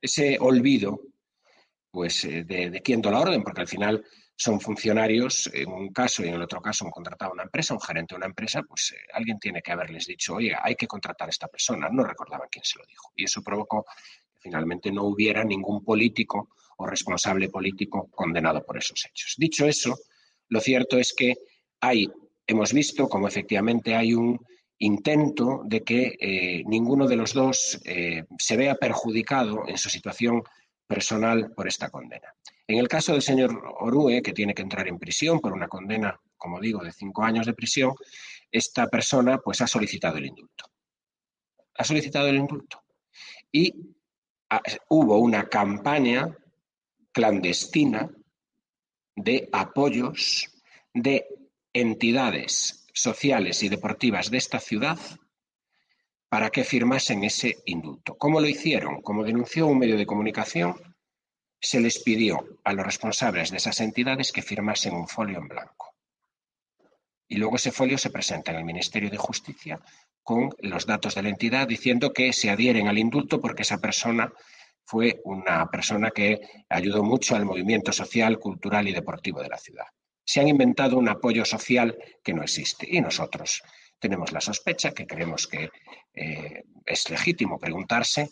Ese 0.01 0.37
olvido, 0.41 0.99
pues, 1.89 2.25
eh, 2.25 2.43
de, 2.43 2.69
de 2.69 2.81
quién 2.81 3.01
dio 3.01 3.11
la 3.11 3.21
orden, 3.21 3.43
porque 3.43 3.61
al 3.61 3.69
final 3.69 4.03
son 4.35 4.59
funcionarios, 4.59 5.49
en 5.53 5.69
un 5.69 5.93
caso 5.93 6.23
y 6.23 6.27
en 6.27 6.35
el 6.35 6.41
otro 6.41 6.61
caso 6.61 6.85
han 6.85 6.91
contratado 6.91 7.31
una 7.31 7.43
empresa, 7.43 7.73
un 7.73 7.79
gerente 7.79 8.13
de 8.13 8.17
una 8.17 8.25
empresa, 8.25 8.61
pues 8.63 8.91
eh, 8.91 8.97
alguien 9.13 9.39
tiene 9.39 9.61
que 9.61 9.71
haberles 9.71 10.05
dicho, 10.05 10.35
oye, 10.35 10.53
hay 10.61 10.75
que 10.75 10.87
contratar 10.87 11.27
a 11.27 11.31
esta 11.31 11.47
persona. 11.47 11.87
No 11.89 12.03
recordaban 12.03 12.49
quién 12.51 12.65
se 12.65 12.79
lo 12.79 12.85
dijo. 12.85 13.11
Y 13.15 13.23
eso 13.23 13.41
provocó 13.41 13.83
que 13.83 14.39
finalmente 14.41 14.91
no 14.91 15.03
hubiera 15.03 15.43
ningún 15.43 15.83
político 15.83 16.49
o 16.77 16.85
responsable 16.85 17.49
político 17.49 18.09
condenado 18.11 18.65
por 18.65 18.77
esos 18.77 19.05
hechos. 19.05 19.35
Dicho 19.37 19.65
eso, 19.65 19.97
lo 20.49 20.59
cierto 20.59 20.97
es 20.97 21.13
que 21.13 21.35
hay, 21.79 22.09
hemos 22.45 22.73
visto 22.73 23.07
como 23.07 23.27
efectivamente 23.27 23.95
hay 23.95 24.13
un 24.13 24.39
intento 24.79 25.61
de 25.65 25.83
que 25.83 26.17
eh, 26.19 26.63
ninguno 26.65 27.07
de 27.07 27.15
los 27.15 27.33
dos 27.33 27.79
eh, 27.85 28.25
se 28.37 28.57
vea 28.57 28.75
perjudicado 28.75 29.63
en 29.67 29.77
su 29.77 29.89
situación 29.89 30.43
personal 30.87 31.51
por 31.53 31.67
esta 31.67 31.89
condena. 31.89 32.33
En 32.67 32.79
el 32.79 32.87
caso 32.87 33.13
del 33.13 33.21
señor 33.21 33.61
Orue, 33.79 34.21
que 34.21 34.33
tiene 34.33 34.53
que 34.53 34.61
entrar 34.61 34.87
en 34.87 34.99
prisión 34.99 35.39
por 35.39 35.53
una 35.53 35.67
condena, 35.67 36.19
como 36.37 36.59
digo, 36.59 36.83
de 36.83 36.91
cinco 36.91 37.23
años 37.23 37.45
de 37.45 37.53
prisión, 37.53 37.93
esta 38.51 38.87
persona 38.87 39.37
pues 39.39 39.61
ha 39.61 39.67
solicitado 39.67 40.17
el 40.17 40.25
indulto. 40.25 40.65
Ha 41.77 41.83
solicitado 41.83 42.27
el 42.27 42.37
indulto. 42.37 42.83
Y 43.51 43.73
ah, 44.49 44.61
hubo 44.89 45.17
una 45.19 45.47
campaña 45.47 46.37
clandestina 47.11 48.09
de 49.15 49.49
apoyos 49.51 50.49
de 50.93 51.25
entidades 51.73 52.87
sociales 52.93 53.61
y 53.63 53.69
deportivas 53.69 54.31
de 54.31 54.37
esta 54.37 54.59
ciudad 54.59 54.97
para 56.35 56.49
que 56.49 56.65
firmasen 56.65 57.23
ese 57.23 57.59
indulto. 57.65 58.17
¿Cómo 58.17 58.41
lo 58.41 58.47
hicieron? 58.49 59.01
Como 59.01 59.23
denunció 59.23 59.67
un 59.67 59.79
medio 59.79 59.95
de 59.95 60.05
comunicación, 60.05 60.75
se 61.61 61.79
les 61.79 61.99
pidió 61.99 62.59
a 62.65 62.73
los 62.73 62.85
responsables 62.85 63.51
de 63.51 63.55
esas 63.55 63.79
entidades 63.79 64.33
que 64.33 64.41
firmasen 64.41 64.95
un 64.95 65.07
folio 65.07 65.37
en 65.37 65.47
blanco. 65.47 65.95
Y 67.29 67.37
luego 67.37 67.55
ese 67.55 67.71
folio 67.71 67.97
se 67.97 68.09
presenta 68.09 68.51
en 68.51 68.57
el 68.57 68.65
Ministerio 68.65 69.09
de 69.09 69.15
Justicia 69.15 69.79
con 70.23 70.49
los 70.59 70.85
datos 70.85 71.15
de 71.15 71.23
la 71.23 71.29
entidad 71.29 71.69
diciendo 71.69 72.11
que 72.11 72.33
se 72.33 72.49
adhieren 72.49 72.89
al 72.89 72.97
indulto 72.97 73.39
porque 73.39 73.61
esa 73.61 73.77
persona 73.77 74.29
fue 74.83 75.21
una 75.23 75.71
persona 75.71 76.11
que 76.11 76.41
ayudó 76.67 77.01
mucho 77.01 77.37
al 77.37 77.45
movimiento 77.45 77.93
social, 77.93 78.39
cultural 78.39 78.89
y 78.89 78.91
deportivo 78.91 79.41
de 79.41 79.47
la 79.47 79.57
ciudad. 79.57 79.85
Se 80.25 80.41
han 80.41 80.49
inventado 80.49 80.97
un 80.97 81.07
apoyo 81.07 81.45
social 81.45 81.97
que 82.21 82.33
no 82.33 82.43
existe 82.43 82.85
y 82.91 82.99
nosotros 82.99 83.63
tenemos 83.99 84.31
la 84.31 84.41
sospecha 84.41 84.91
que 84.91 85.07
creemos 85.07 85.47
que 85.47 85.69
eh, 86.13 86.63
es 86.85 87.09
legítimo 87.09 87.59
preguntarse 87.59 88.31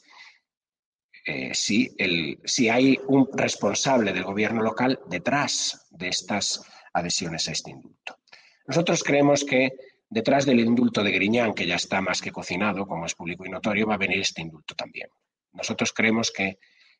eh, 1.26 1.54
si, 1.54 1.95
si 2.43 2.69
hay 2.69 2.99
un 3.08 3.30
responsable 3.34 4.12
del 4.12 4.23
gobierno 4.23 4.62
local 4.62 4.99
detrás 5.08 5.88
de 5.89 6.10
estas 6.10 6.65
adhesiones 6.93 7.47
a 7.47 7.54
este 7.54 7.71
indulto. 7.71 8.19
Nosotros 8.67 9.04
creemos 9.04 9.43
que 9.43 9.71
detrás 10.10 10.45
del 10.45 10.60
indulto 10.60 11.04
de 11.04 11.12
Griñán, 11.12 11.54
que 11.54 11.65
ya 11.65 11.76
está 11.76 12.02
más 12.02 12.21
que 12.21 12.32
cocinado, 12.32 12.86
como 12.86 13.06
es 13.06 13.15
público 13.15 13.45
y 13.45 13.49
notorio, 13.49 13.88
va 13.88 13.95
a 13.95 13.97
venir 13.97 14.19
este 14.19 14.41
indulto 14.41 14.76
también. 14.76 15.10
Nosotros 15.54 15.91
creemos 15.93 16.32
que 16.32 16.60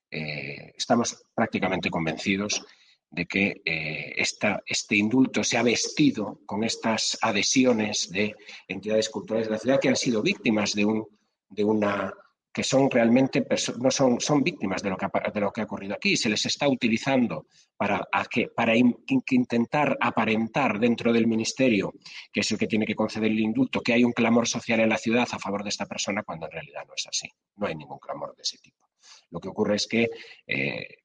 eh, 0.10 0.74
estamos 0.78 1.26
prácticamente 1.34 1.90
convencidos 1.90 2.66
de 3.14 3.28
que 3.28 3.62
eh, 3.64 4.16
este 4.18 4.96
indulto 4.96 5.44
se 5.44 5.58
ha 5.58 5.64
vestido 5.64 6.40
con 6.48 6.64
estas 6.64 7.16
adhesiones 7.22 8.10
de 8.10 8.36
entidades 8.68 9.10
culturales 9.10 9.48
de 9.48 9.54
la 9.54 9.60
ciudad 9.60 9.80
que 9.80 9.90
han 9.90 9.96
sido 9.96 10.24
víctimas 10.24 10.74
de, 10.74 10.84
un, 10.84 11.08
de 11.48 11.64
una 11.64 12.12
que 12.52 12.64
son 12.64 12.90
realmente 12.90 13.46
no 13.80 13.92
son, 13.92 14.20
son 14.20 14.44
víctimas 14.44 14.82
de 14.82 14.90
lo, 14.90 14.98
que, 14.98 15.08
de 15.32 15.40
lo 15.40 15.52
que 15.52 15.62
ha 15.62 15.66
ocurrido 15.66 15.94
aquí. 15.94 16.18
Se 16.18 16.30
les 16.30 16.44
está 16.48 16.68
utilizando 16.68 17.46
para, 17.78 18.08
que, 18.30 18.48
para 18.48 18.76
intentar 18.76 19.96
aparentar 20.02 20.80
dentro 20.80 21.14
del 21.14 21.28
ministerio, 21.28 21.94
que 22.32 22.42
es 22.42 22.52
el 22.52 22.58
que 22.58 22.68
tiene 22.68 22.86
que 22.86 22.96
conceder 22.96 23.32
el 23.32 23.40
indulto, 23.40 23.82
que 23.82 23.94
hay 23.94 24.04
un 24.04 24.12
clamor 24.12 24.48
social 24.48 24.80
en 24.80 24.90
la 24.90 24.98
ciudad 24.98 25.28
a 25.32 25.40
favor 25.40 25.64
de 25.64 25.70
esta 25.70 25.86
persona, 25.86 26.24
cuando 26.24 26.48
en 26.48 26.52
realidad 26.52 26.84
no 26.88 26.94
es 26.96 27.06
así. 27.08 27.30
No 27.58 27.68
hay 27.68 27.76
ningún 27.76 28.00
clamor 28.00 28.36
de 28.36 28.42
ese 28.42 28.58
tipo. 28.58 28.83
Lo 29.30 29.40
que 29.40 29.50
ocurre 29.50 29.76
es 29.76 29.88
que 29.88 30.10
eh, 30.48 30.98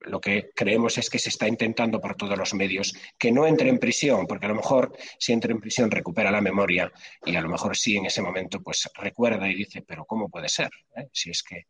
lo 0.00 0.20
que 0.20 0.50
creemos 0.54 0.98
es 0.98 1.10
que 1.10 1.18
se 1.18 1.28
está 1.28 1.48
intentando 1.48 2.00
por 2.00 2.16
todos 2.16 2.36
los 2.36 2.54
medios 2.54 2.94
que 3.18 3.32
no 3.32 3.46
entre 3.46 3.68
en 3.68 3.78
prisión, 3.78 4.26
porque 4.26 4.46
a 4.46 4.50
lo 4.50 4.56
mejor 4.56 4.96
si 5.18 5.32
entra 5.32 5.52
en 5.52 5.60
prisión 5.60 5.90
recupera 5.90 6.30
la 6.30 6.40
memoria 6.40 6.92
y 7.24 7.36
a 7.36 7.40
lo 7.40 7.48
mejor 7.48 7.76
sí 7.76 7.96
en 7.96 8.06
ese 8.06 8.22
momento 8.22 8.60
pues 8.62 8.88
recuerda 8.94 9.48
y 9.48 9.54
dice, 9.54 9.82
pero 9.82 10.04
¿cómo 10.04 10.28
puede 10.28 10.48
ser? 10.48 10.70
¿Eh? 10.96 11.08
Si 11.12 11.30
es 11.30 11.42
que, 11.42 11.66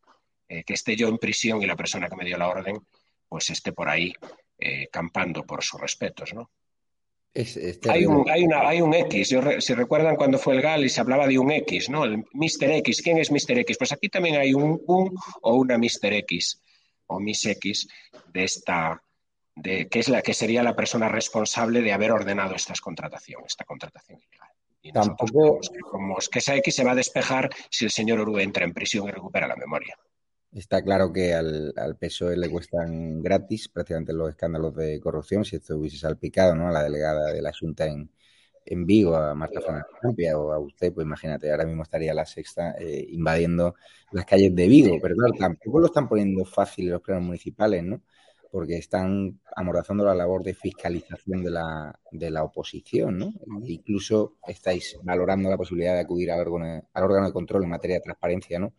eh, 0.49 0.65
que 0.65 0.75
esté 0.75 0.97
yo 0.97 1.09
en 1.09 1.19
prisión 1.19 1.63
y 1.63 1.67
la 1.67 1.77
persona 1.77 2.09
que 2.09 2.17
me 2.17 2.25
dio 2.25 2.39
la 2.39 2.49
orden 2.49 2.79
pues 3.29 3.51
esté 3.51 3.73
por 3.73 3.89
ahí 3.89 4.13
campando 4.91 5.45
por 5.45 5.63
sus 5.63 5.79
respetos, 5.79 6.33
¿no? 6.33 6.53
Hay, 7.35 8.07
un, 8.07 8.31
hay, 8.31 8.45
una, 8.45 8.69
hay, 8.69 8.81
un, 8.81 8.95
X. 8.95 9.35
si 9.59 9.75
recuerdan 9.75 10.15
cuando 10.15 10.39
fue 10.39 10.55
el 10.55 10.63
GAL 10.63 10.85
y 10.85 10.89
se 10.89 11.01
hablaba 11.01 11.27
de 11.27 11.39
un 11.39 11.51
X, 11.51 11.91
¿no? 11.91 12.05
El 12.05 12.19
Mr. 12.33 12.71
X. 12.71 13.03
¿Quién 13.03 13.19
es 13.19 13.33
Mr. 13.33 13.59
X? 13.59 13.77
Pues 13.77 13.93
aquí 13.93 14.09
también 14.09 14.37
hay 14.37 14.55
un, 14.55 14.81
un 14.87 15.15
o 15.43 15.55
una 15.55 15.77
Mr. 15.77 16.13
X 16.13 16.61
o 17.07 17.21
Miss 17.21 17.45
X 17.47 17.89
de 18.33 18.45
esta, 18.45 19.03
de, 19.57 19.89
que 19.89 19.99
es 19.99 20.09
la 20.09 20.23
que 20.23 20.35
sería 20.35 20.63
la 20.63 20.77
persona 20.77 21.09
responsable 21.09 21.83
de 21.83 21.93
haber 21.93 22.13
ordenado 22.13 22.55
estas 22.55 22.81
contrataciones, 22.81 23.47
esta 23.49 23.65
contratación 23.65 24.21
ilegal. 24.21 24.51
Y 24.83 24.93
Tampoco... 24.93 25.61
que, 25.61 25.81
como, 25.81 26.17
que 26.17 26.39
esa 26.39 26.55
X 26.57 26.75
se 26.75 26.85
va 26.85 26.93
a 26.93 26.97
despejar 26.97 27.51
si 27.71 27.85
el 27.85 27.91
señor 27.91 28.21
Orue 28.21 28.43
entra 28.43 28.65
en 28.65 28.73
prisión 28.73 29.09
y 29.09 29.11
recupera 29.11 29.49
la 29.49 29.57
memoria. 29.57 29.99
Está 30.55 30.83
claro 30.83 31.13
que 31.13 31.35
al, 31.35 31.75
al, 31.77 31.97
PSOE 31.97 32.37
le 32.37 32.49
cuestan 32.49 33.21
gratis 33.21 33.69
prácticamente 33.69 34.13
los 34.13 34.31
escándalos 34.31 34.73
de 34.77 35.01
corrupción. 35.01 35.45
Si 35.45 35.57
esto 35.57 35.77
hubiese 35.77 35.97
salpicado 35.97 36.55
¿no? 36.55 36.69
a 36.69 36.73
la 36.73 36.85
delegada 36.85 37.33
de 37.33 37.43
la 37.43 37.53
Junta 37.53 37.87
en, 37.87 38.09
en 38.65 38.87
Vigo, 38.87 39.17
a 39.17 39.35
Marta 39.35 39.61
Fernández 39.61 40.35
o 40.35 40.53
a 40.53 40.61
usted, 40.61 40.93
pues 40.93 41.05
imagínate, 41.05 41.51
ahora 41.51 41.65
mismo 41.65 41.83
estaría 41.83 42.15
la 42.15 42.25
sexta 42.25 42.77
eh, 42.79 43.05
invadiendo 43.11 43.75
las 44.13 44.25
calles 44.27 44.55
de 44.55 44.69
Vigo. 44.69 44.97
Pero 45.03 45.17
claro, 45.17 45.33
tampoco 45.37 45.81
lo 45.81 45.87
están 45.87 46.09
poniendo 46.09 46.45
fácil 46.45 46.89
los 46.89 47.03
plenos 47.03 47.25
municipales, 47.25 47.83
¿no? 47.83 48.03
Porque 48.53 48.77
están 48.77 49.41
amordazando 49.57 50.05
la 50.05 50.15
labor 50.15 50.45
de 50.45 50.55
fiscalización 50.55 51.43
de 51.43 51.51
la, 51.51 51.99
de 52.13 52.31
la 52.31 52.45
oposición, 52.45 53.19
¿no? 53.19 53.33
E 53.65 53.73
incluso 53.73 54.37
estáis 54.47 54.97
valorando 55.03 55.51
la 55.51 55.57
posibilidad 55.57 55.95
de 55.95 56.01
acudir 56.01 56.31
al 56.31 56.41
órgano, 56.47 56.89
al 56.93 57.05
órgano 57.05 57.27
de 57.27 57.33
control 57.33 57.65
en 57.65 57.71
materia 57.71 57.97
de 57.97 58.03
transparencia, 58.03 58.61
¿no? 58.61 58.73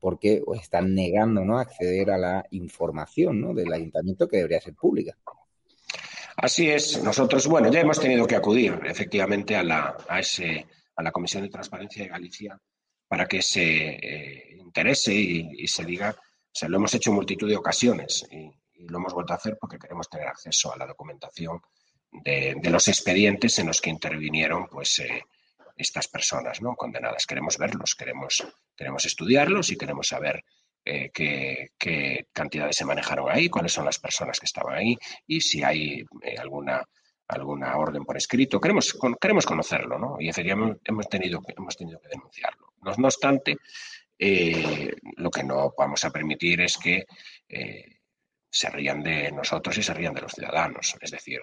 Porque 0.00 0.42
están 0.60 0.94
negando 0.94 1.44
¿no? 1.44 1.58
acceder 1.58 2.10
a 2.10 2.18
la 2.18 2.46
información 2.50 3.40
¿no? 3.40 3.54
del 3.54 3.72
ayuntamiento 3.72 4.28
que 4.28 4.38
debería 4.38 4.60
ser 4.60 4.74
pública. 4.74 5.16
Así 6.36 6.70
es. 6.70 7.02
Nosotros, 7.02 7.48
bueno, 7.48 7.70
ya 7.70 7.80
hemos 7.80 7.98
tenido 7.98 8.26
que 8.26 8.36
acudir 8.36 8.80
efectivamente 8.84 9.56
a 9.56 9.62
la, 9.64 9.96
a 10.08 10.20
ese, 10.20 10.66
a 10.94 11.02
la 11.02 11.10
Comisión 11.10 11.42
de 11.42 11.48
Transparencia 11.48 12.04
de 12.04 12.10
Galicia 12.10 12.60
para 13.08 13.26
que 13.26 13.42
se 13.42 13.62
eh, 13.62 14.56
interese 14.58 15.14
y, 15.14 15.66
se 15.66 15.84
diga, 15.84 16.10
o 16.10 16.50
sea, 16.52 16.68
lo 16.68 16.76
hemos 16.76 16.94
hecho 16.94 17.10
en 17.10 17.16
multitud 17.16 17.48
de 17.48 17.56
ocasiones 17.56 18.26
y, 18.30 18.50
lo 18.80 18.98
hemos 18.98 19.12
vuelto 19.12 19.32
a 19.32 19.36
hacer 19.36 19.58
porque 19.60 19.76
queremos 19.76 20.08
tener 20.08 20.28
acceso 20.28 20.72
a 20.72 20.76
la 20.76 20.86
documentación 20.86 21.60
de, 22.12 22.54
de 22.62 22.70
los 22.70 22.86
expedientes 22.86 23.58
en 23.58 23.66
los 23.66 23.80
que 23.80 23.90
intervinieron 23.90 24.68
pues, 24.68 25.00
eh, 25.00 25.24
estas 25.78 26.08
personas 26.08 26.60
¿no? 26.60 26.74
condenadas. 26.74 27.26
Queremos 27.26 27.56
verlos, 27.56 27.94
queremos, 27.94 28.44
queremos 28.76 29.06
estudiarlos 29.06 29.70
y 29.70 29.78
queremos 29.78 30.08
saber 30.08 30.44
eh, 30.84 31.10
qué, 31.12 32.26
cantidades 32.32 32.76
se 32.76 32.84
manejaron 32.84 33.30
ahí, 33.30 33.48
cuáles 33.48 33.72
son 33.72 33.84
las 33.84 33.98
personas 33.98 34.40
que 34.40 34.46
estaban 34.46 34.74
ahí 34.74 34.96
y 35.26 35.40
si 35.40 35.62
hay 35.62 36.04
eh, 36.22 36.36
alguna, 36.38 36.82
alguna 37.28 37.76
orden 37.76 38.04
por 38.04 38.16
escrito. 38.16 38.60
Queremos, 38.60 38.98
queremos 39.20 39.46
conocerlo 39.46 39.98
¿no? 39.98 40.16
y 40.18 40.28
efectivamente 40.28 40.80
hemos 40.84 41.08
tenido, 41.08 41.40
hemos 41.56 41.76
tenido 41.76 42.00
que 42.00 42.08
denunciarlo. 42.08 42.72
No, 42.82 42.92
no 42.96 43.06
obstante, 43.06 43.56
eh, 44.18 44.92
lo 45.16 45.30
que 45.30 45.44
no 45.44 45.74
vamos 45.78 46.04
a 46.04 46.10
permitir 46.10 46.60
es 46.60 46.76
que 46.76 47.06
se 48.50 48.70
rían 48.70 49.02
de 49.02 49.30
nosotros 49.30 49.76
y 49.78 49.82
se 49.82 49.94
rían 49.94 50.14
de 50.14 50.22
los 50.22 50.32
ciudadanos. 50.32 50.96
Es 51.00 51.10
decir, 51.10 51.40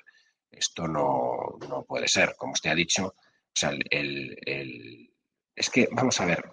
esto 0.51 0.87
no, 0.87 1.57
no 1.69 1.83
puede 1.83 2.07
ser. 2.07 2.35
Como 2.37 2.53
usted 2.53 2.71
ha 2.71 2.75
dicho, 2.75 3.15
o 3.55 3.57
sea, 3.57 3.71
el, 3.89 5.09
es 5.55 5.69
que, 5.69 5.87
vamos 5.91 6.19
a 6.19 6.25
ver, 6.25 6.43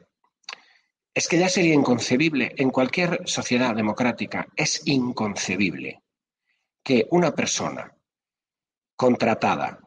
es 1.12 1.26
que 1.26 1.38
ya 1.38 1.48
sería 1.48 1.74
inconcebible, 1.74 2.54
en 2.56 2.70
cualquier 2.70 3.22
sociedad 3.24 3.74
democrática 3.74 4.46
es 4.54 4.82
inconcebible 4.86 6.02
que 6.82 7.06
una 7.10 7.32
persona 7.32 7.92
contratada 8.96 9.80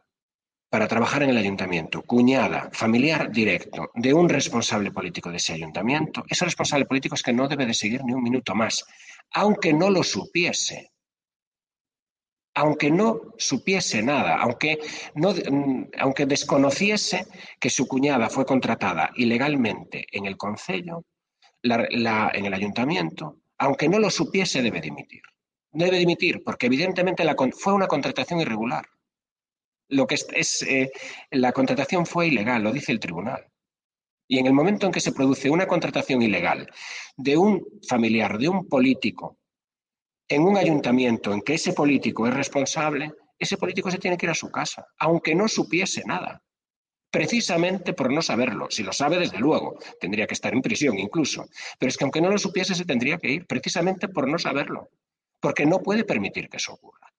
para 0.70 0.90
trabajar 0.90 1.24
en 1.24 1.30
el 1.30 1.38
ayuntamiento, 1.38 2.02
cuñada, 2.02 2.70
familiar 2.74 3.32
directo 3.32 3.92
de 3.94 4.14
un 4.14 4.28
responsable 4.28 4.92
político 4.92 5.32
de 5.32 5.38
ese 5.38 5.54
ayuntamiento, 5.54 6.26
ese 6.28 6.44
responsable 6.44 6.86
político 6.86 7.16
es 7.16 7.24
que 7.24 7.32
no 7.32 7.48
debe 7.48 7.66
de 7.66 7.74
seguir 7.74 8.04
ni 8.04 8.14
un 8.14 8.24
minuto 8.24 8.54
más, 8.54 8.86
aunque 9.32 9.72
no 9.72 9.90
lo 9.90 10.04
supiese 10.04 10.92
aunque 12.56 12.90
no 12.90 13.22
supiese 13.38 14.02
nada, 14.02 14.38
aunque, 14.38 14.80
no, 15.14 15.34
mm, 15.34 15.90
aunque 16.00 16.26
desconociese 16.26 17.28
que 17.60 17.70
su 17.70 17.86
cuñada 17.86 18.30
fue 18.30 18.46
contratada 18.46 19.12
ilegalmente 19.16 20.08
en 20.12 20.26
el 20.26 20.38
concello, 20.38 21.04
en 21.62 22.46
el 22.46 22.54
ayuntamiento, 22.54 23.40
aunque 23.58 23.90
no 23.90 24.00
lo 24.00 24.10
supiese, 24.10 24.62
debe 24.62 24.82
dimitir. 24.82 25.22
Debe 25.72 25.98
dimitir, 25.98 26.44
porque 26.44 26.68
evidentemente 26.68 27.26
fue 27.58 27.74
una 27.74 27.88
contratación 27.88 28.40
irregular. 28.40 28.86
Lo 29.90 30.08
que 30.08 30.16
es, 30.16 30.62
eh, 30.64 30.92
la 31.32 31.52
contratación 31.52 32.06
fue 32.06 32.28
ilegal, 32.28 32.64
lo 32.64 32.72
dice 32.72 32.92
el 32.92 33.00
tribunal. 33.00 33.46
Y 34.28 34.40
en 34.40 34.48
el 34.48 34.54
momento 34.54 34.86
en 34.86 34.92
que 34.92 35.02
se 35.02 35.12
produce 35.12 35.50
una 35.50 35.68
contratación 35.68 36.22
ilegal 36.22 36.72
de 37.18 37.38
un 37.38 37.64
familiar, 37.88 38.38
de 38.38 38.50
un 38.50 38.68
político, 38.68 39.38
en 40.28 40.42
un 40.44 40.58
ayuntamiento 40.58 41.34
en 41.34 41.42
que 41.42 41.56
ese 41.56 41.74
político 41.74 42.28
es 42.28 42.34
responsable, 42.34 43.14
ese 43.38 43.58
político 43.58 43.92
se 43.92 44.00
tiene 44.00 44.18
que 44.18 44.26
ir 44.26 44.32
a 44.32 44.36
su 44.36 44.50
casa, 44.50 44.88
aunque 45.00 45.36
no 45.36 45.48
supiese 45.48 46.04
nada, 46.06 46.42
precisamente 47.12 47.94
por 47.94 48.12
no 48.12 48.22
saberlo. 48.22 48.68
Si 48.70 48.84
lo 48.84 48.92
sabe, 48.92 49.20
desde 49.20 49.40
luego, 49.40 49.78
tendría 50.00 50.28
que 50.28 50.34
estar 50.34 50.54
en 50.54 50.62
prisión 50.62 50.98
incluso, 50.98 51.46
pero 51.80 51.90
es 51.90 51.98
que 51.98 52.04
aunque 52.04 52.22
no 52.22 52.30
lo 52.30 52.38
supiese, 52.38 52.76
se 52.76 52.86
tendría 52.86 53.18
que 53.18 53.32
ir, 53.32 53.46
precisamente 53.46 54.08
por 54.08 54.28
no 54.28 54.38
saberlo, 54.38 54.90
porque 55.40 55.66
no 55.66 55.80
puede 55.80 56.04
permitir 56.04 56.50
que 56.50 56.58
eso 56.58 56.74
ocurra. 56.74 57.14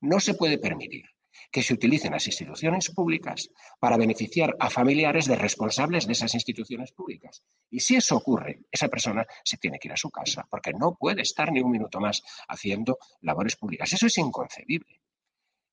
No 0.00 0.18
se 0.18 0.34
puede 0.34 0.58
permitir 0.58 1.04
que 1.50 1.62
se 1.62 1.74
utilicen 1.74 2.12
las 2.12 2.26
instituciones 2.26 2.90
públicas 2.90 3.50
para 3.78 3.96
beneficiar 3.96 4.56
a 4.58 4.70
familiares 4.70 5.26
de 5.26 5.36
responsables 5.36 6.06
de 6.06 6.12
esas 6.12 6.34
instituciones 6.34 6.92
públicas. 6.92 7.42
Y 7.70 7.80
si 7.80 7.96
eso 7.96 8.16
ocurre, 8.16 8.60
esa 8.70 8.88
persona 8.88 9.26
se 9.44 9.56
tiene 9.58 9.78
que 9.78 9.88
ir 9.88 9.92
a 9.92 9.96
su 9.96 10.10
casa, 10.10 10.46
porque 10.50 10.72
no 10.72 10.94
puede 10.94 11.22
estar 11.22 11.52
ni 11.52 11.60
un 11.60 11.70
minuto 11.70 12.00
más 12.00 12.22
haciendo 12.48 12.98
labores 13.20 13.56
públicas. 13.56 13.92
Eso 13.92 14.06
es 14.06 14.18
inconcebible. 14.18 15.00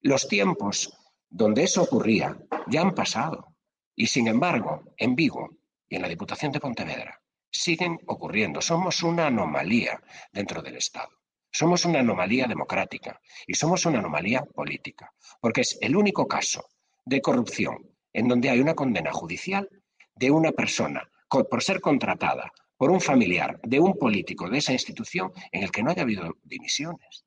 Los 0.02 0.28
tiempos 0.28 0.94
donde 1.30 1.64
eso 1.64 1.84
ocurría 1.84 2.38
ya 2.68 2.82
han 2.82 2.94
pasado. 2.94 3.56
Y 3.96 4.08
sin 4.08 4.28
embargo, 4.28 4.94
en 4.98 5.16
Vigo 5.16 5.58
y 5.90 5.96
en 5.96 6.02
la 6.02 6.10
Diputación 6.10 6.52
de 6.52 6.60
Pontevedra 6.60 7.22
siguen 7.50 8.00
ocurriendo. 8.08 8.62
Somos 8.62 9.02
una 9.04 9.28
anomalía 9.28 10.02
dentro 10.32 10.62
del 10.62 10.78
Estado. 10.78 11.10
Somos 11.52 11.86
una 11.86 12.00
anomalía 12.00 12.48
democrática 12.48 13.20
y 13.46 13.54
somos 13.54 13.86
una 13.86 14.00
anomalía 14.00 14.44
política, 14.44 15.14
porque 15.40 15.62
es 15.62 15.78
el 15.82 15.96
único 15.96 16.28
caso 16.28 16.68
de 17.06 17.22
corrupción 17.22 17.78
en 18.14 18.28
donde 18.28 18.50
hay 18.50 18.60
una 18.60 18.76
condena 18.76 19.12
judicial 19.12 19.70
de 20.16 20.32
una 20.32 20.52
persona 20.52 21.10
por 21.30 21.64
ser 21.64 21.82
contratada 21.82 22.52
por 22.78 22.92
un 22.92 23.02
familiar 23.02 23.60
de 23.64 23.80
un 23.80 23.98
político 23.98 24.50
de 24.50 24.60
esa 24.60 24.72
institución 24.72 25.32
en 25.52 25.64
el 25.64 25.72
que 25.72 25.84
no 25.84 25.92
haya 25.92 26.04
habido 26.04 26.38
dimisiones. 26.44 27.26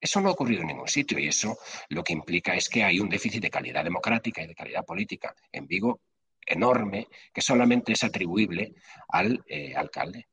Eso 0.00 0.20
no 0.20 0.28
ha 0.28 0.32
ocurrido 0.32 0.62
en 0.62 0.68
ningún 0.68 0.88
sitio 0.88 1.18
y 1.18 1.28
eso 1.28 1.58
lo 1.88 2.04
que 2.04 2.12
implica 2.12 2.54
es 2.54 2.68
que 2.68 2.84
hay 2.84 3.00
un 3.00 3.08
déficit 3.08 3.42
de 3.42 3.50
calidad 3.50 3.82
democrática 3.82 4.42
y 4.42 4.46
de 4.46 4.54
calidad 4.54 4.84
política 4.84 5.34
en 5.50 5.66
Vigo 5.66 6.00
enorme 6.46 7.08
que 7.32 7.40
solamente 7.40 7.92
es 7.92 8.04
atribuible 8.04 8.74
al 9.08 9.42
eh, 9.46 9.74
alcalde, 9.74 10.28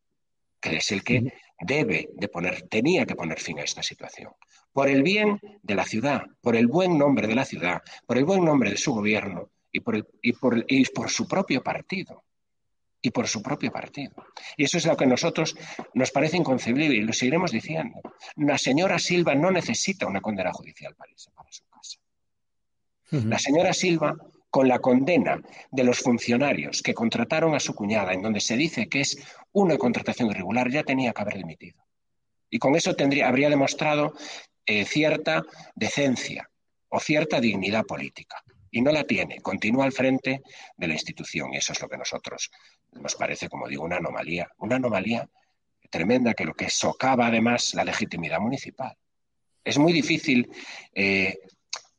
que 0.60 0.78
es 0.78 0.92
el 0.92 1.04
que 1.04 1.34
debe 1.62 2.10
de 2.14 2.28
poner, 2.28 2.64
tenía 2.64 3.06
que 3.06 3.16
poner 3.16 3.40
fin 3.40 3.60
a 3.60 3.64
esta 3.64 3.84
situación. 3.84 4.32
Por 4.74 4.90
el 4.90 5.04
bien 5.04 5.40
de 5.62 5.76
la 5.76 5.86
ciudad, 5.86 6.24
por 6.42 6.56
el 6.56 6.68
buen 6.68 6.98
nombre 6.98 7.28
de 7.28 7.36
la 7.36 7.46
ciudad, 7.46 7.82
por 8.06 8.18
el 8.18 8.26
buen 8.26 8.44
nombre 8.44 8.72
de 8.72 8.78
su 8.78 8.94
gobierno 8.94 9.50
y 9.72 9.80
por, 9.80 10.08
y 10.22 10.34
por, 10.34 10.66
y 10.68 10.86
por 10.86 11.10
su 11.10 11.28
propio 11.28 11.64
partido. 11.64 12.24
Y 13.04 13.10
por 13.10 13.28
su 13.28 13.42
propio 13.42 13.72
partido. 13.72 14.14
Y 14.58 14.66
eso 14.66 14.78
es 14.78 14.86
lo 14.86 14.96
que 14.96 15.06
a 15.06 15.08
nosotros 15.08 15.56
nos 15.96 16.12
parece 16.12 16.38
inconcebible 16.38 16.96
y 16.96 17.02
lo 17.02 17.14
seguiremos 17.14 17.52
diciendo. 17.52 18.00
La 18.36 18.60
señora 18.60 19.00
Silva 19.00 19.34
no 19.34 19.50
necesita 19.50 20.06
una 20.06 20.22
condena 20.22 20.54
judicial 20.54 20.94
para 20.96 21.12
irse 21.12 21.32
para 21.32 21.52
su 21.52 21.64
casa. 21.66 21.98
La 23.28 23.40
señora 23.40 23.74
Silva 23.74 24.16
con 24.52 24.68
la 24.68 24.80
condena 24.80 25.42
de 25.72 25.84
los 25.84 26.00
funcionarios 26.00 26.82
que 26.84 26.94
contrataron 26.94 27.56
a 27.56 27.60
su 27.60 27.74
cuñada, 27.74 28.14
en 28.14 28.22
donde 28.22 28.42
se 28.42 28.58
dice 28.58 28.90
que 28.90 29.00
es 29.02 29.18
una 29.54 29.78
contratación 29.78 30.30
irregular, 30.30 30.70
ya 30.70 30.84
tenía 30.84 31.14
que 31.14 31.22
haber 31.22 31.38
dimitido. 31.38 31.82
Y 32.50 32.60
con 32.60 32.76
eso 32.76 32.94
tendría, 32.94 33.30
habría 33.30 33.50
demostrado 33.50 34.14
eh, 34.66 34.84
cierta 34.84 35.44
decencia 35.74 36.50
o 36.90 37.00
cierta 37.00 37.40
dignidad 37.40 37.86
política. 37.86 38.44
Y 38.70 38.82
no 38.82 38.92
la 38.92 39.06
tiene, 39.06 39.42
continúa 39.42 39.86
al 39.86 39.94
frente 39.94 40.42
de 40.76 40.88
la 40.88 40.94
institución. 40.94 41.54
Y 41.54 41.58
eso 41.58 41.72
es 41.72 41.82
lo 41.82 41.88
que 41.88 41.96
a 41.96 42.00
nosotros 42.00 42.52
nos 42.92 43.16
parece, 43.16 43.48
como 43.50 43.68
digo, 43.68 43.84
una 43.84 43.98
anomalía. 43.98 44.50
Una 44.58 44.76
anomalía 44.76 45.30
tremenda 45.90 46.34
que 46.34 46.46
lo 46.46 46.54
que 46.54 46.70
socava 46.70 47.28
además 47.28 47.74
la 47.74 47.86
legitimidad 47.86 48.40
municipal. 48.40 48.98
Es 49.64 49.78
muy 49.78 49.94
difícil 49.94 50.50
eh, 50.94 51.38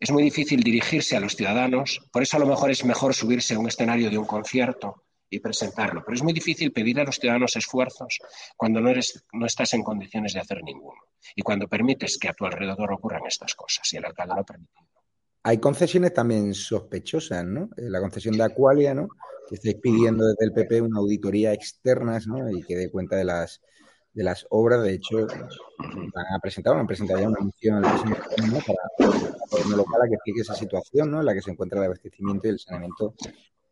es 0.02 0.10
muy 0.10 0.24
difícil 0.24 0.64
dirigirse 0.64 1.16
a 1.16 1.20
los 1.20 1.36
ciudadanos, 1.36 2.00
por 2.12 2.24
eso 2.24 2.36
a 2.36 2.40
lo 2.40 2.46
mejor 2.46 2.72
es 2.72 2.84
mejor 2.84 3.14
subirse 3.14 3.54
a 3.54 3.58
un 3.60 3.68
escenario 3.68 4.10
de 4.10 4.18
un 4.18 4.24
concierto 4.24 5.04
y 5.30 5.38
presentarlo, 5.38 6.02
pero 6.04 6.16
es 6.16 6.24
muy 6.24 6.32
difícil 6.32 6.72
pedir 6.72 6.98
a 6.98 7.04
los 7.04 7.20
ciudadanos 7.20 7.54
esfuerzos 7.54 8.18
cuando 8.56 8.80
no, 8.80 8.88
eres, 8.88 9.24
no 9.32 9.46
estás 9.46 9.74
en 9.74 9.84
condiciones 9.84 10.32
de 10.32 10.40
hacer 10.40 10.60
ninguno 10.64 10.98
y 11.36 11.42
cuando 11.42 11.68
permites 11.68 12.18
que 12.18 12.28
a 12.28 12.32
tu 12.32 12.44
alrededor 12.44 12.92
ocurran 12.92 13.22
estas 13.28 13.54
cosas 13.54 13.92
y 13.92 13.98
el 13.98 14.04
alcalde 14.04 14.34
lo 14.34 14.40
ha 14.40 14.44
permitido. 14.44 14.88
Hay 15.44 15.58
concesiones 15.58 16.12
también 16.12 16.52
sospechosas, 16.52 17.44
¿no? 17.44 17.70
Eh, 17.76 17.88
la 17.88 18.00
concesión 18.00 18.36
de 18.36 18.42
Acualia, 18.42 18.94
¿no? 18.94 19.06
Que 19.48 19.54
estáis 19.54 19.76
pidiendo 19.76 20.26
desde 20.26 20.46
el 20.46 20.52
PP 20.52 20.80
una 20.80 20.98
auditoría 20.98 21.52
externa, 21.52 22.18
¿no? 22.26 22.50
Y 22.50 22.64
que 22.64 22.74
dé 22.74 22.90
cuenta 22.90 23.14
de 23.14 23.24
las 23.24 23.60
de 24.12 24.24
las 24.24 24.46
obras. 24.50 24.82
De 24.82 24.94
hecho, 24.94 25.26
van 25.78 26.26
a 26.34 26.38
presentar, 26.40 26.76
han 26.76 26.86
presentado 26.86 27.20
ya 27.20 27.28
una 27.28 27.40
moción 27.40 27.76
al 27.76 27.82
próximo 27.82 28.58
para 28.66 29.12
el 29.12 29.32
gobierno 29.50 29.76
local 29.76 30.02
a 30.02 30.08
que 30.08 30.14
explique 30.14 30.40
esa 30.40 30.54
situación 30.54 31.10
¿no? 31.10 31.20
en 31.20 31.26
la 31.26 31.34
que 31.34 31.42
se 31.42 31.50
encuentra 31.50 31.78
el 31.78 31.86
abastecimiento 31.86 32.46
y 32.46 32.50
el 32.50 32.58
saneamiento 32.58 33.14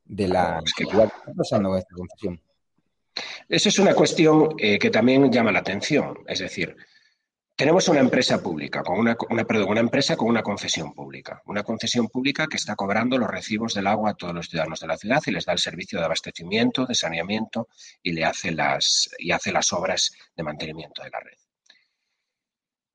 de 0.04 0.28
la 0.28 0.62
¿Qué 0.76 0.84
está 0.84 1.32
pasando 1.36 1.70
con 1.70 1.78
esta 1.78 1.94
concesión? 1.94 2.40
Esa 3.48 3.68
es 3.68 3.78
una 3.78 3.94
cuestión 3.94 4.54
eh, 4.58 4.78
que 4.78 4.90
también 4.90 5.30
llama 5.30 5.52
la 5.52 5.58
atención. 5.60 6.18
Es 6.26 6.38
decir, 6.38 6.76
tenemos 7.60 7.86
una 7.88 8.00
empresa 8.00 8.42
pública, 8.42 8.82
con 8.82 8.98
una, 8.98 9.14
perdón, 9.14 9.68
una 9.68 9.80
empresa 9.80 10.16
con 10.16 10.28
una 10.28 10.42
concesión 10.42 10.94
pública. 10.94 11.42
Una 11.44 11.62
concesión 11.62 12.08
pública 12.08 12.46
que 12.46 12.56
está 12.56 12.74
cobrando 12.74 13.18
los 13.18 13.28
recibos 13.28 13.74
del 13.74 13.86
agua 13.86 14.12
a 14.12 14.14
todos 14.14 14.32
los 14.32 14.48
ciudadanos 14.48 14.80
de 14.80 14.86
la 14.86 14.96
ciudad 14.96 15.20
y 15.26 15.30
les 15.30 15.44
da 15.44 15.52
el 15.52 15.58
servicio 15.58 15.98
de 15.98 16.06
abastecimiento, 16.06 16.86
de 16.86 16.94
saneamiento 16.94 17.68
y 18.02 18.12
le 18.12 18.24
hace 18.24 18.50
las, 18.52 19.10
y 19.18 19.32
hace 19.32 19.52
las 19.52 19.74
obras 19.74 20.10
de 20.34 20.42
mantenimiento 20.42 21.02
de 21.02 21.10
la 21.10 21.20
red. 21.20 21.36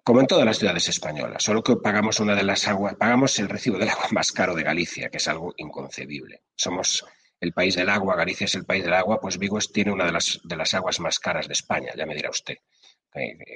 Como 0.03 0.21
en 0.21 0.25
todas 0.25 0.47
las 0.47 0.57
ciudades 0.57 0.89
españolas, 0.89 1.43
solo 1.43 1.61
que 1.61 1.75
pagamos 1.75 2.19
una 2.19 2.33
de 2.33 2.43
las 2.43 2.67
aguas, 2.67 2.95
pagamos 2.95 3.37
el 3.37 3.49
recibo 3.49 3.77
del 3.77 3.89
agua 3.89 4.07
más 4.13 4.31
caro 4.31 4.55
de 4.55 4.63
Galicia, 4.63 5.11
que 5.11 5.17
es 5.17 5.27
algo 5.27 5.53
inconcebible. 5.57 6.41
Somos 6.55 7.05
el 7.39 7.53
país 7.53 7.75
del 7.75 7.89
agua, 7.89 8.15
Galicia 8.15 8.45
es 8.45 8.55
el 8.55 8.65
país 8.65 8.83
del 8.83 8.95
agua, 8.95 9.21
pues 9.21 9.37
Vigo 9.37 9.59
tiene 9.59 9.91
una 9.91 10.05
de 10.05 10.11
las, 10.11 10.39
de 10.43 10.55
las 10.55 10.73
aguas 10.73 10.99
más 10.99 11.19
caras 11.19 11.47
de 11.47 11.53
España, 11.53 11.91
ya 11.95 12.07
me 12.07 12.15
dirá 12.15 12.31
usted 12.31 12.57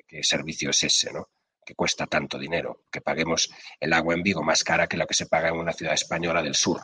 qué 0.07 0.23
servicio 0.23 0.69
es 0.69 0.83
ese, 0.83 1.11
¿no? 1.11 1.29
que 1.69 1.75
cuesta 1.75 2.07
tanto 2.07 2.39
dinero, 2.39 2.85
que 2.91 2.99
paguemos 2.99 3.47
el 3.79 3.93
agua 3.93 4.15
en 4.15 4.23
Vigo 4.23 4.41
más 4.41 4.63
cara 4.63 4.87
que 4.87 4.97
lo 4.97 5.05
que 5.05 5.13
se 5.13 5.27
paga 5.27 5.49
en 5.49 5.55
una 5.55 5.71
ciudad 5.71 5.93
española 5.93 6.41
del 6.41 6.55
sur, 6.55 6.81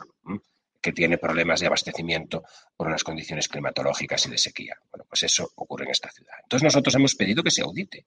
que 0.80 0.92
tiene 0.92 1.18
problemas 1.18 1.58
de 1.58 1.66
abastecimiento 1.66 2.44
por 2.76 2.86
unas 2.86 3.02
condiciones 3.02 3.48
climatológicas 3.48 4.24
y 4.26 4.30
de 4.30 4.38
sequía. 4.38 4.76
Bueno, 4.92 5.04
pues 5.08 5.24
eso 5.24 5.50
ocurre 5.56 5.86
en 5.86 5.90
esta 5.90 6.08
ciudad. 6.12 6.34
Entonces 6.40 6.62
nosotros 6.62 6.94
hemos 6.94 7.16
pedido 7.16 7.42
que 7.42 7.50
se 7.50 7.62
audite. 7.62 8.06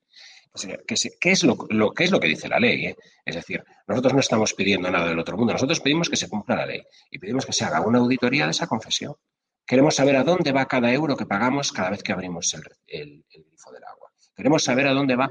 ¿Qué 0.87 1.31
es 1.31 1.43
lo, 1.43 1.57
que 1.93 2.03
es 2.05 2.11
lo 2.11 2.19
que 2.21 2.27
dice 2.29 2.47
la 2.47 2.61
ley? 2.61 2.85
Eh? 2.85 2.95
Es 3.25 3.35
decir, 3.35 3.61
nosotros 3.85 4.13
no 4.13 4.21
estamos 4.21 4.53
pidiendo 4.53 4.89
nada 4.89 5.09
del 5.09 5.19
otro 5.19 5.35
mundo, 5.35 5.51
nosotros 5.51 5.81
pedimos 5.81 6.09
que 6.09 6.15
se 6.15 6.29
cumpla 6.29 6.55
la 6.55 6.65
ley 6.65 6.81
y 7.11 7.19
pedimos 7.19 7.45
que 7.45 7.51
se 7.51 7.65
haga 7.65 7.81
una 7.81 7.99
auditoría 7.99 8.45
de 8.45 8.51
esa 8.51 8.67
confesión. 8.67 9.15
Queremos 9.65 9.95
saber 9.95 10.15
a 10.15 10.23
dónde 10.23 10.53
va 10.53 10.65
cada 10.65 10.93
euro 10.93 11.17
que 11.17 11.25
pagamos 11.25 11.73
cada 11.73 11.89
vez 11.89 12.01
que 12.01 12.13
abrimos 12.13 12.53
el 12.87 13.25
grifo 13.29 13.73
del 13.73 13.83
agua. 13.83 13.98
Queremos 14.39 14.63
saber 14.63 14.87
a 14.87 14.93
dónde 14.93 15.17
va. 15.17 15.29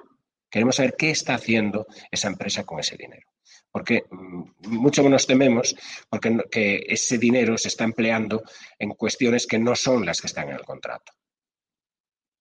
Queremos 0.51 0.77
saber 0.77 0.95
qué 0.95 1.09
está 1.09 1.35
haciendo 1.35 1.87
esa 2.11 2.29
empresa 2.29 2.65
con 2.65 2.79
ese 2.79 2.95
dinero. 2.95 3.27
Porque 3.73 4.05
mm, 4.11 4.43
mucho 4.69 5.03
nos 5.09 5.27
tememos 5.27 5.75
porque 6.11 6.37
que 6.51 6.85
ese 6.87 7.17
dinero 7.17 7.57
se 7.57 7.69
está 7.69 7.85
empleando 7.85 8.43
en 8.79 8.91
cuestiones 8.91 9.47
que 9.47 9.59
no 9.59 9.75
son 9.75 10.05
las 10.05 10.21
que 10.21 10.27
están 10.27 10.51
en 10.51 10.57
el 10.57 10.65
contrato. 10.67 11.15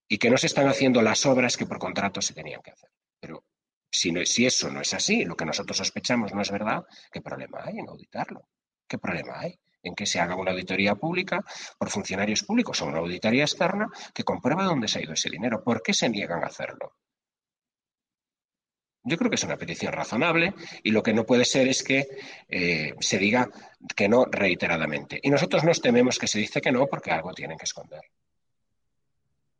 Y 0.09 0.17
que 0.17 0.29
no 0.29 0.37
se 0.37 0.47
están 0.47 0.67
haciendo 0.67 1.01
las 1.01 1.25
obras 1.25 1.55
que 1.55 1.65
por 1.65 1.79
contrato 1.79 2.21
se 2.21 2.33
tenían 2.33 2.61
que 2.61 2.71
hacer. 2.71 2.89
Pero 3.17 3.45
si, 3.89 4.13
si 4.25 4.45
eso 4.45 4.69
no 4.69 4.81
es 4.81 4.93
así, 4.93 5.23
lo 5.23 5.37
que 5.37 5.45
nosotros 5.45 5.77
sospechamos 5.77 6.33
no 6.33 6.41
es 6.41 6.51
verdad, 6.51 6.83
¿qué 7.13 7.21
problema 7.21 7.61
hay 7.63 7.79
en 7.79 7.87
auditarlo? 7.87 8.49
¿Qué 8.85 8.97
problema 8.97 9.39
hay? 9.39 9.57
En 9.87 9.95
que 9.95 10.05
se 10.05 10.19
haga 10.19 10.35
una 10.35 10.51
auditoría 10.51 10.95
pública 10.95 11.43
por 11.77 11.89
funcionarios 11.89 12.43
públicos 12.43 12.81
o 12.81 12.85
una 12.85 12.99
auditoría 12.99 13.43
externa 13.43 13.87
que 14.13 14.23
compruebe 14.23 14.63
dónde 14.63 14.87
se 14.87 14.99
ha 14.99 15.03
ido 15.03 15.13
ese 15.13 15.29
dinero. 15.29 15.63
¿Por 15.63 15.81
qué 15.81 15.93
se 15.93 16.09
niegan 16.09 16.43
a 16.43 16.47
hacerlo? 16.47 16.93
Yo 19.03 19.17
creo 19.17 19.29
que 19.29 19.35
es 19.35 19.43
una 19.43 19.55
petición 19.55 19.93
razonable 19.93 20.53
y 20.83 20.91
lo 20.91 21.01
que 21.01 21.13
no 21.13 21.25
puede 21.25 21.45
ser 21.45 21.69
es 21.69 21.81
que 21.81 22.07
eh, 22.49 22.93
se 22.99 23.17
diga 23.17 23.49
que 23.95 24.09
no 24.09 24.25
reiteradamente. 24.25 25.17
Y 25.23 25.29
nosotros 25.29 25.63
nos 25.63 25.81
tememos 25.81 26.19
que 26.19 26.27
se 26.27 26.39
dice 26.39 26.59
que 26.59 26.73
no 26.73 26.87
porque 26.87 27.11
algo 27.11 27.33
tienen 27.33 27.57
que 27.57 27.63
esconder. 27.63 28.01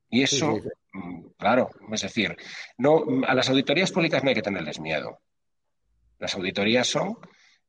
Y 0.10 0.24
eso, 0.24 0.60
mm, 0.92 1.28
claro, 1.38 1.70
es 1.92 2.02
decir, 2.02 2.36
no, 2.78 3.06
a 3.26 3.34
las 3.34 3.50
auditorías 3.50 3.92
públicas 3.92 4.22
no 4.22 4.30
hay 4.30 4.36
que 4.36 4.42
tenerles 4.42 4.82
miedo. 4.82 5.22
Las 6.20 6.36
auditorías 6.36 6.88
son 6.88 7.18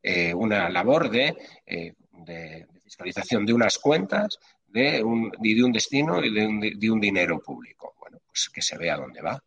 eh, 0.02 0.34
una 0.34 0.68
labor 0.70 1.10
de 1.10 1.36
eh, 1.66 1.94
de, 2.24 2.66
fiscalización 2.82 3.44
de 3.44 3.52
unas 3.52 3.78
cuentas 3.78 4.38
de 4.66 5.02
un, 5.02 5.32
y 5.42 5.54
de 5.54 5.64
un 5.64 5.72
destino 5.72 6.24
y 6.24 6.32
de 6.32 6.90
un, 6.90 7.00
dinero 7.00 7.40
público. 7.40 7.94
Bueno, 7.98 8.18
pues 8.26 8.50
que 8.50 8.62
se 8.62 8.76
vea 8.76 8.96
dónde 8.96 9.20
va. 9.20 9.42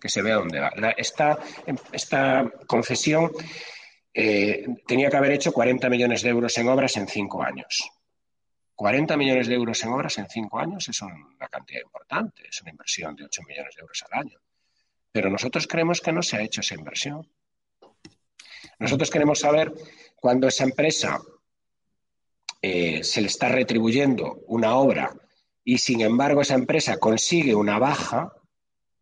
Que 0.00 0.08
se 0.08 0.22
vea 0.22 0.36
dónde 0.36 0.60
va. 0.60 0.70
esta, 0.96 1.38
esta 1.92 2.50
concesión 2.66 3.30
eh, 4.12 4.66
tenía 4.86 5.10
que 5.10 5.16
haber 5.16 5.32
hecho 5.32 5.52
40 5.52 5.88
millones 5.88 6.22
de 6.22 6.28
euros 6.30 6.56
en 6.58 6.68
obras 6.68 6.96
en 6.96 7.08
cinco 7.08 7.42
años. 7.42 7.90
40 8.74 9.16
millones 9.16 9.46
de 9.46 9.54
euros 9.54 9.82
en 9.84 9.90
obras 9.90 10.18
en 10.18 10.28
cinco 10.28 10.58
años 10.58 10.88
es 10.88 11.00
una 11.02 11.48
cantidad 11.48 11.80
importante, 11.80 12.48
es 12.48 12.60
una 12.62 12.70
inversión 12.70 13.14
de 13.14 13.24
8 13.24 13.42
millones 13.46 13.74
de 13.76 13.80
euros 13.80 14.04
al 14.10 14.20
año. 14.20 14.38
Pero 15.12 15.30
nosotros 15.30 15.66
creemos 15.66 16.00
que 16.00 16.12
no 16.12 16.22
se 16.22 16.36
ha 16.36 16.42
hecho 16.42 16.60
esa 16.60 16.74
inversión. 16.74 17.28
Nosotros 18.78 19.10
queremos 19.10 19.38
saber 19.38 19.72
cuándo 20.16 20.48
esa 20.48 20.64
empresa 20.64 21.20
eh, 22.66 23.04
se 23.04 23.20
le 23.20 23.26
está 23.26 23.50
retribuyendo 23.50 24.40
una 24.46 24.76
obra 24.76 25.14
y 25.62 25.76
sin 25.76 26.00
embargo 26.00 26.40
esa 26.40 26.54
empresa 26.54 26.96
consigue 26.96 27.54
una 27.54 27.78
baja 27.78 28.32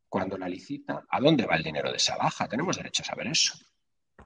cuando 0.09 0.37
la 0.37 0.49
licita, 0.49 1.05
¿a 1.09 1.21
dónde 1.21 1.47
va 1.47 1.55
el 1.55 1.63
dinero 1.63 1.93
de 1.93 1.99
esa 1.99 2.17
baja? 2.17 2.49
Tenemos 2.49 2.77
derecho 2.77 3.05
a 3.05 3.07
saber 3.07 3.29
eso. 3.29 3.55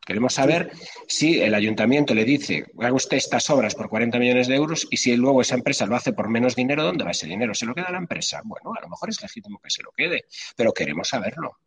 Queremos 0.06 0.32
saber 0.32 0.72
si 1.06 1.38
el 1.42 1.54
ayuntamiento 1.54 2.14
le 2.14 2.24
dice, 2.24 2.64
haga 2.78 2.94
usted 2.94 3.18
estas 3.18 3.50
obras 3.50 3.74
por 3.74 3.90
40 3.90 4.18
millones 4.18 4.48
de 4.48 4.54
euros 4.54 4.88
y 4.90 4.96
si 4.96 5.14
luego 5.16 5.42
esa 5.42 5.56
empresa 5.56 5.84
lo 5.84 5.96
hace 5.96 6.14
por 6.14 6.30
menos 6.30 6.56
dinero, 6.56 6.82
¿dónde 6.82 7.04
va 7.04 7.10
ese 7.10 7.26
dinero? 7.26 7.52
¿Se 7.52 7.66
lo 7.66 7.74
queda 7.74 7.90
la 7.90 7.98
empresa? 7.98 8.40
Bueno, 8.42 8.72
a 8.74 8.80
lo 8.80 8.88
mejor 8.88 9.10
es 9.10 9.20
legítimo 9.20 9.60
que 9.62 9.68
se 9.68 9.82
lo 9.82 9.90
quede, 9.92 10.24
pero 10.56 10.72
queremos 10.72 11.08
saberlo. 11.08 11.58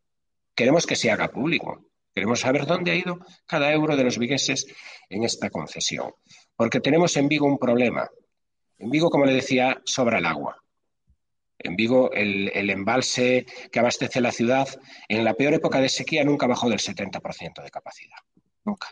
Queremos 0.56 0.88
que 0.88 0.96
se 0.96 1.12
haga 1.12 1.28
público. 1.28 1.86
Queremos 2.16 2.40
saber 2.40 2.66
dónde 2.66 2.92
ha 2.92 2.96
ido 2.96 3.20
cada 3.46 3.72
euro 3.72 3.96
de 3.96 4.06
los 4.06 4.18
vigueses 4.18 4.66
en 5.08 5.24
esta 5.24 5.52
concesión. 5.52 6.12
Porque 6.60 6.82
tenemos 6.82 7.16
en 7.16 7.30
Vigo 7.30 7.48
un 7.48 7.58
problema. 7.58 8.12
En 8.80 8.90
Vigo, 8.90 9.10
como 9.10 9.24
le 9.24 9.32
decía, 9.32 9.82
sobra 9.86 10.18
el 10.18 10.26
agua. 10.26 10.62
En 11.58 11.78
Vigo, 11.78 12.12
el, 12.12 12.70
embalse 12.70 13.46
que 13.72 13.80
abastece 13.80 14.20
la 14.20 14.34
ciudad, 14.34 14.68
en 15.08 15.24
la 15.24 15.36
peor 15.36 15.54
época 15.54 15.80
de 15.80 15.88
sequía, 15.88 16.26
nunca 16.26 16.48
bajó 16.48 16.70
del 16.70 16.80
70% 16.80 17.64
de 17.64 17.72
capacidad. 17.72 18.18
Nunca. 18.66 18.90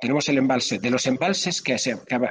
Tenemos 0.00 0.28
el 0.28 0.38
embalse. 0.38 0.80
De 0.80 0.90
los 0.90 1.06
embalses 1.06 1.62
que, 1.62 1.76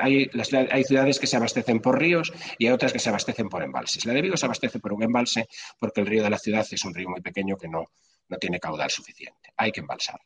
hay, 0.01 0.29
hay, 0.69 0.83
ciudades 0.83 1.17
que 1.17 1.27
se 1.27 1.37
abastecen 1.37 1.79
por 1.79 1.97
ríos 1.97 2.33
y 2.57 2.67
hay 2.67 2.73
otras 2.73 2.91
que 2.91 2.99
se 2.99 3.07
abastecen 3.07 3.47
por 3.47 3.63
embalses. 3.63 4.05
La 4.05 4.11
de 4.11 4.21
Vigo 4.21 4.35
se 4.35 4.47
abastece 4.47 4.79
por 4.79 4.91
un 4.91 5.03
embalse 5.03 5.47
porque 5.79 6.01
el 6.01 6.07
río 6.07 6.23
de 6.23 6.29
la 6.29 6.37
ciudad 6.37 6.67
es 6.69 6.83
un 6.83 6.93
río 6.93 7.07
muy 7.07 7.21
pequeño 7.21 7.55
que 7.55 7.69
no, 7.69 7.85
no 8.27 8.37
tiene 8.37 8.59
caudal 8.59 8.91
suficiente. 8.91 9.53
Hay 9.55 9.71
que 9.71 9.79
embalsar. 9.79 10.19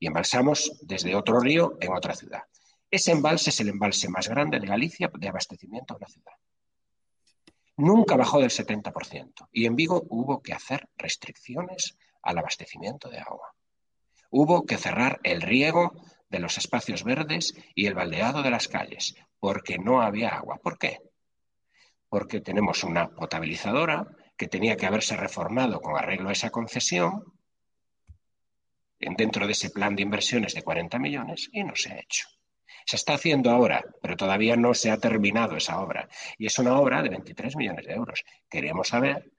Y 0.00 0.08
embalsamos 0.08 0.80
desde 0.82 1.14
otro 1.14 1.38
río 1.38 1.78
en 1.80 1.92
otra 1.92 2.16
ciudad. 2.16 2.42
Ese 2.90 3.12
embalse 3.12 3.50
es 3.50 3.60
el 3.60 3.68
embalse 3.68 4.08
más 4.08 4.28
grande 4.28 4.58
de 4.58 4.66
Galicia 4.66 5.10
de 5.12 5.28
abastecimiento 5.28 5.94
de 5.94 6.00
la 6.00 6.08
ciudad. 6.08 6.32
Nunca 7.76 8.16
bajó 8.16 8.40
del 8.40 8.50
70% 8.50 9.48
y 9.52 9.66
en 9.66 9.76
Vigo 9.76 10.04
hubo 10.08 10.42
que 10.42 10.54
hacer 10.54 10.88
restricciones 10.96 11.98
al 12.22 12.38
abastecimiento 12.38 13.08
de 13.08 13.18
agua. 13.18 13.54
Hubo 14.30 14.64
que 14.64 14.78
cerrar 14.78 15.20
el 15.22 15.42
riego 15.42 15.92
de 16.28 16.38
los 16.40 16.58
espacios 16.58 17.04
verdes 17.04 17.54
y 17.74 17.86
el 17.86 17.94
baldeado 17.94 18.42
de 18.42 18.50
las 18.50 18.68
calles 18.68 19.14
porque 19.38 19.78
no 19.78 20.00
había 20.00 20.30
agua. 20.30 20.58
¿Por 20.62 20.78
qué? 20.78 20.98
Porque 22.08 22.40
tenemos 22.40 22.84
una 22.84 23.10
potabilizadora 23.10 24.08
que 24.36 24.48
tenía 24.48 24.76
que 24.76 24.86
haberse 24.86 25.16
reformado 25.16 25.80
con 25.80 25.96
arreglo 25.96 26.30
a 26.30 26.32
esa 26.32 26.50
concesión 26.50 27.22
dentro 28.98 29.46
de 29.46 29.52
ese 29.52 29.70
plan 29.70 29.94
de 29.94 30.02
inversiones 30.02 30.54
de 30.54 30.62
40 30.62 30.98
millones 30.98 31.48
y 31.52 31.62
no 31.62 31.76
se 31.76 31.92
ha 31.92 31.98
hecho. 32.00 32.28
Se 32.88 32.96
está 32.96 33.12
haciendo 33.12 33.50
ahora, 33.50 33.84
pero 34.00 34.16
todavía 34.16 34.56
no 34.56 34.72
se 34.72 34.90
ha 34.90 34.96
terminado 34.96 35.58
esa 35.58 35.78
obra. 35.78 36.08
Y 36.38 36.46
es 36.46 36.58
una 36.58 36.80
obra 36.80 37.02
de 37.02 37.10
23 37.10 37.54
millones 37.56 37.84
de 37.84 37.92
euros. 37.92 38.24
Queremos 38.48 38.88
saber 38.88 39.30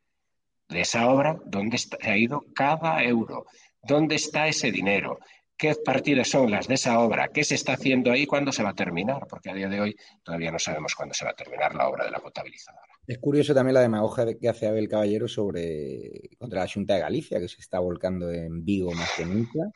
de 0.68 0.82
esa 0.82 1.10
obra 1.10 1.36
dónde 1.48 1.80
se 1.80 1.90
ha 2.04 2.16
ido 2.16 2.46
cada 2.54 3.04
euro, 3.04 3.48
dónde 3.82 4.18
está 4.18 4.48
ese 4.48 4.72
dinero, 4.72 5.18
qué 5.58 5.74
partidas 5.84 6.30
son 6.30 6.52
las 6.52 6.68
de 6.68 6.76
esa 6.76 7.00
obra, 7.00 7.30
qué 7.30 7.44
se 7.44 7.56
está 7.56 7.74
haciendo 7.74 8.12
ahí, 8.12 8.28
cuándo 8.28 8.52
se 8.52 8.62
va 8.62 8.70
a 8.70 8.76
terminar, 8.76 9.26
porque 9.28 9.50
a 9.50 9.56
día 9.56 9.68
de 9.68 9.82
hoy 9.82 9.96
todavía 10.22 10.52
no 10.52 10.60
sabemos 10.60 10.94
cuándo 10.94 11.16
se 11.16 11.26
va 11.26 11.32
a 11.32 11.36
terminar 11.36 11.74
la 11.74 11.90
obra 11.90 12.06
de 12.06 12.12
la 12.12 12.20
potabilizadora. 12.20 12.86
Es 13.08 13.18
curioso 13.18 13.56
también 13.56 13.74
la 13.74 13.82
demagogia 13.82 14.28
que 14.40 14.48
hace 14.48 14.68
Abel 14.68 14.88
Caballero 14.88 15.28
sobre 15.28 16.30
contra 16.38 16.60
la 16.60 16.70
Junta 16.72 16.94
de 16.94 17.00
Galicia, 17.00 17.40
que 17.40 17.48
se 17.48 17.62
está 17.62 17.80
volcando 17.80 18.32
en 18.32 18.64
Vigo 18.64 18.92
más 18.92 19.12
que 19.18 19.26
nunca. 19.26 19.72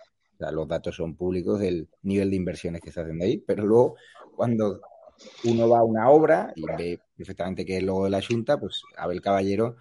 Los 0.51 0.67
datos 0.67 0.95
son 0.95 1.15
públicos 1.15 1.59
del 1.59 1.87
nivel 2.01 2.29
de 2.29 2.35
inversiones 2.35 2.81
que 2.81 2.91
se 2.91 3.01
hacen 3.01 3.21
ahí, 3.21 3.37
pero 3.37 3.65
luego 3.65 3.95
cuando 4.35 4.81
uno 5.45 5.69
va 5.69 5.79
a 5.79 5.83
una 5.83 6.09
obra 6.09 6.53
y 6.55 6.63
ve 6.77 6.99
perfectamente 7.15 7.65
que 7.65 7.77
es 7.77 7.83
logo 7.83 8.05
de 8.05 8.09
la 8.09 8.21
Junta, 8.21 8.59
pues 8.59 8.83
Abel 8.97 9.21
Caballero 9.21 9.75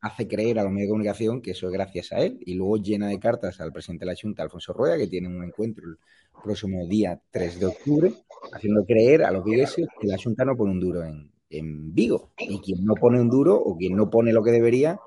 hace 0.00 0.28
creer 0.28 0.58
a 0.58 0.64
los 0.64 0.72
medios 0.72 0.88
de 0.88 0.90
comunicación 0.90 1.40
que 1.40 1.52
eso 1.52 1.66
es 1.66 1.72
gracias 1.72 2.12
a 2.12 2.18
él 2.18 2.38
y 2.44 2.54
luego 2.54 2.76
llena 2.76 3.08
de 3.08 3.18
cartas 3.18 3.60
al 3.60 3.72
presidente 3.72 4.04
de 4.04 4.12
la 4.12 4.18
Junta, 4.20 4.42
Alfonso 4.42 4.72
Rueda, 4.72 4.98
que 4.98 5.06
tiene 5.06 5.28
un 5.28 5.42
encuentro 5.42 5.84
el 5.88 5.96
próximo 6.42 6.86
día 6.86 7.20
3 7.30 7.60
de 7.60 7.66
octubre, 7.66 8.12
haciendo 8.52 8.84
creer 8.84 9.24
a 9.24 9.30
los 9.30 9.44
vigueses 9.44 9.86
que 9.98 10.06
la 10.06 10.18
Junta 10.22 10.44
no 10.44 10.56
pone 10.56 10.72
un 10.72 10.80
duro 10.80 11.04
en, 11.04 11.30
en 11.48 11.94
Vigo. 11.94 12.32
Y 12.38 12.60
quien 12.60 12.84
no 12.84 12.94
pone 12.94 13.20
un 13.20 13.30
duro 13.30 13.56
o 13.56 13.76
quien 13.76 13.96
no 13.96 14.10
pone 14.10 14.32
lo 14.32 14.42
que 14.42 14.50
debería 14.50 14.98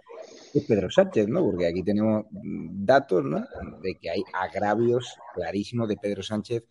Pedro 0.66 0.90
Sánchez, 0.90 1.28
¿no? 1.28 1.44
Porque 1.44 1.68
aquí 1.68 1.84
tenemos 1.84 2.26
datos, 2.32 3.24
¿no? 3.24 3.46
De 3.82 3.96
que 3.96 4.10
hay 4.10 4.24
agravios 4.34 5.16
clarísimos 5.34 5.88
de 5.88 5.98
Pedro 5.98 6.24
Sánchez 6.24 6.64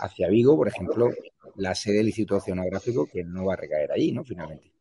hacia 0.00 0.28
Vigo, 0.28 0.56
por 0.56 0.68
ejemplo, 0.68 1.10
la 1.56 1.74
sede 1.74 1.98
del 1.98 2.06
Instituto 2.06 2.36
Oceanográfico, 2.36 3.06
que 3.06 3.24
no 3.24 3.46
va 3.46 3.54
a 3.54 3.56
recaer 3.56 3.92
allí, 3.92 4.12
¿no? 4.12 4.24
Finalmente. 4.24 4.72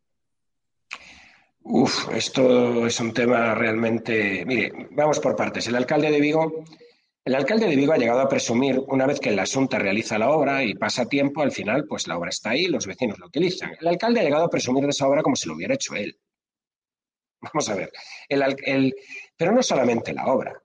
Uf, 1.64 2.10
esto 2.14 2.88
es 2.88 3.00
un 3.00 3.14
tema 3.14 3.54
realmente. 3.54 4.46
Mire, 4.46 4.72
vamos 4.92 5.20
por 5.20 5.36
partes. 5.36 5.68
El 5.68 5.76
alcalde 5.76 6.10
de 6.10 6.22
Vigo 6.22 6.64
el 7.28 7.36
alcalde 7.36 7.68
de 7.68 7.76
Vigo 7.76 7.92
ha 7.92 7.98
llegado 7.98 8.22
a 8.22 8.30
presumir, 8.30 8.82
una 8.88 9.06
vez 9.06 9.20
que 9.20 9.28
el 9.28 9.40
asunto 9.40 9.78
realiza 9.78 10.18
la 10.18 10.30
obra 10.30 10.64
y 10.64 10.76
pasa 10.76 11.10
tiempo, 11.10 11.42
al 11.42 11.52
final, 11.52 11.84
pues 11.86 12.08
la 12.08 12.18
obra 12.18 12.30
está 12.30 12.52
ahí, 12.52 12.68
los 12.68 12.88
vecinos 12.88 13.20
la 13.20 13.26
utilizan. 13.26 13.74
El 13.82 13.90
alcalde 13.90 14.22
ha 14.22 14.24
llegado 14.24 14.46
a 14.46 14.50
presumir 14.50 14.86
de 14.86 14.92
esa 14.92 15.10
obra 15.10 15.22
como 15.22 15.36
si 15.36 15.50
lo 15.50 15.56
hubiera 15.56 15.74
hecho 15.74 15.94
él. 15.96 16.18
Vamos 17.42 17.70
a 17.70 17.76
ver. 17.76 17.92
pero 19.36 19.52
no 19.52 19.64
solamente 19.64 20.14
la 20.14 20.28
obra. 20.28 20.62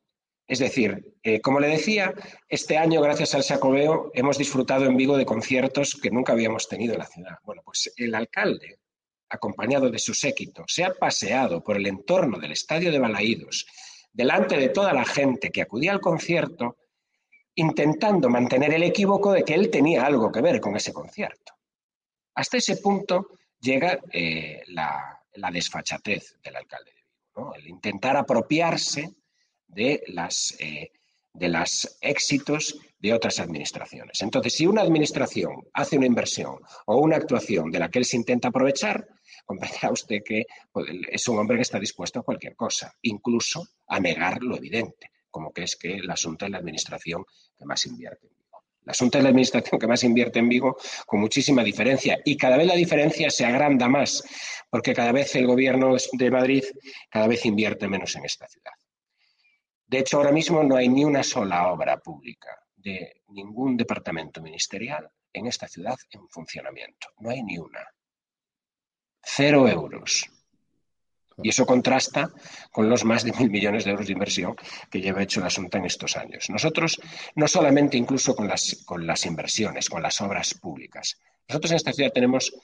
Es 0.46 0.58
decir, 0.58 1.14
eh, 1.22 1.40
como 1.40 1.60
le 1.60 1.68
decía, 1.68 2.12
este 2.48 2.76
año, 2.76 3.00
gracias 3.00 3.34
al 3.34 3.42
Sacobeo, 3.42 4.10
hemos 4.14 4.36
disfrutado 4.38 4.84
en 4.84 4.96
Vigo 4.96 5.16
de 5.16 5.24
conciertos 5.24 5.94
que 5.94 6.10
nunca 6.10 6.32
habíamos 6.32 6.68
tenido 6.68 6.92
en 6.92 6.98
la 6.98 7.06
ciudad. 7.06 7.38
Bueno, 7.44 7.62
pues 7.64 7.92
el 7.96 8.14
alcalde, 8.14 8.78
acompañado 9.28 9.88
de 9.88 9.98
su 9.98 10.12
séquito, 10.12 10.64
se 10.66 10.84
ha 10.84 10.92
paseado 10.92 11.62
por 11.62 11.76
el 11.76 11.86
entorno 11.86 12.38
del 12.38 12.52
estadio 12.52 12.92
de 12.92 12.98
Balaídos 12.98 13.66
delante 14.12 14.58
de 14.58 14.68
toda 14.68 14.92
la 14.92 15.04
gente 15.04 15.50
que 15.50 15.62
acudía 15.62 15.92
al 15.92 16.00
concierto, 16.00 16.76
intentando 17.54 18.28
mantener 18.28 18.74
el 18.74 18.82
equívoco 18.82 19.32
de 19.32 19.42
que 19.42 19.54
él 19.54 19.70
tenía 19.70 20.04
algo 20.04 20.30
que 20.30 20.42
ver 20.42 20.60
con 20.60 20.76
ese 20.76 20.92
concierto. 20.92 21.54
Hasta 22.34 22.58
ese 22.58 22.76
punto 22.76 23.38
llega 23.58 24.00
eh, 24.12 24.62
la, 24.66 25.21
desfachatez 25.52 26.38
del 26.42 26.56
alcalde 26.56 26.92
de 26.92 27.02
Vigo, 27.02 27.54
el 27.54 27.68
intentar 27.68 28.16
apropiarse 28.16 29.10
de 29.66 30.02
las 30.08 30.54
eh, 30.58 30.92
de 31.34 31.48
los 31.48 31.96
éxitos 32.00 32.78
de 32.98 33.14
otras 33.14 33.40
administraciones. 33.40 34.20
Entonces, 34.20 34.54
si 34.54 34.66
una 34.66 34.82
administración 34.82 35.66
hace 35.72 35.96
una 35.96 36.06
inversión 36.06 36.58
o 36.86 36.98
una 36.98 37.16
actuación 37.16 37.70
de 37.70 37.78
la 37.78 37.88
que 37.88 37.98
él 37.98 38.04
se 38.04 38.16
intenta 38.16 38.48
aprovechar, 38.48 39.08
comprenderá 39.46 39.90
usted 39.90 40.22
que 40.24 40.44
pues, 40.70 40.86
es 41.10 41.26
un 41.28 41.38
hombre 41.38 41.56
que 41.56 41.62
está 41.62 41.78
dispuesto 41.78 42.20
a 42.20 42.22
cualquier 42.22 42.54
cosa, 42.54 42.94
incluso 43.02 43.66
a 43.86 43.98
negar 43.98 44.42
lo 44.42 44.56
evidente, 44.56 45.10
como 45.30 45.52
que 45.52 45.64
es 45.64 45.76
que 45.76 45.94
el 45.94 46.10
asunto 46.10 46.44
es 46.44 46.50
la 46.50 46.58
administración 46.58 47.24
que 47.56 47.64
más 47.64 47.86
invierte 47.86 48.28
El 48.84 48.90
asunto 48.90 49.18
es 49.18 49.24
la 49.24 49.30
administración 49.30 49.78
que 49.78 49.86
más 49.86 50.02
invierte 50.02 50.40
en 50.40 50.48
Vigo 50.48 50.76
con 51.06 51.20
muchísima 51.20 51.62
diferencia 51.62 52.18
y 52.24 52.36
cada 52.36 52.56
vez 52.56 52.66
la 52.66 52.74
diferencia 52.74 53.30
se 53.30 53.44
agranda 53.44 53.88
más, 53.88 54.24
porque 54.68 54.92
cada 54.92 55.12
vez 55.12 55.34
el 55.36 55.46
gobierno 55.46 55.94
de 56.12 56.30
Madrid 56.30 56.64
cada 57.08 57.28
vez 57.28 57.44
invierte 57.46 57.86
menos 57.86 58.16
en 58.16 58.24
esta 58.24 58.48
ciudad. 58.48 58.72
De 59.86 59.98
hecho, 59.98 60.16
ahora 60.16 60.32
mismo 60.32 60.62
no 60.64 60.76
hay 60.76 60.88
ni 60.88 61.04
una 61.04 61.22
sola 61.22 61.70
obra 61.70 61.98
pública 61.98 62.58
de 62.74 63.22
ningún 63.28 63.76
departamento 63.76 64.40
ministerial 64.42 65.08
en 65.32 65.46
esta 65.46 65.68
ciudad 65.68 65.96
en 66.10 66.28
funcionamiento. 66.28 67.08
No 67.18 67.30
hay 67.30 67.42
ni 67.42 67.58
una. 67.58 67.86
Cero 69.22 69.68
euros. 69.68 70.28
Y 71.42 71.50
eso 71.50 71.66
contrasta 71.66 72.30
con 72.70 72.88
los 72.88 73.04
más 73.04 73.24
de 73.24 73.32
mil 73.32 73.50
millones 73.50 73.84
de 73.84 73.90
euros 73.90 74.06
de 74.06 74.12
inversión 74.12 74.56
que 74.90 75.00
lleva 75.00 75.22
hecho 75.22 75.40
la 75.40 75.46
Asunta 75.46 75.78
en 75.78 75.86
estos 75.86 76.16
años. 76.16 76.50
Nosotros, 76.50 77.00
no 77.34 77.48
solamente 77.48 77.96
incluso 77.96 78.34
con 78.34 78.48
las, 78.48 78.82
con 78.84 79.06
las 79.06 79.26
inversiones, 79.26 79.88
con 79.88 80.02
las 80.02 80.20
obras 80.20 80.54
públicas, 80.54 81.18
nosotros 81.48 81.72
en 81.72 81.76
esta 81.76 81.92
ciudad 81.92 82.12
tenemos, 82.12 82.54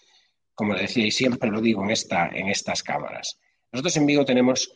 como 0.54 0.74
decía 0.74 1.06
y 1.06 1.10
siempre 1.10 1.50
lo 1.50 1.60
digo 1.60 1.84
en, 1.84 1.90
esta, 1.90 2.28
en 2.28 2.48
estas 2.48 2.82
cámaras, 2.82 3.38
nosotros 3.72 3.96
en 3.96 4.06
Vigo 4.06 4.24
tenemos 4.24 4.72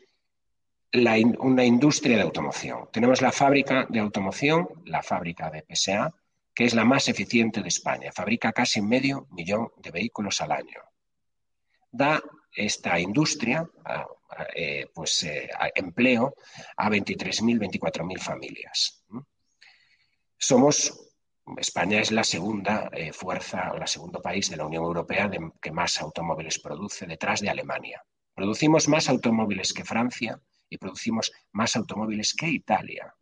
una 1.38 1.64
industria 1.64 2.16
de 2.16 2.22
automoción. 2.22 2.88
Tenemos 2.92 3.22
la 3.22 3.32
fábrica 3.32 3.86
de 3.88 4.00
automoción, 4.00 4.68
la 4.84 5.03
fábrica 5.03 5.50
de 5.50 5.64
PSA, 5.66 6.12
que 6.55 6.64
es 6.64 6.74
la 6.74 6.84
más 6.84 7.09
eficiente 7.09 7.62
de 7.62 7.68
España. 7.68 8.12
Fabrica 8.12 8.53
casi 8.53 8.82
medio 8.82 9.26
millón 9.30 9.72
de 9.78 9.90
vehículos 9.90 10.40
al 10.42 10.53
año. 10.53 10.80
Da 11.90 12.22
esta 12.55 12.98
industria 12.98 13.68
eh, 14.55 14.86
pues, 14.94 15.22
eh, 15.24 15.50
empleo 15.74 16.34
a 16.76 16.88
23.000, 16.88 17.59
24.000 17.59 18.18
familias. 18.18 19.05
Somos, 20.36 21.12
España 21.57 22.00
es 22.00 22.11
la 22.11 22.24
segunda 22.24 22.90
eh, 22.92 23.12
fuerza 23.12 23.72
o 23.72 23.78
la 23.78 23.86
segundo 23.86 24.20
país 24.20 24.50
de 24.50 24.57
la 24.57 24.66
Unión 24.66 24.84
Europea 24.84 25.30
que 25.61 25.72
más 25.72 26.00
automóviles 26.00 26.59
produce 26.59 27.07
detrás 27.07 27.40
de 27.40 27.50
Alemania. 27.50 28.03
Producimos 28.34 28.88
más 28.88 29.09
automóviles 29.09 29.72
que 29.72 29.84
Francia, 29.84 30.40
y 30.72 30.78
producimos 30.78 31.30
más 31.53 31.76
automóviles 31.76 32.32
que 32.32 32.48
Italia. 32.48 33.14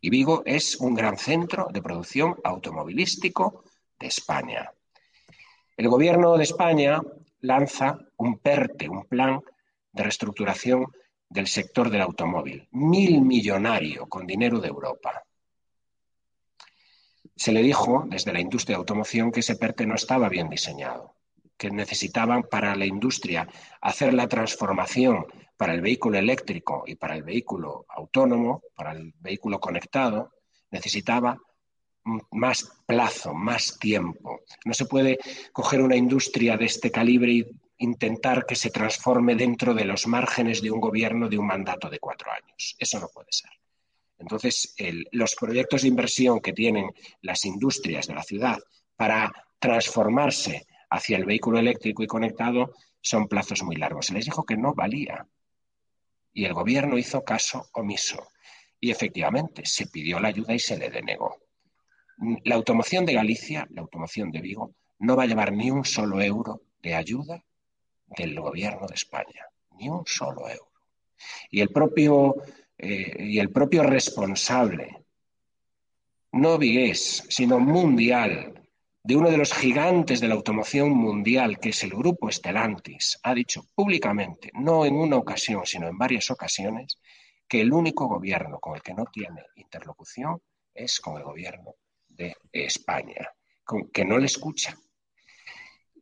Y 0.00 0.10
Vigo 0.10 0.42
es 0.44 0.76
un 0.80 0.94
gran 0.94 1.16
centro 1.16 1.68
de 1.72 1.80
producción 1.80 2.34
automovilístico 2.42 3.62
de 4.00 4.08
España. 4.08 4.72
El 5.76 5.88
gobierno 5.88 6.36
de 6.36 6.42
España 6.42 7.00
lanza 7.44 7.98
un 8.16 8.38
PERTE, 8.38 8.88
un 8.88 9.04
plan 9.04 9.40
de 9.92 10.02
reestructuración 10.02 10.86
del 11.28 11.46
sector 11.46 11.90
del 11.90 12.00
automóvil, 12.00 12.68
mil 12.72 13.20
millonario 13.20 14.06
con 14.06 14.26
dinero 14.26 14.60
de 14.60 14.68
Europa. 14.68 15.22
Se 17.36 17.52
le 17.52 17.62
dijo 17.62 18.04
desde 18.08 18.32
la 18.32 18.40
industria 18.40 18.76
de 18.76 18.80
automoción 18.80 19.30
que 19.30 19.40
ese 19.40 19.56
PERTE 19.56 19.86
no 19.86 19.94
estaba 19.94 20.28
bien 20.28 20.48
diseñado, 20.48 21.14
que 21.56 21.70
necesitaban 21.70 22.44
para 22.44 22.74
la 22.76 22.86
industria 22.86 23.48
hacer 23.80 24.14
la 24.14 24.28
transformación 24.28 25.26
para 25.56 25.74
el 25.74 25.80
vehículo 25.80 26.18
eléctrico 26.18 26.84
y 26.86 26.94
para 26.94 27.14
el 27.14 27.22
vehículo 27.22 27.84
autónomo, 27.88 28.62
para 28.74 28.92
el 28.92 29.12
vehículo 29.20 29.60
conectado, 29.60 30.32
necesitaba 30.70 31.38
más 32.32 32.70
plazo, 32.86 33.34
más 33.34 33.78
tiempo. 33.78 34.40
No 34.64 34.74
se 34.74 34.86
puede 34.86 35.18
coger 35.52 35.80
una 35.80 35.96
industria 35.96 36.56
de 36.56 36.66
este 36.66 36.90
calibre 36.90 37.32
y 37.32 37.46
intentar 37.78 38.46
que 38.46 38.56
se 38.56 38.70
transforme 38.70 39.34
dentro 39.34 39.74
de 39.74 39.84
los 39.84 40.06
márgenes 40.06 40.62
de 40.62 40.70
un 40.70 40.80
gobierno 40.80 41.28
de 41.28 41.38
un 41.38 41.46
mandato 41.46 41.88
de 41.88 41.98
cuatro 41.98 42.30
años. 42.30 42.76
Eso 42.78 43.00
no 43.00 43.08
puede 43.08 43.28
ser. 43.30 43.50
Entonces, 44.18 44.74
los 45.12 45.34
proyectos 45.34 45.82
de 45.82 45.88
inversión 45.88 46.40
que 46.40 46.52
tienen 46.52 46.90
las 47.20 47.44
industrias 47.44 48.06
de 48.06 48.14
la 48.14 48.22
ciudad 48.22 48.58
para 48.96 49.32
transformarse 49.58 50.66
hacia 50.90 51.16
el 51.16 51.24
vehículo 51.24 51.58
eléctrico 51.58 52.02
y 52.02 52.06
conectado 52.06 52.74
son 53.00 53.28
plazos 53.28 53.62
muy 53.62 53.76
largos. 53.76 54.06
Se 54.06 54.14
les 54.14 54.24
dijo 54.24 54.44
que 54.44 54.56
no 54.56 54.72
valía. 54.74 55.26
Y 56.32 56.44
el 56.44 56.54
gobierno 56.54 56.96
hizo 56.96 57.24
caso 57.24 57.68
omiso. 57.72 58.28
Y 58.80 58.90
efectivamente, 58.90 59.62
se 59.64 59.86
pidió 59.88 60.20
la 60.20 60.28
ayuda 60.28 60.54
y 60.54 60.58
se 60.58 60.78
le 60.78 60.90
denegó. 60.90 61.43
La 62.44 62.54
automoción 62.54 63.04
de 63.04 63.14
Galicia, 63.14 63.66
la 63.70 63.82
automoción 63.82 64.30
de 64.30 64.40
Vigo, 64.40 64.74
no 65.00 65.16
va 65.16 65.24
a 65.24 65.26
llevar 65.26 65.52
ni 65.52 65.70
un 65.70 65.84
solo 65.84 66.20
euro 66.20 66.62
de 66.82 66.94
ayuda 66.94 67.44
del 68.06 68.38
gobierno 68.38 68.86
de 68.86 68.94
España. 68.94 69.46
Ni 69.72 69.88
un 69.88 70.04
solo 70.06 70.48
euro. 70.48 70.70
Y 71.50 71.60
el 71.60 71.70
propio, 71.70 72.36
eh, 72.78 73.16
y 73.18 73.38
el 73.38 73.50
propio 73.50 73.82
responsable, 73.82 75.04
no 76.32 76.58
vigués, 76.58 77.24
sino 77.28 77.58
mundial, 77.58 78.54
de 79.02 79.16
uno 79.16 79.30
de 79.30 79.36
los 79.36 79.52
gigantes 79.52 80.20
de 80.20 80.28
la 80.28 80.34
automoción 80.34 80.90
mundial, 80.90 81.58
que 81.58 81.70
es 81.70 81.82
el 81.84 81.90
grupo 81.90 82.30
Stellantis, 82.30 83.18
ha 83.22 83.34
dicho 83.34 83.66
públicamente, 83.74 84.50
no 84.54 84.86
en 84.86 84.94
una 84.94 85.16
ocasión, 85.16 85.66
sino 85.66 85.88
en 85.88 85.98
varias 85.98 86.30
ocasiones, 86.30 86.98
que 87.46 87.60
el 87.60 87.72
único 87.72 88.06
gobierno 88.06 88.58
con 88.60 88.76
el 88.76 88.82
que 88.82 88.94
no 88.94 89.04
tiene 89.12 89.42
interlocución 89.56 90.40
es 90.72 91.00
con 91.00 91.18
el 91.18 91.24
gobierno 91.24 91.74
de 92.16 92.36
España, 92.52 93.28
que 93.92 94.04
no 94.04 94.18
le 94.18 94.26
escucha. 94.26 94.76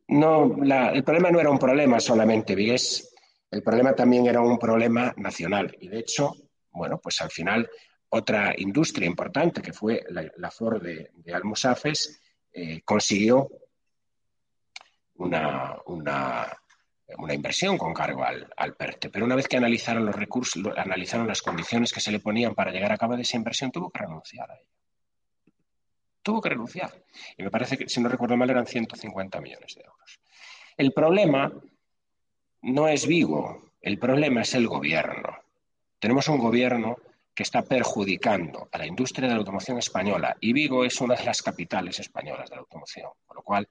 No, 0.07 0.55
el 0.63 1.03
problema 1.03 1.31
no 1.31 1.39
era 1.39 1.49
un 1.49 1.59
problema 1.59 1.99
solamente 1.99 2.55
vigués, 2.55 3.13
el 3.49 3.61
problema 3.61 3.93
también 3.93 4.25
era 4.25 4.41
un 4.41 4.57
problema 4.57 5.13
nacional. 5.17 5.75
Y 5.79 5.87
de 5.87 5.99
hecho, 5.99 6.35
bueno, 6.71 6.99
pues 6.99 7.21
al 7.21 7.29
final 7.29 7.69
otra 8.09 8.53
industria 8.57 9.07
importante, 9.07 9.61
que 9.61 9.73
fue 9.73 10.03
la, 10.09 10.51
Ford 10.51 10.81
de, 10.81 11.33
Almusafes, 11.33 12.21
eh, 12.51 12.81
consiguió 12.83 13.49
una, 15.15 15.77
inversión 17.31 17.77
con 17.77 17.93
cargo 17.93 18.23
al, 18.23 18.75
PERTE. 18.75 19.09
Pero 19.09 19.25
una 19.25 19.35
vez 19.35 19.47
que 19.47 19.57
analizaron 19.57 20.05
los 20.05 20.15
recursos, 20.15 20.63
analizaron 20.77 21.27
las 21.27 21.41
condiciones 21.41 21.91
que 21.91 22.01
se 22.01 22.11
le 22.11 22.19
ponían 22.19 22.55
para 22.55 22.71
llegar 22.71 22.91
a 22.91 22.97
cabo 22.97 23.15
de 23.15 23.21
esa 23.21 23.37
inversión, 23.37 23.71
tuvo 23.71 23.89
que 23.89 23.99
renunciar 23.99 24.51
a 24.51 24.55
ella. 24.55 24.82
Tuvo 26.23 26.41
que 26.41 26.49
renunciar. 26.49 26.91
Y 27.37 27.43
me 27.43 27.51
parece 27.51 27.77
que, 27.77 27.89
si 27.89 28.01
no 28.01 28.09
recuerdo 28.09 28.37
mal, 28.37 28.49
eran 28.49 28.65
150 28.65 29.41
millones 29.41 29.75
de 29.75 29.81
euros. 29.81 30.19
El 30.77 30.93
problema 30.93 31.51
no 32.61 32.87
es 32.87 33.05
Vigo, 33.05 33.71
el 33.81 33.99
problema 33.99 34.41
es 34.41 34.53
el 34.55 34.67
gobierno. 34.67 35.37
Tenemos 35.99 36.27
un 36.29 36.39
gobierno 36.39 36.97
que 37.35 37.43
está 37.43 37.63
perjudicando 37.63 38.69
a 38.71 38.77
la 38.77 38.87
industria 38.87 39.27
de 39.27 39.33
la 39.33 39.39
automoción 39.39 39.77
española 39.77 40.37
y 40.39 40.53
Vigo 40.53 40.85
es 40.85 40.99
una 41.01 41.15
de 41.15 41.25
las 41.25 41.41
capitales 41.41 41.99
españolas 41.99 42.49
de 42.49 42.55
la 42.55 42.61
automoción, 42.61 43.09
con 43.25 43.37
lo 43.37 43.41
cual 43.43 43.67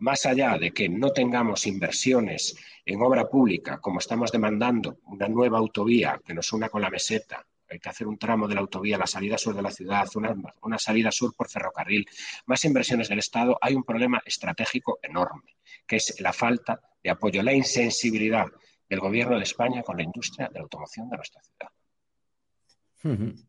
más 0.00 0.26
allá 0.26 0.56
de 0.58 0.70
que 0.72 0.88
no 0.88 1.10
tengamos 1.10 1.66
inversiones 1.66 2.56
en 2.84 3.02
obra 3.02 3.28
pública, 3.28 3.78
como 3.78 3.98
estamos 3.98 4.30
demandando 4.30 4.98
una 5.06 5.28
nueva 5.28 5.58
autovía 5.58 6.20
que 6.24 6.34
nos 6.34 6.52
una 6.52 6.68
con 6.68 6.82
la 6.82 6.90
meseta, 6.90 7.44
hay 7.70 7.78
que 7.78 7.88
hacer 7.88 8.06
un 8.06 8.18
tramo 8.18 8.48
de 8.48 8.54
la 8.54 8.60
autovía, 8.60 8.98
la 8.98 9.06
salida 9.06 9.36
sur 9.38 9.54
de 9.54 9.62
la 9.62 9.70
ciudad, 9.70 10.08
una, 10.14 10.34
una, 10.62 10.78
salida 10.78 11.10
sur 11.10 11.34
por 11.34 11.48
ferrocarril, 11.48 12.06
más 12.46 12.64
inversiones 12.64 13.08
del 13.08 13.18
Estado, 13.18 13.58
hay 13.60 13.74
un 13.74 13.84
problema 13.84 14.22
estratégico 14.24 14.98
enorme, 15.02 15.56
que 15.86 15.96
es 15.96 16.20
la 16.20 16.32
falta 16.32 16.80
de 17.02 17.10
apoyo, 17.10 17.42
la 17.42 17.52
insensibilidad 17.52 18.46
del 18.88 19.00
Gobierno 19.00 19.36
de 19.36 19.42
España 19.42 19.82
con 19.82 19.96
la 19.96 20.02
industria 20.02 20.48
de 20.48 20.54
la 20.54 20.62
automoción 20.62 21.08
de 21.10 21.16
nuestra 21.16 21.42
ciudad. 21.42 21.68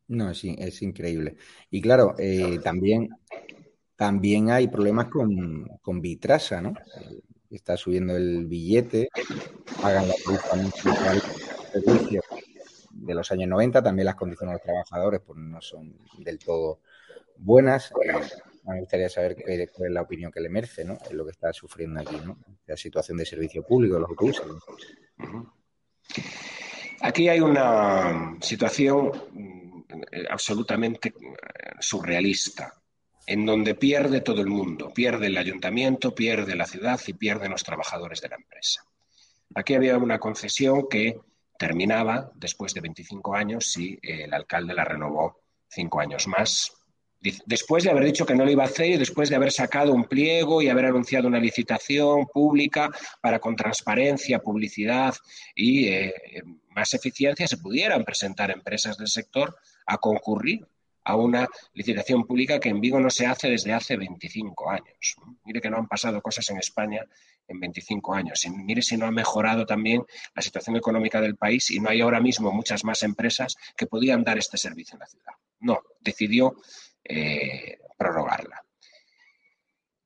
No, 0.08 0.34
sí, 0.34 0.56
es 0.60 0.82
increíble. 0.82 1.36
Y 1.72 1.82
claro, 1.82 2.16
eh, 2.20 2.60
también, 2.64 3.10
también 3.96 4.52
hay 4.52 4.68
problemas 4.68 5.08
con, 5.08 5.68
con 5.82 6.02
Vitrasa, 6.02 6.62
¿no? 6.62 6.74
Está 7.50 7.76
subiendo 7.76 8.16
el 8.16 8.46
billete, 8.46 9.10
pagan 9.82 10.08
la 10.08 10.14
servicio 11.72 12.22
de 12.92 13.14
los 13.14 13.32
años 13.32 13.50
90, 13.50 13.84
también 13.84 14.06
las 14.06 14.16
condiciones 14.16 14.54
de 14.54 14.58
los 14.58 14.64
trabajadores 14.64 15.22
pues 15.26 15.40
no 15.40 15.62
son 15.62 15.98
del 16.18 16.40
todo 16.40 16.82
buenas. 17.38 17.92
Eh, 17.92 18.12
me 18.66 18.80
gustaría 18.82 19.10
saber 19.10 19.36
cuál 19.74 19.88
es 19.88 19.94
la 19.94 20.02
opinión 20.02 20.32
que 20.32 20.42
le 20.42 20.50
merece, 20.50 20.84
¿no? 20.86 20.98
Es 21.04 21.12
lo 21.14 21.26
que 21.26 21.32
está 21.32 21.52
sufriendo 21.54 22.02
aquí, 22.02 22.18
¿no? 22.24 22.38
La 22.66 22.78
situación 22.78 23.18
de 23.18 23.26
servicio 23.26 23.64
público 23.64 24.00
los 24.00 24.10
autobuses. 24.10 24.44
Aquí 27.02 27.30
hay 27.30 27.40
una 27.40 28.36
situación 28.42 29.12
mm, 29.32 29.84
absolutamente 30.30 31.10
eh, 31.10 31.14
surrealista, 31.80 32.74
en 33.26 33.46
donde 33.46 33.76
pierde 33.76 34.22
todo 34.22 34.42
el 34.42 34.48
mundo, 34.48 34.92
pierde 34.94 35.28
el 35.28 35.38
ayuntamiento, 35.38 36.14
pierde 36.14 36.56
la 36.56 36.66
ciudad 36.66 37.00
y 37.08 37.14
pierden 37.14 37.52
los 37.52 37.64
trabajadores 37.64 38.22
de 38.22 38.30
la 38.30 38.36
empresa. 38.36 38.84
Aquí 39.56 39.74
había 39.74 39.98
una 39.98 40.20
concesión 40.20 40.88
que 40.90 41.20
terminaba 41.60 42.32
después 42.34 42.74
de 42.74 42.82
25 42.82 43.36
años 43.36 43.72
si 43.72 44.00
el 44.02 44.34
alcalde 44.34 44.74
la 44.74 44.86
renovó 44.86 45.42
cinco 45.68 46.00
años 46.00 46.26
más 46.28 46.72
después 47.46 47.84
de 47.84 47.92
haber 47.92 48.06
dicho 48.06 48.26
que 48.26 48.36
no 48.36 48.46
lo 48.46 48.52
iba 48.52 48.64
a 48.64 48.68
hacer 48.68 48.92
y 48.92 48.98
después 48.98 49.30
de 49.30 49.36
haber 49.36 49.52
sacado 49.52 49.94
un 49.94 50.06
pliego 50.06 50.62
y 50.62 50.70
haber 50.70 50.86
anunciado 50.86 51.28
una 51.28 51.40
licitación 51.40 52.28
pública 52.28 52.90
para 53.22 53.40
con 53.40 53.56
transparencia, 53.56 54.40
publicidad 54.40 55.14
y 55.54 55.88
eh, 55.88 56.14
más 56.70 56.94
eficiencia 56.94 57.48
se 57.48 57.58
pudieran 57.58 58.06
presentar 58.06 58.52
empresas 58.52 58.98
del 58.98 59.10
sector 59.10 59.58
a 59.86 59.98
concurrir 59.98 60.66
a 61.04 61.16
una 61.16 61.48
licitación 61.74 62.26
pública 62.26 62.60
que 62.60 62.70
en 62.70 62.80
Vigo 62.80 63.00
no 63.00 63.10
se 63.10 63.26
hace 63.26 63.50
desde 63.50 63.74
hace 63.74 63.98
25 63.98 64.70
años. 64.70 65.16
Mire 65.44 65.60
que 65.60 65.70
no 65.70 65.78
han 65.78 65.88
pasado 65.88 66.22
cosas 66.22 66.50
en 66.52 66.58
España 66.58 67.04
en 67.50 67.60
25 67.60 68.14
años. 68.14 68.46
Mire 68.50 68.82
si 68.82 68.96
no 68.98 69.06
ha 69.06 69.12
mejorado 69.12 69.66
también 69.66 70.04
la 70.34 70.42
situación 70.42 70.76
económica 70.78 71.20
del 71.20 71.36
país 71.36 71.70
y 71.72 71.80
no 71.80 71.90
hay 71.90 72.02
ahora 72.02 72.22
mismo 72.22 72.52
muchas 72.52 72.84
más 72.84 73.04
empresas 73.04 73.56
que 73.76 73.88
podían 73.88 74.24
dar 74.24 74.38
este 74.38 74.58
servicio 74.58 74.96
en 74.96 75.00
la 75.00 75.08
ciudad. 75.08 75.34
No, 75.60 75.82
decidió 76.00 76.56
eh, 77.04 77.80
prorrogarla. 77.98 78.64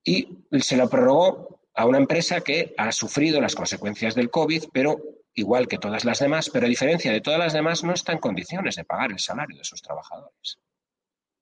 Y 0.04 0.46
se 0.60 0.76
lo 0.76 0.89
prorrogó 0.89 1.62
a 1.76 1.86
una 1.86 1.98
empresa 1.98 2.41
que 2.41 2.74
ha 2.78 2.91
sufrido 2.91 3.39
las 3.39 3.56
consecuencias 3.56 4.16
del 4.16 4.30
COVID, 4.30 4.66
pero 4.72 5.02
igual 5.34 5.68
que 5.68 5.78
todas 5.78 6.06
las 6.06 6.20
demás, 6.20 6.50
pero 6.52 6.66
a 6.66 6.70
diferencia 6.70 7.12
de 7.12 7.22
todas 7.22 7.39
las 7.39 7.54
demás, 7.54 7.84
no 7.84 7.94
está 7.94 8.12
en 8.12 8.20
condiciones 8.20 8.76
de 8.76 8.84
pagar 8.84 9.12
el 9.12 9.20
salario 9.20 9.58
de 9.58 9.64
sus 9.64 9.82
trabajadores. 9.82 10.60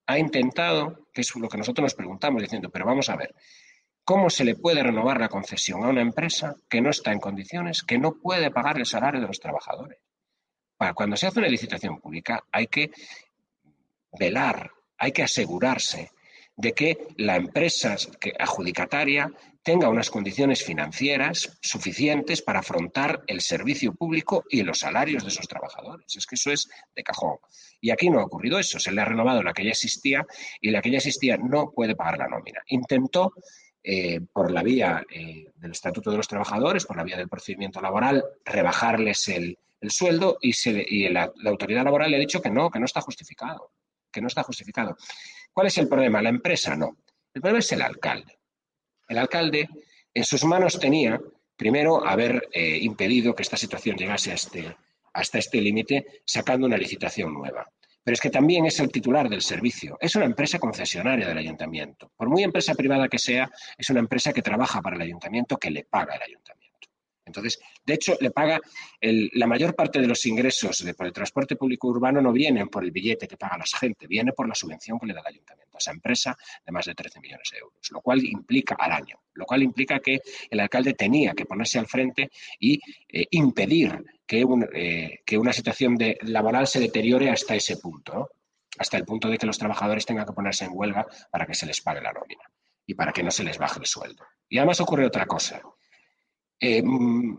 Ha 0.07 0.17
intentado, 0.17 1.07
que 1.13 1.21
es 1.21 1.35
lo 1.35 1.49
que 1.49 1.57
nosotros 1.57 1.83
nos 1.83 1.95
preguntamos, 1.95 2.41
diciendo, 2.41 2.69
pero 2.69 2.85
vamos 2.85 3.09
a 3.09 3.15
ver, 3.15 3.35
¿cómo 4.03 4.29
se 4.29 4.43
le 4.43 4.55
puede 4.55 4.83
renovar 4.83 5.19
la 5.19 5.29
concesión 5.29 5.83
a 5.83 5.89
una 5.89 6.01
empresa 6.01 6.55
que 6.69 6.81
no 6.81 6.89
está 6.89 7.11
en 7.11 7.19
condiciones, 7.19 7.83
que 7.83 7.97
no 7.97 8.13
puede 8.13 8.51
pagar 8.51 8.77
el 8.77 8.85
salario 8.85 9.21
de 9.21 9.27
los 9.27 9.39
trabajadores? 9.39 9.99
Para 10.77 10.93
cuando 10.93 11.15
se 11.15 11.27
hace 11.27 11.39
una 11.39 11.47
licitación 11.47 11.99
pública 11.99 12.43
hay 12.51 12.67
que 12.67 12.91
velar 14.17 14.71
hay 15.01 15.11
que 15.11 15.23
asegurarse 15.23 16.11
de 16.55 16.73
que 16.73 17.07
la 17.17 17.35
empresa 17.35 17.95
adjudicataria 18.39 19.31
tenga 19.63 19.89
unas 19.89 20.11
condiciones 20.11 20.63
financieras 20.63 21.57
suficientes 21.59 22.43
para 22.43 22.59
afrontar 22.59 23.23
el 23.25 23.41
servicio 23.41 23.95
público 23.95 24.43
y 24.47 24.61
los 24.61 24.79
salarios 24.79 25.23
de 25.23 25.31
sus 25.31 25.47
trabajadores. 25.47 26.15
Es 26.15 26.27
que 26.27 26.35
eso 26.35 26.51
es 26.51 26.69
de 26.95 27.03
cajón. 27.03 27.37
Y 27.79 27.89
aquí 27.89 28.11
no 28.11 28.19
ha 28.19 28.25
ocurrido 28.25 28.59
eso. 28.59 28.79
Se 28.79 28.91
le 28.91 29.01
ha 29.01 29.05
renovado 29.05 29.41
la 29.41 29.53
que 29.53 29.63
ya 29.63 29.71
existía 29.71 30.23
y 30.59 30.69
la 30.69 30.83
que 30.83 30.91
ya 30.91 30.97
existía 30.97 31.37
no 31.37 31.71
puede 31.71 31.95
pagar 31.95 32.19
la 32.19 32.27
nómina. 32.27 32.61
Intentó, 32.67 33.33
eh, 33.83 34.21
por 34.31 34.51
la 34.51 34.63
vía 34.63 35.03
eh, 35.09 35.45
del 35.55 35.71
Estatuto 35.71 36.11
de 36.11 36.17
los 36.17 36.27
Trabajadores, 36.27 36.85
por 36.85 36.97
la 36.97 37.03
vía 37.03 37.17
del 37.17 37.29
procedimiento 37.29 37.81
laboral, 37.81 38.23
rebajarles 38.45 39.27
el, 39.29 39.57
sueldo 39.89 40.37
y, 40.41 41.09
la 41.09 41.31
autoridad 41.45 41.83
laboral 41.83 42.11
le 42.11 42.17
ha 42.17 42.19
dicho 42.19 42.41
que 42.41 42.51
no, 42.51 42.69
que 42.69 42.79
no 42.79 42.85
está 42.85 43.01
justificado 43.01 43.71
que 44.11 44.21
no 44.21 44.27
está 44.27 44.43
justificado. 44.43 44.97
¿Cuál 45.53 45.67
es 45.67 45.77
el 45.77 45.87
problema? 45.87 46.21
La 46.21 46.29
empresa 46.29 46.75
no. 46.75 46.97
El 47.33 47.41
problema 47.41 47.59
es 47.59 47.71
el 47.71 47.81
alcalde. 47.81 48.39
El 49.07 49.17
alcalde 49.17 49.67
en 50.13 50.23
sus 50.23 50.43
manos 50.43 50.79
tenía, 50.79 51.19
primero, 51.55 52.05
haber 52.05 52.49
eh, 52.51 52.77
impedido 52.81 53.33
que 53.33 53.43
esta 53.43 53.57
situación 53.57 53.97
llegase 53.97 54.33
este, 54.33 54.75
hasta 55.13 55.39
este 55.39 55.61
límite 55.61 56.21
sacando 56.25 56.67
una 56.67 56.77
licitación 56.77 57.33
nueva. 57.33 57.69
Pero 58.03 58.13
es 58.13 58.21
que 58.21 58.29
también 58.29 58.65
es 58.65 58.79
el 58.79 58.91
titular 58.91 59.29
del 59.29 59.41
servicio. 59.41 59.97
Es 59.99 60.15
una 60.15 60.25
empresa 60.25 60.59
concesionaria 60.59 61.27
del 61.27 61.37
ayuntamiento. 61.37 62.11
Por 62.15 62.29
muy 62.29 62.43
empresa 62.43 62.73
privada 62.73 63.07
que 63.07 63.19
sea, 63.19 63.49
es 63.77 63.89
una 63.89 63.99
empresa 63.99 64.33
que 64.33 64.41
trabaja 64.41 64.81
para 64.81 64.95
el 64.95 65.03
ayuntamiento, 65.03 65.57
que 65.57 65.69
le 65.69 65.83
paga 65.83 66.15
el 66.15 66.23
ayuntamiento. 66.23 66.60
Entonces, 67.31 67.59
de 67.85 67.93
hecho, 67.93 68.17
le 68.19 68.31
paga 68.31 68.59
la 69.01 69.47
mayor 69.47 69.73
parte 69.73 69.99
de 69.99 70.07
los 70.07 70.25
ingresos 70.25 70.83
por 70.95 71.07
el 71.07 71.13
transporte 71.13 71.55
público 71.55 71.87
urbano 71.87 72.21
no 72.21 72.31
vienen 72.31 72.67
por 72.67 72.83
el 72.83 72.91
billete 72.91 73.27
que 73.27 73.37
paga 73.37 73.57
la 73.57 73.65
gente, 73.79 74.05
viene 74.07 74.33
por 74.33 74.47
la 74.47 74.55
subvención 74.55 74.99
que 74.99 75.07
le 75.07 75.13
da 75.13 75.21
el 75.21 75.27
ayuntamiento 75.27 75.77
a 75.77 75.79
esa 75.79 75.91
empresa 75.91 76.37
de 76.65 76.71
más 76.71 76.85
de 76.85 76.93
13 76.93 77.19
millones 77.19 77.49
de 77.51 77.59
euros, 77.59 77.89
lo 77.91 78.01
cual 78.01 78.23
implica 78.23 78.75
al 78.75 78.91
año, 78.91 79.19
lo 79.33 79.45
cual 79.45 79.63
implica 79.63 79.99
que 79.99 80.19
el 80.49 80.59
alcalde 80.59 80.93
tenía 80.93 81.33
que 81.33 81.45
ponerse 81.45 81.79
al 81.79 81.87
frente 81.87 82.29
y 82.59 82.79
eh, 83.07 83.27
impedir 83.31 84.03
eh, 84.27 85.19
que, 85.25 85.37
una 85.37 85.53
situación 85.53 85.95
de, 85.95 86.17
laboral 86.21 86.67
se 86.67 86.79
deteriore 86.79 87.29
hasta 87.29 87.55
ese 87.55 87.77
punto, 87.77 88.29
hasta 88.77 88.97
el 88.97 89.05
punto 89.05 89.29
de 89.29 89.37
que 89.37 89.45
los 89.45 89.57
trabajadores 89.57 90.05
tengan 90.05 90.25
que 90.25 90.33
ponerse 90.33 90.65
en 90.65 90.71
huelga 90.73 91.05
para 91.29 91.45
que 91.45 91.53
se 91.53 91.65
les 91.65 91.81
pague 91.81 92.01
la 92.01 92.13
nómina 92.13 92.43
y 92.85 92.93
para 92.93 93.11
que 93.11 93.23
no 93.23 93.31
se 93.31 93.43
les 93.43 93.57
baje 93.57 93.79
el 93.79 93.85
sueldo. 93.85 94.23
Y 94.47 94.57
además 94.57 94.79
ocurre 94.79 95.05
otra 95.05 95.25
cosa. 95.25 95.61
Eh, 96.61 96.81
mm, 96.83 97.37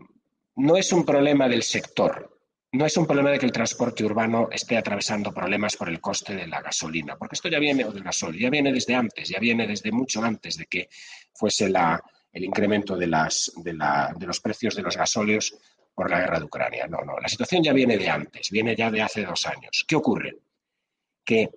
no 0.57 0.77
es 0.77 0.93
un 0.93 1.05
problema 1.05 1.49
del 1.49 1.63
sector, 1.63 2.41
no 2.73 2.85
es 2.85 2.97
un 2.97 3.07
problema 3.07 3.31
de 3.31 3.39
que 3.39 3.47
el 3.47 3.53
transporte 3.53 4.05
urbano 4.05 4.49
esté 4.51 4.77
atravesando 4.77 5.33
problemas 5.33 5.77
por 5.77 5.89
el 5.89 6.01
coste 6.01 6.35
de 6.35 6.47
la 6.47 6.61
gasolina, 6.61 7.17
porque 7.17 7.37
esto 7.37 7.49
ya 7.49 7.59
viene, 7.59 7.85
o 7.85 7.93
del 7.93 8.03
gasol, 8.03 8.37
ya 8.37 8.51
viene 8.51 8.73
desde 8.73 8.95
antes, 8.95 9.29
ya 9.29 9.39
viene 9.39 9.67
desde 9.67 9.93
mucho 9.93 10.23
antes 10.25 10.57
de 10.57 10.67
que 10.67 10.89
fuese 11.35 11.67
el 11.67 12.45
incremento 12.45 12.97
de, 12.97 13.07
de 13.07 14.27
los 14.27 14.41
precios 14.41 14.75
de 14.75 14.83
los 14.83 14.97
gasóleos 14.97 15.55
por 15.95 16.11
la 16.11 16.21
guerra 16.21 16.39
de 16.39 16.47
Ucrania. 16.47 16.87
No, 16.89 17.03
no, 17.03 17.19
la 17.21 17.29
situación 17.29 17.63
ya 17.63 17.73
viene 17.73 17.99
de 17.99 18.09
antes, 18.09 18.51
viene 18.51 18.75
ya 18.75 18.91
de 18.91 19.03
hace 19.03 19.25
dos 19.25 19.47
años. 19.47 19.85
¿Qué 19.87 19.95
ocurre? 19.95 20.39
Que 21.25 21.51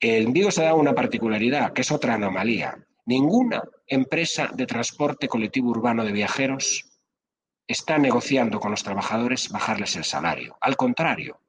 en 0.00 0.32
Vigo 0.32 0.50
se 0.50 0.64
da 0.64 0.74
una 0.74 0.94
particularidad, 0.94 1.72
que 1.72 1.82
es 1.82 1.92
otra 1.92 2.14
anomalía. 2.14 2.76
Ninguna 3.08 3.62
empresa 3.86 4.50
de 4.52 4.66
transporte 4.66 5.28
colectivo 5.28 5.70
urbano 5.70 6.04
de 6.04 6.12
viajeros 6.12 6.84
está 7.66 7.96
negociando 7.96 8.60
con 8.60 8.70
los 8.70 8.82
trabajadores 8.82 9.48
bajarles 9.48 9.96
el 9.96 10.04
salario. 10.04 10.58
Al 10.60 10.76
contrario, 10.76 11.40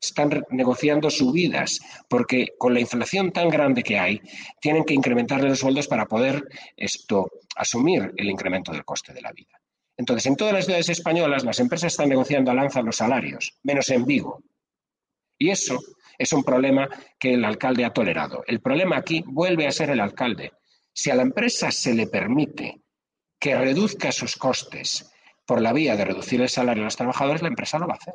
están 0.00 0.42
negociando 0.48 1.10
subidas, 1.10 1.80
porque 2.08 2.54
con 2.56 2.72
la 2.72 2.80
inflación 2.80 3.30
tan 3.30 3.50
grande 3.50 3.82
que 3.82 3.98
hay, 3.98 4.22
tienen 4.58 4.84
que 4.84 4.94
incrementarles 4.94 5.50
los 5.50 5.58
sueldos 5.58 5.86
para 5.86 6.06
poder 6.06 6.48
esto, 6.78 7.30
asumir 7.56 8.14
el 8.16 8.30
incremento 8.30 8.72
del 8.72 8.86
coste 8.86 9.12
de 9.12 9.20
la 9.20 9.32
vida. 9.32 9.60
Entonces, 9.98 10.24
en 10.24 10.36
todas 10.36 10.54
las 10.54 10.64
ciudades 10.64 10.88
españolas, 10.88 11.44
las 11.44 11.60
empresas 11.60 11.92
están 11.92 12.08
negociando 12.08 12.50
al 12.50 12.58
alza 12.58 12.80
los 12.80 12.96
salarios, 12.96 13.58
menos 13.64 13.90
en 13.90 14.06
Vigo. 14.06 14.42
Y 15.36 15.50
eso 15.50 15.78
es 16.16 16.32
un 16.32 16.42
problema 16.42 16.88
que 17.18 17.34
el 17.34 17.44
alcalde 17.44 17.84
ha 17.84 17.92
tolerado. 17.92 18.44
El 18.46 18.62
problema 18.62 18.96
aquí 18.96 19.22
vuelve 19.26 19.66
a 19.66 19.72
ser 19.72 19.90
el 19.90 20.00
alcalde. 20.00 20.52
Si 20.92 21.10
a 21.10 21.14
la 21.14 21.22
empresa 21.22 21.70
se 21.70 21.94
le 21.94 22.06
permite 22.06 22.82
que 23.38 23.56
reduzca 23.56 24.12
sus 24.12 24.36
costes 24.36 25.10
por 25.46 25.60
la 25.60 25.72
vía 25.72 25.96
de 25.96 26.04
reducir 26.04 26.40
el 26.40 26.48
salario 26.48 26.82
a 26.82 26.86
los 26.86 26.96
trabajadores, 26.96 27.42
la 27.42 27.48
empresa 27.48 27.78
lo 27.78 27.86
va 27.86 27.94
a 27.94 27.96
hacer. 27.96 28.14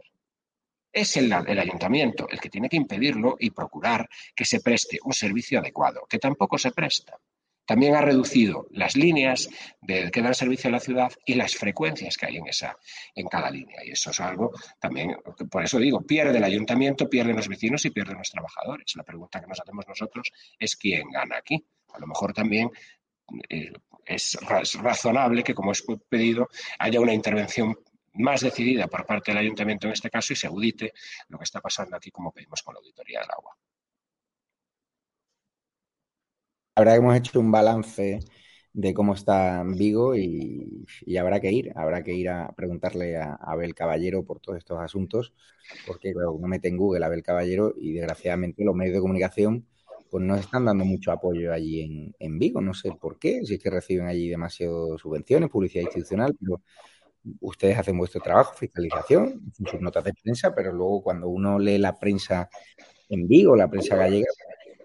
Es 0.92 1.18
el, 1.18 1.32
el, 1.32 1.60
ayuntamiento 1.60 2.28
el 2.30 2.40
que 2.40 2.50
tiene 2.50 2.70
que 2.70 2.78
impedirlo 2.78 3.36
y 3.40 3.52
procurar 3.52 4.08
que 4.36 4.46
se 4.46 4.62
preste 4.62 5.00
un 5.04 5.14
servicio 5.14 5.60
adecuado, 5.60 6.06
que 6.10 6.18
tampoco 6.18 6.58
se 6.58 6.72
presta. 6.72 7.20
También 7.68 7.96
ha 7.96 8.02
reducido 8.02 8.68
las 8.72 8.96
líneas 8.96 9.50
de, 9.82 10.10
que 10.10 10.22
dan 10.22 10.34
servicio 10.34 10.70
a 10.70 10.72
la 10.72 10.80
ciudad 10.80 11.12
y 11.26 11.34
las 11.34 11.54
frecuencias 11.56 12.16
que 12.16 12.26
hay 12.26 12.38
en, 12.38 12.48
esa, 12.48 12.78
en 13.14 13.28
cada 13.28 13.52
línea. 13.52 13.84
Y 13.84 13.92
eso 13.92 14.12
es 14.12 14.20
algo 14.22 14.54
también, 14.80 15.18
por 15.52 15.64
eso 15.64 15.78
digo, 15.78 16.02
pierde 16.02 16.38
el 16.38 16.44
ayuntamiento, 16.46 17.10
pierden 17.10 17.36
los 17.36 17.50
vecinos 17.50 17.84
y 17.84 17.90
pierden 17.90 18.18
los 18.18 18.30
trabajadores. 18.30 18.96
La 18.96 19.04
pregunta 19.04 19.42
que 19.42 19.48
nos 19.48 19.60
hacemos 19.60 19.86
nosotros 19.86 20.32
es 20.58 20.78
quién 20.78 21.10
gana 21.12 21.38
aquí. 21.38 21.68
A 21.98 22.00
lo 22.00 22.08
mejor 22.08 22.32
también 22.32 22.70
eh, 23.50 23.72
es 24.06 24.38
razonable 24.46 25.44
que, 25.44 25.56
como 25.56 25.72
es 25.72 25.84
pedido, 26.08 26.48
haya 26.78 27.02
una 27.02 27.14
intervención 27.14 27.76
más 28.14 28.42
decidida 28.42 28.88
por 28.88 29.06
parte 29.06 29.32
del 29.32 29.40
ayuntamiento 29.40 29.88
en 29.88 29.94
este 29.94 30.10
caso 30.10 30.34
y 30.34 30.36
se 30.36 30.48
audite 30.48 30.94
lo 31.28 31.38
que 31.38 31.44
está 31.44 31.60
pasando 31.60 31.96
aquí, 31.96 32.12
como 32.12 32.32
pedimos 32.32 32.62
con 32.62 32.76
la 32.76 32.80
auditoría 32.80 33.20
del 33.22 33.30
agua. 33.32 33.58
Que 36.76 36.96
hemos 36.96 37.18
hecho 37.18 37.40
un 37.40 37.52
balance 37.52 38.20
de 38.72 38.94
cómo 38.94 39.16
está 39.16 39.64
Vigo 39.66 40.16
y, 40.16 40.86
habrá 41.20 41.40
que 41.40 41.52
ir, 41.52 41.74
habrá 41.76 42.04
que 42.04 42.14
ir 42.14 42.30
a 42.30 42.54
preguntarle 42.56 43.18
a, 43.18 43.34
Abel 43.34 43.74
Caballero 43.74 44.24
por 44.24 44.40
todos 44.40 44.60
estos 44.60 44.80
asuntos, 44.80 45.34
porque 45.88 46.14
claro, 46.14 46.34
uno 46.34 46.48
mete 46.48 46.68
en 46.68 46.78
Google 46.78 47.04
Abel 47.04 47.24
Caballero 47.24 47.74
y 47.76 47.94
desgraciadamente 47.94 48.64
los 48.64 48.76
medios 48.76 48.94
de 48.94 49.02
comunicación 49.02 49.68
pues 50.10 50.24
no 50.24 50.36
están 50.36 50.66
dando 50.66 50.86
mucho 50.86 51.12
apoyo 51.12 51.54
allí 51.54 51.82
en, 51.82 52.16
en 52.20 52.40
Vigo, 52.40 52.62
no 52.62 52.74
sé 52.74 52.92
por 52.92 53.20
qué, 53.20 53.42
si 53.44 53.56
es 53.56 53.64
que 53.64 53.70
reciben 53.70 54.08
allí 54.08 54.30
demasiadas 54.30 55.02
subvenciones, 55.02 55.50
publicidad 55.50 55.84
institucional, 55.84 56.36
pero 56.40 56.62
ustedes 57.42 57.78
hacen 57.78 57.98
vuestro 57.98 58.22
trabajo, 58.22 58.54
fiscalización, 58.54 59.52
sus 59.70 59.82
notas 59.82 60.04
de 60.04 60.14
prensa, 60.14 60.54
pero 60.54 60.72
luego 60.72 61.02
cuando 61.04 61.28
uno 61.28 61.60
lee 61.60 61.78
la 61.78 61.98
prensa 61.98 62.50
en 63.10 63.28
Vigo, 63.28 63.56
la 63.56 63.70
prensa 63.70 63.96
gallega, 63.96 64.28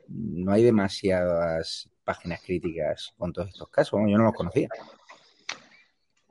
no 0.08 0.52
hay 0.52 0.62
demasiadas 0.62 1.88
páginas 2.04 2.40
críticas 2.42 3.14
con 3.16 3.32
todos 3.32 3.48
estos 3.48 3.68
casos. 3.68 4.00
yo 4.08 4.18
no 4.18 4.24
los 4.24 4.34
conocía. 4.34 4.68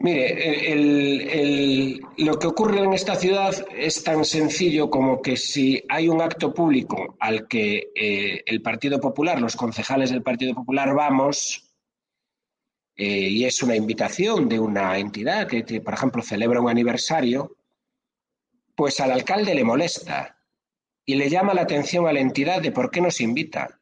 Mire, 0.03 1.99
lo 2.17 2.39
que 2.39 2.47
ocurre 2.47 2.83
en 2.83 2.93
esta 2.93 3.15
ciudad 3.15 3.53
es 3.75 4.03
tan 4.03 4.25
sencillo 4.25 4.89
como 4.89 5.21
que 5.21 5.37
si 5.37 5.83
hay 5.89 6.07
un 6.09 6.21
acto 6.21 6.55
público 6.55 7.15
al 7.19 7.47
que 7.47 7.91
eh, 7.95 8.41
el 8.47 8.63
Partido 8.63 8.99
Popular, 8.99 9.39
los 9.39 9.55
concejales 9.55 10.09
del 10.09 10.23
Partido 10.23 10.55
Popular 10.55 10.95
vamos, 10.95 11.71
eh, 12.95 13.29
y 13.29 13.45
es 13.45 13.61
una 13.61 13.75
invitación 13.75 14.49
de 14.49 14.59
una 14.59 14.97
entidad 14.97 15.47
que, 15.47 15.81
por 15.81 15.93
ejemplo, 15.93 16.23
celebra 16.23 16.61
un 16.61 16.69
aniversario, 16.69 17.57
pues 18.75 18.99
al 19.01 19.11
alcalde 19.11 19.53
le 19.53 19.63
molesta 19.63 20.37
y 21.05 21.13
le 21.13 21.29
llama 21.29 21.53
la 21.53 21.61
atención 21.61 22.07
a 22.07 22.13
la 22.13 22.21
entidad 22.21 22.59
de 22.59 22.71
por 22.71 22.89
qué 22.89 23.01
nos 23.01 23.21
invita. 23.21 23.80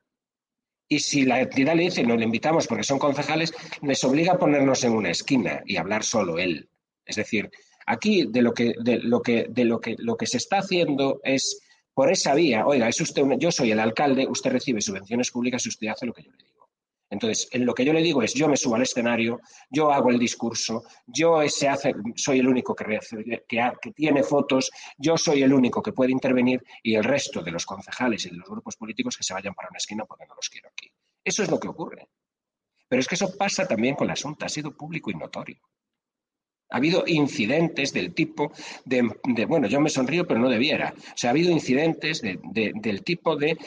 Y 0.92 1.00
si 1.00 1.24
la 1.24 1.40
entidad 1.40 1.76
le 1.76 1.84
dice 1.84 2.04
no 2.04 2.18
le 2.18 2.26
invitamos 2.26 2.68
porque 2.68 2.84
son 2.84 2.98
concejales, 2.98 3.54
les 3.84 4.04
obliga 4.04 4.34
a 4.34 4.40
ponernos 4.40 4.84
en 4.84 4.94
una 4.94 5.12
esquina 5.12 5.62
y 5.66 5.78
hablar 5.78 6.04
solo 6.04 6.40
él. 6.40 6.68
Es 7.06 7.16
decir, 7.16 7.50
aquí 7.86 8.26
de 8.28 8.42
lo 8.42 8.54
que, 8.54 8.74
de 8.82 8.98
lo 8.98 9.22
que, 9.22 9.46
de 9.50 9.66
lo 9.66 9.80
que, 9.80 9.96
lo 10.00 10.18
que 10.18 10.26
se 10.26 10.38
está 10.38 10.58
haciendo 10.58 11.22
es 11.24 11.62
por 11.94 12.12
esa 12.12 12.34
vía, 12.34 12.66
oiga, 12.66 12.88
es 12.88 13.00
usted 13.02 13.24
yo 13.38 13.52
soy 13.52 13.72
el 13.72 13.80
alcalde, 13.80 14.28
usted 14.28 14.52
recibe 14.52 14.82
subvenciones 14.82 15.32
públicas 15.32 15.66
y 15.66 15.70
usted 15.70 15.88
hace 15.88 16.06
lo 16.06 16.14
que 16.14 16.24
yo 16.24 16.32
le 16.32 16.38
digo. 16.38 16.49
Entonces, 17.10 17.48
en 17.52 17.66
lo 17.66 17.74
que 17.74 17.84
yo 17.84 17.92
le 17.92 18.04
digo 18.04 18.22
es, 18.22 18.34
yo 18.34 18.48
me 18.48 18.56
subo 18.56 18.76
al 18.76 18.84
escenario, 18.84 19.42
yo 19.70 19.92
hago 19.92 20.12
el 20.12 20.20
discurso, 20.20 20.84
yo 21.08 21.42
ese 21.42 21.68
hace, 21.68 21.94
soy 22.16 22.40
el 22.40 22.48
único 22.48 22.76
que, 22.76 23.00
que, 23.48 23.92
tiene 23.96 24.24
fotos, 24.24 24.70
yo 24.98 25.18
soy 25.18 25.42
el 25.42 25.52
único 25.52 25.82
que 25.82 25.92
puede 25.92 26.12
intervenir 26.12 26.64
y 26.84 26.96
el 26.96 27.04
resto 27.04 27.42
de 27.42 27.52
los 27.52 27.66
concejales 27.66 28.26
y 28.26 28.30
de 28.30 28.38
los 28.38 28.48
grupos 28.48 28.76
políticos 28.76 29.18
que 29.18 29.24
se 29.24 29.34
vayan 29.34 29.56
para 29.56 29.70
una 29.70 29.78
esquina 29.78 30.06
porque 30.06 30.28
no 30.28 30.36
los 30.36 30.50
quiero 30.50 30.70
aquí. 30.70 30.92
Eso 31.24 31.42
es 31.42 31.50
lo 31.50 31.60
que 31.60 31.68
ocurre. 31.68 32.10
Pero 32.88 33.00
es 33.00 33.08
que 33.08 33.16
eso 33.16 33.36
pasa 33.36 33.68
también 33.68 33.96
con 33.96 34.08
la 34.08 34.14
asunto, 34.14 34.46
ha 34.46 34.50
sido 34.50 34.76
público 34.76 35.10
y 35.10 35.16
notorio. 35.16 35.60
Ha 36.72 36.78
habido 36.78 37.04
incidentes 37.08 37.92
del 37.92 38.14
tipo 38.14 38.52
de, 38.86 39.02
bueno, 39.48 39.68
yo 39.68 39.82
me 39.82 39.90
sonrío, 39.90 40.28
pero 40.28 40.40
no 40.40 40.50
debiera. 40.50 40.94
O 40.96 41.18
sea, 41.18 41.32
ha 41.32 41.32
habido 41.32 41.52
incidentes 41.52 42.22
del 42.22 43.04
tipo 43.04 43.36
de 43.36 43.58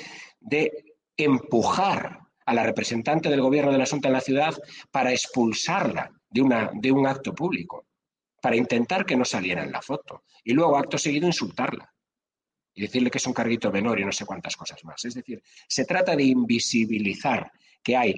empujar 1.16 2.22
a 2.52 2.54
la 2.54 2.62
representante 2.62 3.30
del 3.30 3.40
gobierno 3.40 3.72
del 3.72 3.80
asunto 3.80 4.08
en 4.08 4.14
la 4.14 4.20
ciudad 4.20 4.54
para 4.90 5.10
expulsarla 5.10 6.12
de, 6.28 6.42
una, 6.42 6.70
de 6.74 6.92
un 6.92 7.06
acto 7.06 7.34
público, 7.34 7.86
para 8.42 8.56
intentar 8.56 9.06
que 9.06 9.16
no 9.16 9.24
saliera 9.24 9.64
en 9.64 9.72
la 9.72 9.80
foto 9.80 10.24
y 10.44 10.52
luego 10.52 10.76
acto 10.76 10.98
seguido 10.98 11.26
insultarla 11.26 11.90
y 12.74 12.82
decirle 12.82 13.10
que 13.10 13.18
es 13.18 13.26
un 13.26 13.32
carguito 13.32 13.72
menor 13.72 14.00
y 14.00 14.04
no 14.04 14.12
sé 14.12 14.26
cuántas 14.26 14.56
cosas 14.56 14.84
más. 14.84 15.04
Es 15.04 15.14
decir, 15.14 15.42
se 15.66 15.84
trata 15.84 16.14
de 16.14 16.24
invisibilizar 16.24 17.50
que 17.82 17.96
hay 17.96 18.14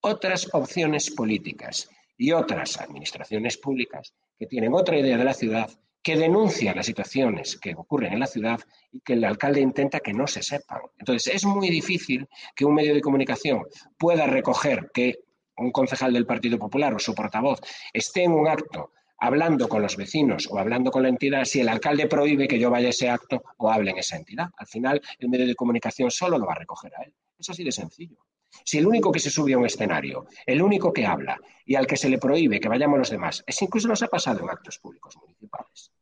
otras 0.00 0.48
opciones 0.52 1.10
políticas 1.10 1.88
y 2.16 2.32
otras 2.32 2.80
administraciones 2.80 3.58
públicas 3.58 4.14
que 4.38 4.46
tienen 4.46 4.72
otra 4.72 4.98
idea 4.98 5.18
de 5.18 5.24
la 5.24 5.34
ciudad 5.34 5.70
que 6.04 6.16
denuncia 6.16 6.74
las 6.74 6.84
situaciones 6.84 7.56
que 7.56 7.74
ocurren 7.74 8.12
en 8.12 8.20
la 8.20 8.26
ciudad 8.26 8.60
y 8.92 9.00
que 9.00 9.14
el 9.14 9.24
alcalde 9.24 9.62
intenta 9.62 10.00
que 10.00 10.12
no 10.12 10.26
se 10.26 10.42
sepan. 10.42 10.82
Entonces, 10.98 11.34
es 11.34 11.44
muy 11.46 11.70
difícil 11.70 12.28
que 12.54 12.66
un 12.66 12.74
medio 12.74 12.94
de 12.94 13.00
comunicación 13.00 13.62
pueda 13.96 14.26
recoger 14.26 14.90
que 14.92 15.20
un 15.56 15.72
concejal 15.72 16.12
del 16.12 16.26
Partido 16.26 16.58
Popular 16.58 16.92
o 16.94 16.98
su 16.98 17.14
portavoz 17.14 17.58
esté 17.92 18.24
en 18.24 18.32
un 18.32 18.46
acto 18.46 18.92
hablando 19.18 19.66
con 19.66 19.80
los 19.80 19.96
vecinos 19.96 20.46
o 20.50 20.58
hablando 20.58 20.90
con 20.90 21.02
la 21.02 21.08
entidad 21.08 21.46
si 21.46 21.60
el 21.60 21.70
alcalde 21.70 22.06
prohíbe 22.06 22.46
que 22.48 22.58
yo 22.58 22.70
vaya 22.70 22.88
a 22.88 22.90
ese 22.90 23.08
acto 23.08 23.42
o 23.56 23.70
hable 23.70 23.92
en 23.92 23.98
esa 23.98 24.16
entidad. 24.16 24.50
Al 24.58 24.66
final, 24.66 25.00
el 25.18 25.30
medio 25.30 25.46
de 25.46 25.54
comunicación 25.54 26.10
solo 26.10 26.36
lo 26.36 26.44
va 26.44 26.52
a 26.52 26.58
recoger 26.58 26.92
a 26.96 27.02
él. 27.02 27.14
Es 27.38 27.48
así 27.48 27.64
de 27.64 27.72
sencillo. 27.72 28.18
Si 28.62 28.78
el 28.78 28.86
único 28.86 29.10
que 29.10 29.20
se 29.20 29.30
sube 29.30 29.54
a 29.54 29.58
un 29.58 29.66
escenario, 29.66 30.26
el 30.46 30.62
único 30.62 30.92
que 30.92 31.06
habla 31.06 31.40
y 31.64 31.74
al 31.74 31.86
que 31.86 31.96
se 31.96 32.08
le 32.08 32.18
prohíbe 32.18 32.60
que 32.60 32.68
vayamos 32.68 32.98
los 32.98 33.10
demás, 33.10 33.42
es 33.46 33.60
incluso 33.62 33.88
nos 33.88 34.02
ha 34.02 34.08
pasado 34.08 34.42
en 34.42 34.50
actos 34.50 34.78
públicos 34.78 35.16
municipales. 35.16 35.93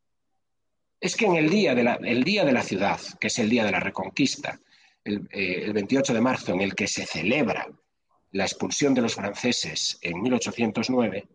Es 1.02 1.16
que 1.16 1.26
en 1.26 1.34
el 1.34 1.50
día 1.50 1.74
de 1.74 1.82
la, 1.82 1.98
día 1.98 2.44
de 2.44 2.52
la 2.52 2.62
ciudad, 2.62 3.00
que 3.18 3.26
es 3.26 3.36
el 3.40 3.50
día 3.50 3.64
de 3.64 3.72
la 3.72 3.80
reconquista, 3.80 4.60
el, 5.02 5.28
eh, 5.32 5.64
el 5.64 5.72
28 5.72 6.14
de 6.14 6.20
marzo, 6.20 6.52
en 6.52 6.60
el 6.60 6.76
que 6.76 6.86
se 6.86 7.04
celebra 7.04 7.66
la 8.30 8.44
expulsión 8.44 8.94
de 8.94 9.02
los 9.02 9.16
franceses 9.16 9.98
en 10.00 10.22
1809, 10.22 11.26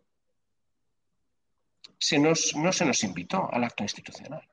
se 2.00 2.18
nos, 2.18 2.56
no 2.56 2.72
se 2.72 2.86
nos 2.86 3.04
invitó 3.04 3.50
al 3.52 3.66
acto 3.66 3.84
institucional. 3.84 4.48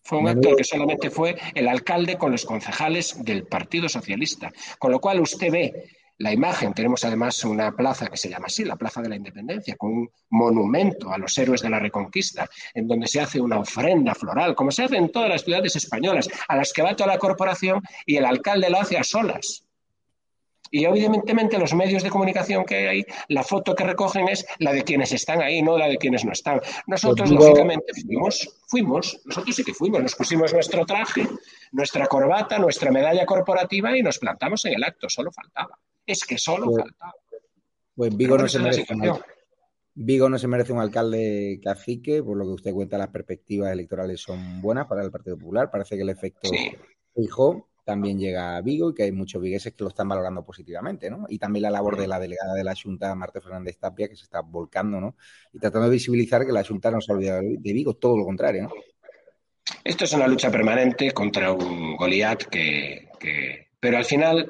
Fue 0.00 0.18
un 0.18 0.28
acto 0.28 0.54
que 0.54 0.62
solamente 0.62 1.10
fue 1.10 1.36
el 1.52 1.66
alcalde 1.66 2.16
con 2.16 2.30
los 2.30 2.44
concejales 2.44 3.24
del 3.24 3.48
Partido 3.48 3.88
Socialista. 3.88 4.52
Con 4.78 4.92
lo 4.92 5.00
cual 5.00 5.20
usted 5.20 5.50
ve 5.50 5.88
la 6.20 6.32
imagen. 6.32 6.74
Tenemos 6.74 7.02
además 7.04 7.42
una 7.44 7.72
plaza 7.72 8.06
que 8.06 8.16
se 8.16 8.28
llama 8.28 8.46
así, 8.46 8.64
la 8.64 8.76
Plaza 8.76 9.00
de 9.00 9.08
la 9.08 9.16
Independencia, 9.16 9.76
con 9.76 9.90
un 9.90 10.10
monumento 10.28 11.12
a 11.12 11.18
los 11.18 11.36
héroes 11.38 11.62
de 11.62 11.70
la 11.70 11.78
Reconquista, 11.78 12.48
en 12.74 12.86
donde 12.86 13.06
se 13.06 13.20
hace 13.20 13.40
una 13.40 13.58
ofrenda 13.58 14.14
floral, 14.14 14.54
como 14.54 14.70
se 14.70 14.84
hace 14.84 14.96
en 14.96 15.10
todas 15.10 15.30
las 15.30 15.42
ciudades 15.42 15.76
españolas, 15.76 16.28
a 16.46 16.56
las 16.56 16.72
que 16.72 16.82
va 16.82 16.94
toda 16.94 17.14
la 17.14 17.18
corporación 17.18 17.82
y 18.04 18.16
el 18.16 18.26
alcalde 18.26 18.68
lo 18.68 18.80
hace 18.80 18.98
a 18.98 19.04
solas. 19.04 19.64
Y 20.70 20.84
evidentemente 20.84 21.58
los 21.58 21.74
medios 21.74 22.02
de 22.02 22.10
comunicación 22.10 22.66
que 22.66 22.88
hay, 22.88 23.04
la 23.28 23.42
foto 23.42 23.74
que 23.74 23.82
recogen 23.82 24.28
es 24.28 24.46
la 24.58 24.72
de 24.72 24.84
quienes 24.84 25.12
están 25.12 25.40
ahí, 25.40 25.62
no 25.62 25.78
la 25.78 25.88
de 25.88 25.96
quienes 25.96 26.24
no 26.24 26.32
están. 26.32 26.60
Nosotros, 26.86 27.30
pues 27.30 27.40
lógicamente, 27.40 27.92
fuimos, 27.94 28.60
fuimos, 28.68 29.20
nosotros 29.24 29.56
sí 29.56 29.64
que 29.64 29.74
fuimos, 29.74 30.02
nos 30.02 30.14
pusimos 30.14 30.52
nuestro 30.52 30.84
traje, 30.84 31.26
nuestra 31.72 32.06
corbata, 32.06 32.58
nuestra 32.58 32.92
medalla 32.92 33.24
corporativa 33.24 33.96
y 33.96 34.02
nos 34.02 34.18
plantamos 34.18 34.66
en 34.66 34.74
el 34.74 34.84
acto, 34.84 35.08
solo 35.08 35.32
faltaba. 35.32 35.76
Es 36.06 36.24
que 36.24 36.38
solo 36.38 36.66
pues, 36.66 36.82
faltaba. 36.82 37.14
Pues 37.94 38.16
Vigo 38.16 38.38
no, 38.38 38.48
se 38.48 38.58
merece 38.58 38.86
un, 38.94 39.20
Vigo 39.94 40.28
no 40.28 40.38
se 40.38 40.48
merece 40.48 40.72
un 40.72 40.80
alcalde 40.80 41.60
cacique, 41.62 42.22
por 42.22 42.36
lo 42.36 42.44
que 42.44 42.52
usted 42.52 42.72
cuenta, 42.72 42.96
las 42.96 43.08
perspectivas 43.08 43.72
electorales 43.72 44.20
son 44.20 44.62
buenas 44.62 44.86
para 44.86 45.02
el 45.02 45.10
Partido 45.10 45.36
Popular. 45.36 45.70
Parece 45.70 45.96
que 45.96 46.02
el 46.02 46.08
efecto 46.08 46.48
hijo 47.16 47.68
también 47.84 48.18
llega 48.18 48.56
a 48.56 48.60
Vigo 48.60 48.90
y 48.90 48.94
que 48.94 49.02
hay 49.02 49.12
muchos 49.12 49.42
vigueses 49.42 49.74
que 49.74 49.82
lo 49.82 49.88
están 49.88 50.08
valorando 50.08 50.44
positivamente, 50.44 51.10
¿no? 51.10 51.26
Y 51.28 51.38
también 51.38 51.64
la 51.64 51.70
labor 51.70 51.98
de 51.98 52.06
la 52.06 52.20
delegada 52.20 52.54
de 52.54 52.64
la 52.64 52.74
Junta, 52.80 53.14
Marta 53.14 53.40
Fernández 53.40 53.78
Tapia, 53.78 54.08
que 54.08 54.16
se 54.16 54.24
está 54.24 54.40
volcando, 54.40 55.00
¿no? 55.00 55.16
Y 55.52 55.58
tratando 55.58 55.88
de 55.88 55.92
visibilizar 55.92 56.46
que 56.46 56.52
la 56.52 56.64
Junta 56.64 56.90
no 56.90 57.00
se 57.00 57.10
ha 57.10 57.16
olvidado 57.16 57.42
de 57.42 57.72
Vigo, 57.72 57.94
todo 57.94 58.16
lo 58.16 58.24
contrario, 58.24 58.64
¿no? 58.64 58.70
Esto 59.82 60.04
es 60.04 60.12
una 60.12 60.28
lucha 60.28 60.50
permanente 60.50 61.10
contra 61.12 61.52
un 61.52 61.96
Goliat 61.96 62.44
que, 62.44 63.08
que... 63.18 63.70
Pero 63.78 63.96
al 63.96 64.04
final 64.04 64.48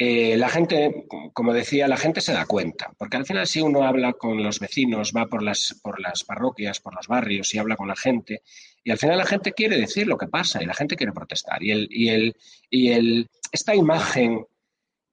eh, 0.00 0.36
la 0.36 0.48
gente, 0.48 1.06
como 1.32 1.52
decía, 1.52 1.88
la 1.88 1.96
gente 1.96 2.20
se 2.20 2.32
da 2.32 2.46
cuenta, 2.46 2.92
porque 2.96 3.16
al 3.16 3.26
final 3.26 3.48
si 3.48 3.60
uno 3.60 3.82
habla 3.82 4.12
con 4.12 4.42
los 4.44 4.60
vecinos, 4.60 5.12
va 5.14 5.26
por 5.26 5.42
las, 5.42 5.80
por 5.82 6.00
las 6.00 6.22
parroquias, 6.22 6.78
por 6.78 6.94
los 6.94 7.08
barrios 7.08 7.52
y 7.52 7.58
habla 7.58 7.76
con 7.76 7.88
la 7.88 7.96
gente, 7.96 8.42
y 8.84 8.92
al 8.92 8.98
final 8.98 9.18
la 9.18 9.26
gente 9.26 9.52
quiere 9.52 9.76
decir 9.76 10.06
lo 10.06 10.16
que 10.16 10.28
pasa 10.28 10.62
y 10.62 10.66
la 10.66 10.74
gente 10.74 10.94
quiere 10.94 11.12
protestar. 11.12 11.62
Y, 11.64 11.72
el, 11.72 11.88
y, 11.90 12.08
el, 12.10 12.36
y 12.70 12.92
el, 12.92 13.28
esta 13.50 13.74
imagen 13.74 14.46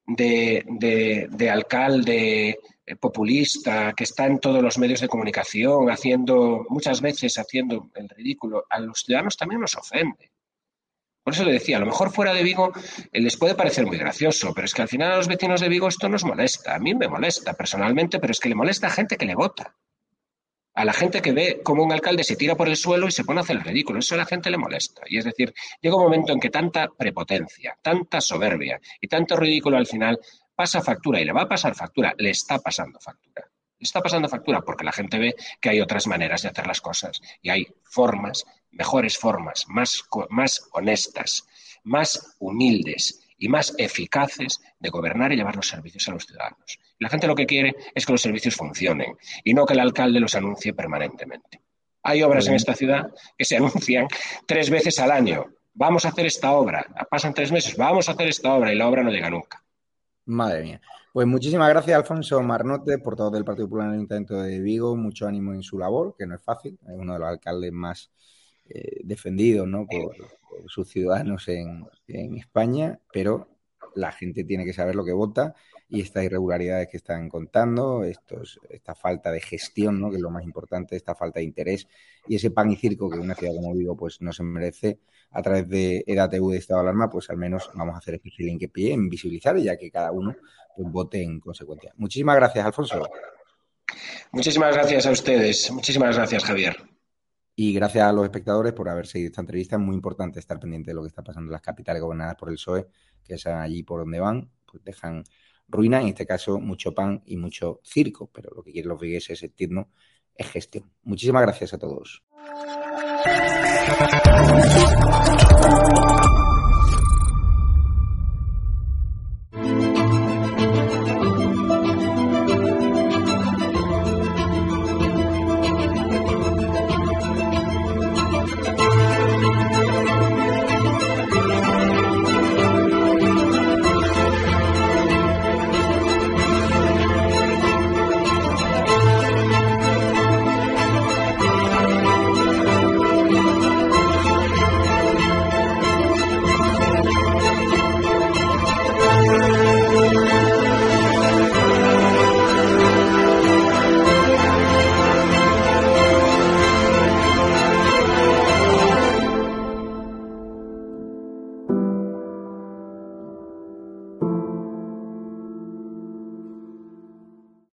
de, 0.06 0.64
de, 0.68 1.28
de 1.32 1.50
alcalde 1.50 2.60
eh, 2.86 2.96
populista 2.96 3.94
que 3.94 4.04
está 4.04 4.28
en 4.28 4.40
todos 4.40 4.62
los 4.62 4.78
medios 4.78 5.02
de 5.02 5.08
comunicación, 5.08 5.90
haciendo, 5.90 6.64
muchas 6.70 7.02
veces 7.02 7.40
haciendo 7.40 7.90
el 7.96 8.08
ridículo, 8.08 8.66
a 8.70 8.80
los 8.80 9.00
ciudadanos 9.00 9.36
también 9.36 9.62
nos 9.62 9.76
ofende. 9.76 10.35
Por 11.26 11.34
eso 11.34 11.44
le 11.44 11.54
decía, 11.54 11.78
a 11.78 11.80
lo 11.80 11.88
mejor 11.88 12.12
fuera 12.12 12.36
de 12.36 12.44
Vigo 12.44 12.72
eh, 13.12 13.20
les 13.20 13.36
puede 13.36 13.56
parecer 13.56 13.84
muy 13.84 13.98
gracioso, 13.98 14.54
pero 14.54 14.66
es 14.66 14.76
que 14.76 14.84
al 14.84 14.88
final 14.88 15.12
a 15.12 15.18
los 15.18 15.28
vecinos 15.28 15.60
de 15.60 15.70
Vigo 15.70 15.88
esto 15.88 16.08
nos 16.08 16.24
molesta. 16.24 16.76
A 16.76 16.80
mí 16.80 16.94
me 16.94 17.08
molesta 17.08 17.54
personalmente, 17.54 18.20
pero 18.20 18.30
es 18.30 18.40
que 18.40 18.48
le 18.48 18.54
molesta 18.54 18.86
a 18.86 18.92
gente 18.92 19.18
que 19.18 19.26
le 19.26 19.34
vota. 19.34 19.76
A 20.76 20.86
la 20.86 20.94
gente 20.94 21.24
que 21.24 21.32
ve 21.32 21.62
cómo 21.64 21.84
un 21.84 21.92
alcalde 21.92 22.24
se 22.24 22.36
tira 22.36 22.54
por 22.54 22.70
el 22.70 22.76
suelo 22.78 23.08
y 23.08 23.12
se 23.12 23.24
pone 23.24 23.40
a 23.40 23.44
hacer 23.44 23.56
el 23.56 23.64
ridículo. 23.64 23.98
Eso 23.98 24.14
a 24.14 24.20
la 24.20 24.28
gente 24.28 24.52
le 24.52 24.60
molesta. 24.60 25.02
Y 25.08 25.18
es 25.18 25.26
decir, 25.26 25.52
llega 25.82 25.96
un 25.96 26.04
momento 26.04 26.32
en 26.32 26.40
que 26.40 26.52
tanta 26.52 26.90
prepotencia, 26.96 27.76
tanta 27.82 28.22
soberbia 28.22 28.80
y 29.02 29.08
tanto 29.08 29.36
ridículo 29.36 29.78
al 29.78 29.88
final 29.88 30.20
pasa 30.54 30.80
factura 30.84 31.20
y 31.20 31.26
le 31.26 31.34
va 31.34 31.42
a 31.42 31.50
pasar 31.50 31.74
factura, 31.74 32.14
le 32.20 32.30
está 32.30 32.60
pasando 32.60 33.00
factura. 33.00 33.50
Le 33.80 33.84
está 33.84 34.00
pasando 34.00 34.30
factura 34.30 34.62
porque 34.62 34.86
la 34.86 34.92
gente 34.92 35.18
ve 35.18 35.36
que 35.60 35.70
hay 35.70 35.82
otras 35.82 36.06
maneras 36.06 36.44
de 36.44 36.50
hacer 36.50 36.68
las 36.68 36.82
cosas 36.82 37.20
y 37.42 37.50
hay 37.50 37.68
formas 37.84 38.46
mejores 38.76 39.18
formas, 39.18 39.66
más, 39.68 40.04
más 40.30 40.70
honestas, 40.74 41.48
más 41.84 42.36
humildes 42.40 43.22
y 43.38 43.50
más 43.50 43.74
eficaces 43.78 44.62
de 44.80 44.90
gobernar 44.90 45.32
y 45.32 45.38
llevar 45.38 45.56
los 45.56 45.68
servicios 45.68 46.08
a 46.08 46.12
los 46.12 46.26
ciudadanos. 46.26 46.80
La 47.00 47.10
gente 47.10 47.28
lo 47.28 47.36
que 47.36 47.46
quiere 47.46 47.76
es 47.94 48.06
que 48.06 48.12
los 48.12 48.22
servicios 48.22 48.56
funcionen 48.56 49.18
y 49.44 49.54
no 49.54 49.66
que 49.66 49.74
el 49.74 49.80
alcalde 49.80 50.20
los 50.20 50.36
anuncie 50.36 50.74
permanentemente. 50.74 51.62
Hay 52.04 52.22
obras 52.22 52.48
en 52.48 52.54
esta 52.54 52.76
ciudad 52.76 53.12
que 53.38 53.46
se 53.46 53.58
anuncian 53.58 54.08
tres 54.46 54.70
veces 54.70 55.00
al 55.00 55.12
año. 55.12 55.46
Vamos 55.74 56.06
a 56.06 56.10
hacer 56.10 56.26
esta 56.26 56.52
obra. 56.54 56.86
Pasan 57.10 57.34
tres 57.34 57.52
meses, 57.52 57.76
vamos 57.76 58.08
a 58.08 58.14
hacer 58.14 58.28
esta 58.28 58.54
obra 58.54 58.72
y 58.72 58.78
la 58.78 58.88
obra 58.88 59.04
no 59.04 59.10
llega 59.10 59.30
nunca. 59.30 59.64
Madre 60.26 60.64
mía. 60.64 60.82
Pues 61.14 61.28
muchísimas 61.28 61.70
gracias, 61.70 61.96
Alfonso 61.96 62.42
Marnote, 62.42 62.98
portavoz 62.98 63.32
del 63.32 63.46
Partido 63.46 63.68
Popular 63.68 63.88
en 63.88 63.92
el 63.92 63.98
Ayuntamiento 64.00 64.42
de 64.42 64.60
Vigo. 64.60 64.96
Mucho 64.98 65.28
ánimo 65.28 65.54
en 65.54 65.64
su 65.64 65.78
labor, 65.78 66.16
que 66.18 66.26
no 66.26 66.36
es 66.36 66.42
fácil. 66.42 66.78
Es 66.86 66.94
uno 66.94 67.14
de 67.14 67.20
los 67.20 67.30
alcaldes 67.30 67.72
más 67.72 68.12
eh, 68.68 69.02
defendidos 69.04 69.68
¿no? 69.68 69.86
por, 69.86 70.16
sus 70.68 70.90
ciudadanos 70.90 71.48
en, 71.50 71.86
España, 72.08 73.00
pero 73.12 73.50
la 73.94 74.12
gente 74.12 74.44
tiene 74.44 74.66
que 74.66 74.74
saber 74.74 74.96
lo 74.96 75.06
que 75.06 75.12
vota 75.12 75.54
y 75.90 76.02
estas 76.02 76.24
irregularidades 76.24 76.88
que 76.88 76.98
están 76.98 77.30
contando, 77.30 78.04
estos, 78.04 78.60
esta 78.70 78.96
falta 78.96 79.32
de 79.32 79.42
gestión, 79.42 80.00
¿no? 80.00 80.10
que 80.10 80.16
es 80.16 80.22
lo 80.22 80.32
más 80.32 80.44
importante, 80.44 80.96
esta 80.96 81.14
falta 81.14 81.40
de 81.40 81.46
interés 81.46 81.88
y 82.28 82.36
ese 82.36 82.52
pan 82.52 82.72
y 82.72 82.78
circo 82.78 83.10
que 83.10 83.20
una 83.20 83.36
ciudad 83.36 83.54
como 83.54 83.76
digo 83.76 83.96
pues 83.96 84.22
no 84.22 84.32
se 84.34 84.44
merece 84.44 85.00
a 85.32 85.42
través 85.42 85.68
de 85.68 86.04
EDATV 86.08 86.52
de 86.52 86.58
estado 86.58 86.82
de 86.82 86.88
alarma, 86.88 87.10
pues 87.10 87.30
al 87.30 87.38
menos 87.38 87.70
vamos 87.74 87.96
a 87.96 87.98
hacer 87.98 88.16
especial 88.16 88.50
hincapié 88.50 88.94
en 88.94 89.10
visibilizar 89.10 89.58
ya 89.58 89.78
que 89.78 89.92
cada 89.92 90.12
uno 90.12 90.36
pues, 90.76 90.92
vote 90.92 91.22
en 91.22 91.40
consecuencia. 91.40 91.94
Muchísimas 91.98 92.38
gracias, 92.38 92.66
Alfonso. 92.66 93.08
Muchísimas 94.32 94.74
gracias 94.74 95.06
a 95.06 95.12
ustedes. 95.12 95.72
Muchísimas 95.72 96.16
gracias, 96.16 96.44
Javier. 96.44 96.95
Y 97.56 97.74
gracias 97.74 98.04
a 98.04 98.12
los 98.12 98.26
espectadores 98.26 98.74
por 98.74 98.90
haber 98.90 99.08
seguido 99.08 99.30
esta 99.30 99.42
entrevista. 99.42 99.78
Es 99.78 99.82
muy 99.82 99.96
importante 99.96 100.40
estar 100.40 100.60
pendiente 100.60 100.92
de 100.92 100.96
lo 100.96 101.02
que 101.02 101.08
está 101.08 101.24
pasando 101.24 101.48
en 101.48 101.54
las 101.54 101.62
capitales 101.62 102.02
gobernadas 102.02 102.36
por 102.36 102.50
el 102.50 102.56
PSOE, 102.56 102.88
que 103.24 103.36
es 103.36 103.48
allí 103.48 103.84
por 103.84 104.02
donde 104.02 104.20
van, 104.20 104.52
pues 104.66 104.84
dejan 104.84 105.24
ruina, 105.68 106.02
en 106.02 106.10
este 106.10 106.26
caso 106.26 106.60
mucho 106.60 106.94
pan 106.94 107.24
y 107.26 107.38
mucho 107.38 107.80
circo, 107.84 108.30
pero 108.32 108.52
lo 108.54 108.62
que 108.62 108.72
quieren 108.72 108.90
los 108.90 109.00
vigueses 109.00 109.42
es 109.42 109.56
tierno, 109.56 109.90
es 110.36 110.48
gestión. 110.48 110.92
Muchísimas 111.04 111.44
gracias 111.44 111.74
a 111.74 111.78
todos. 111.78 112.24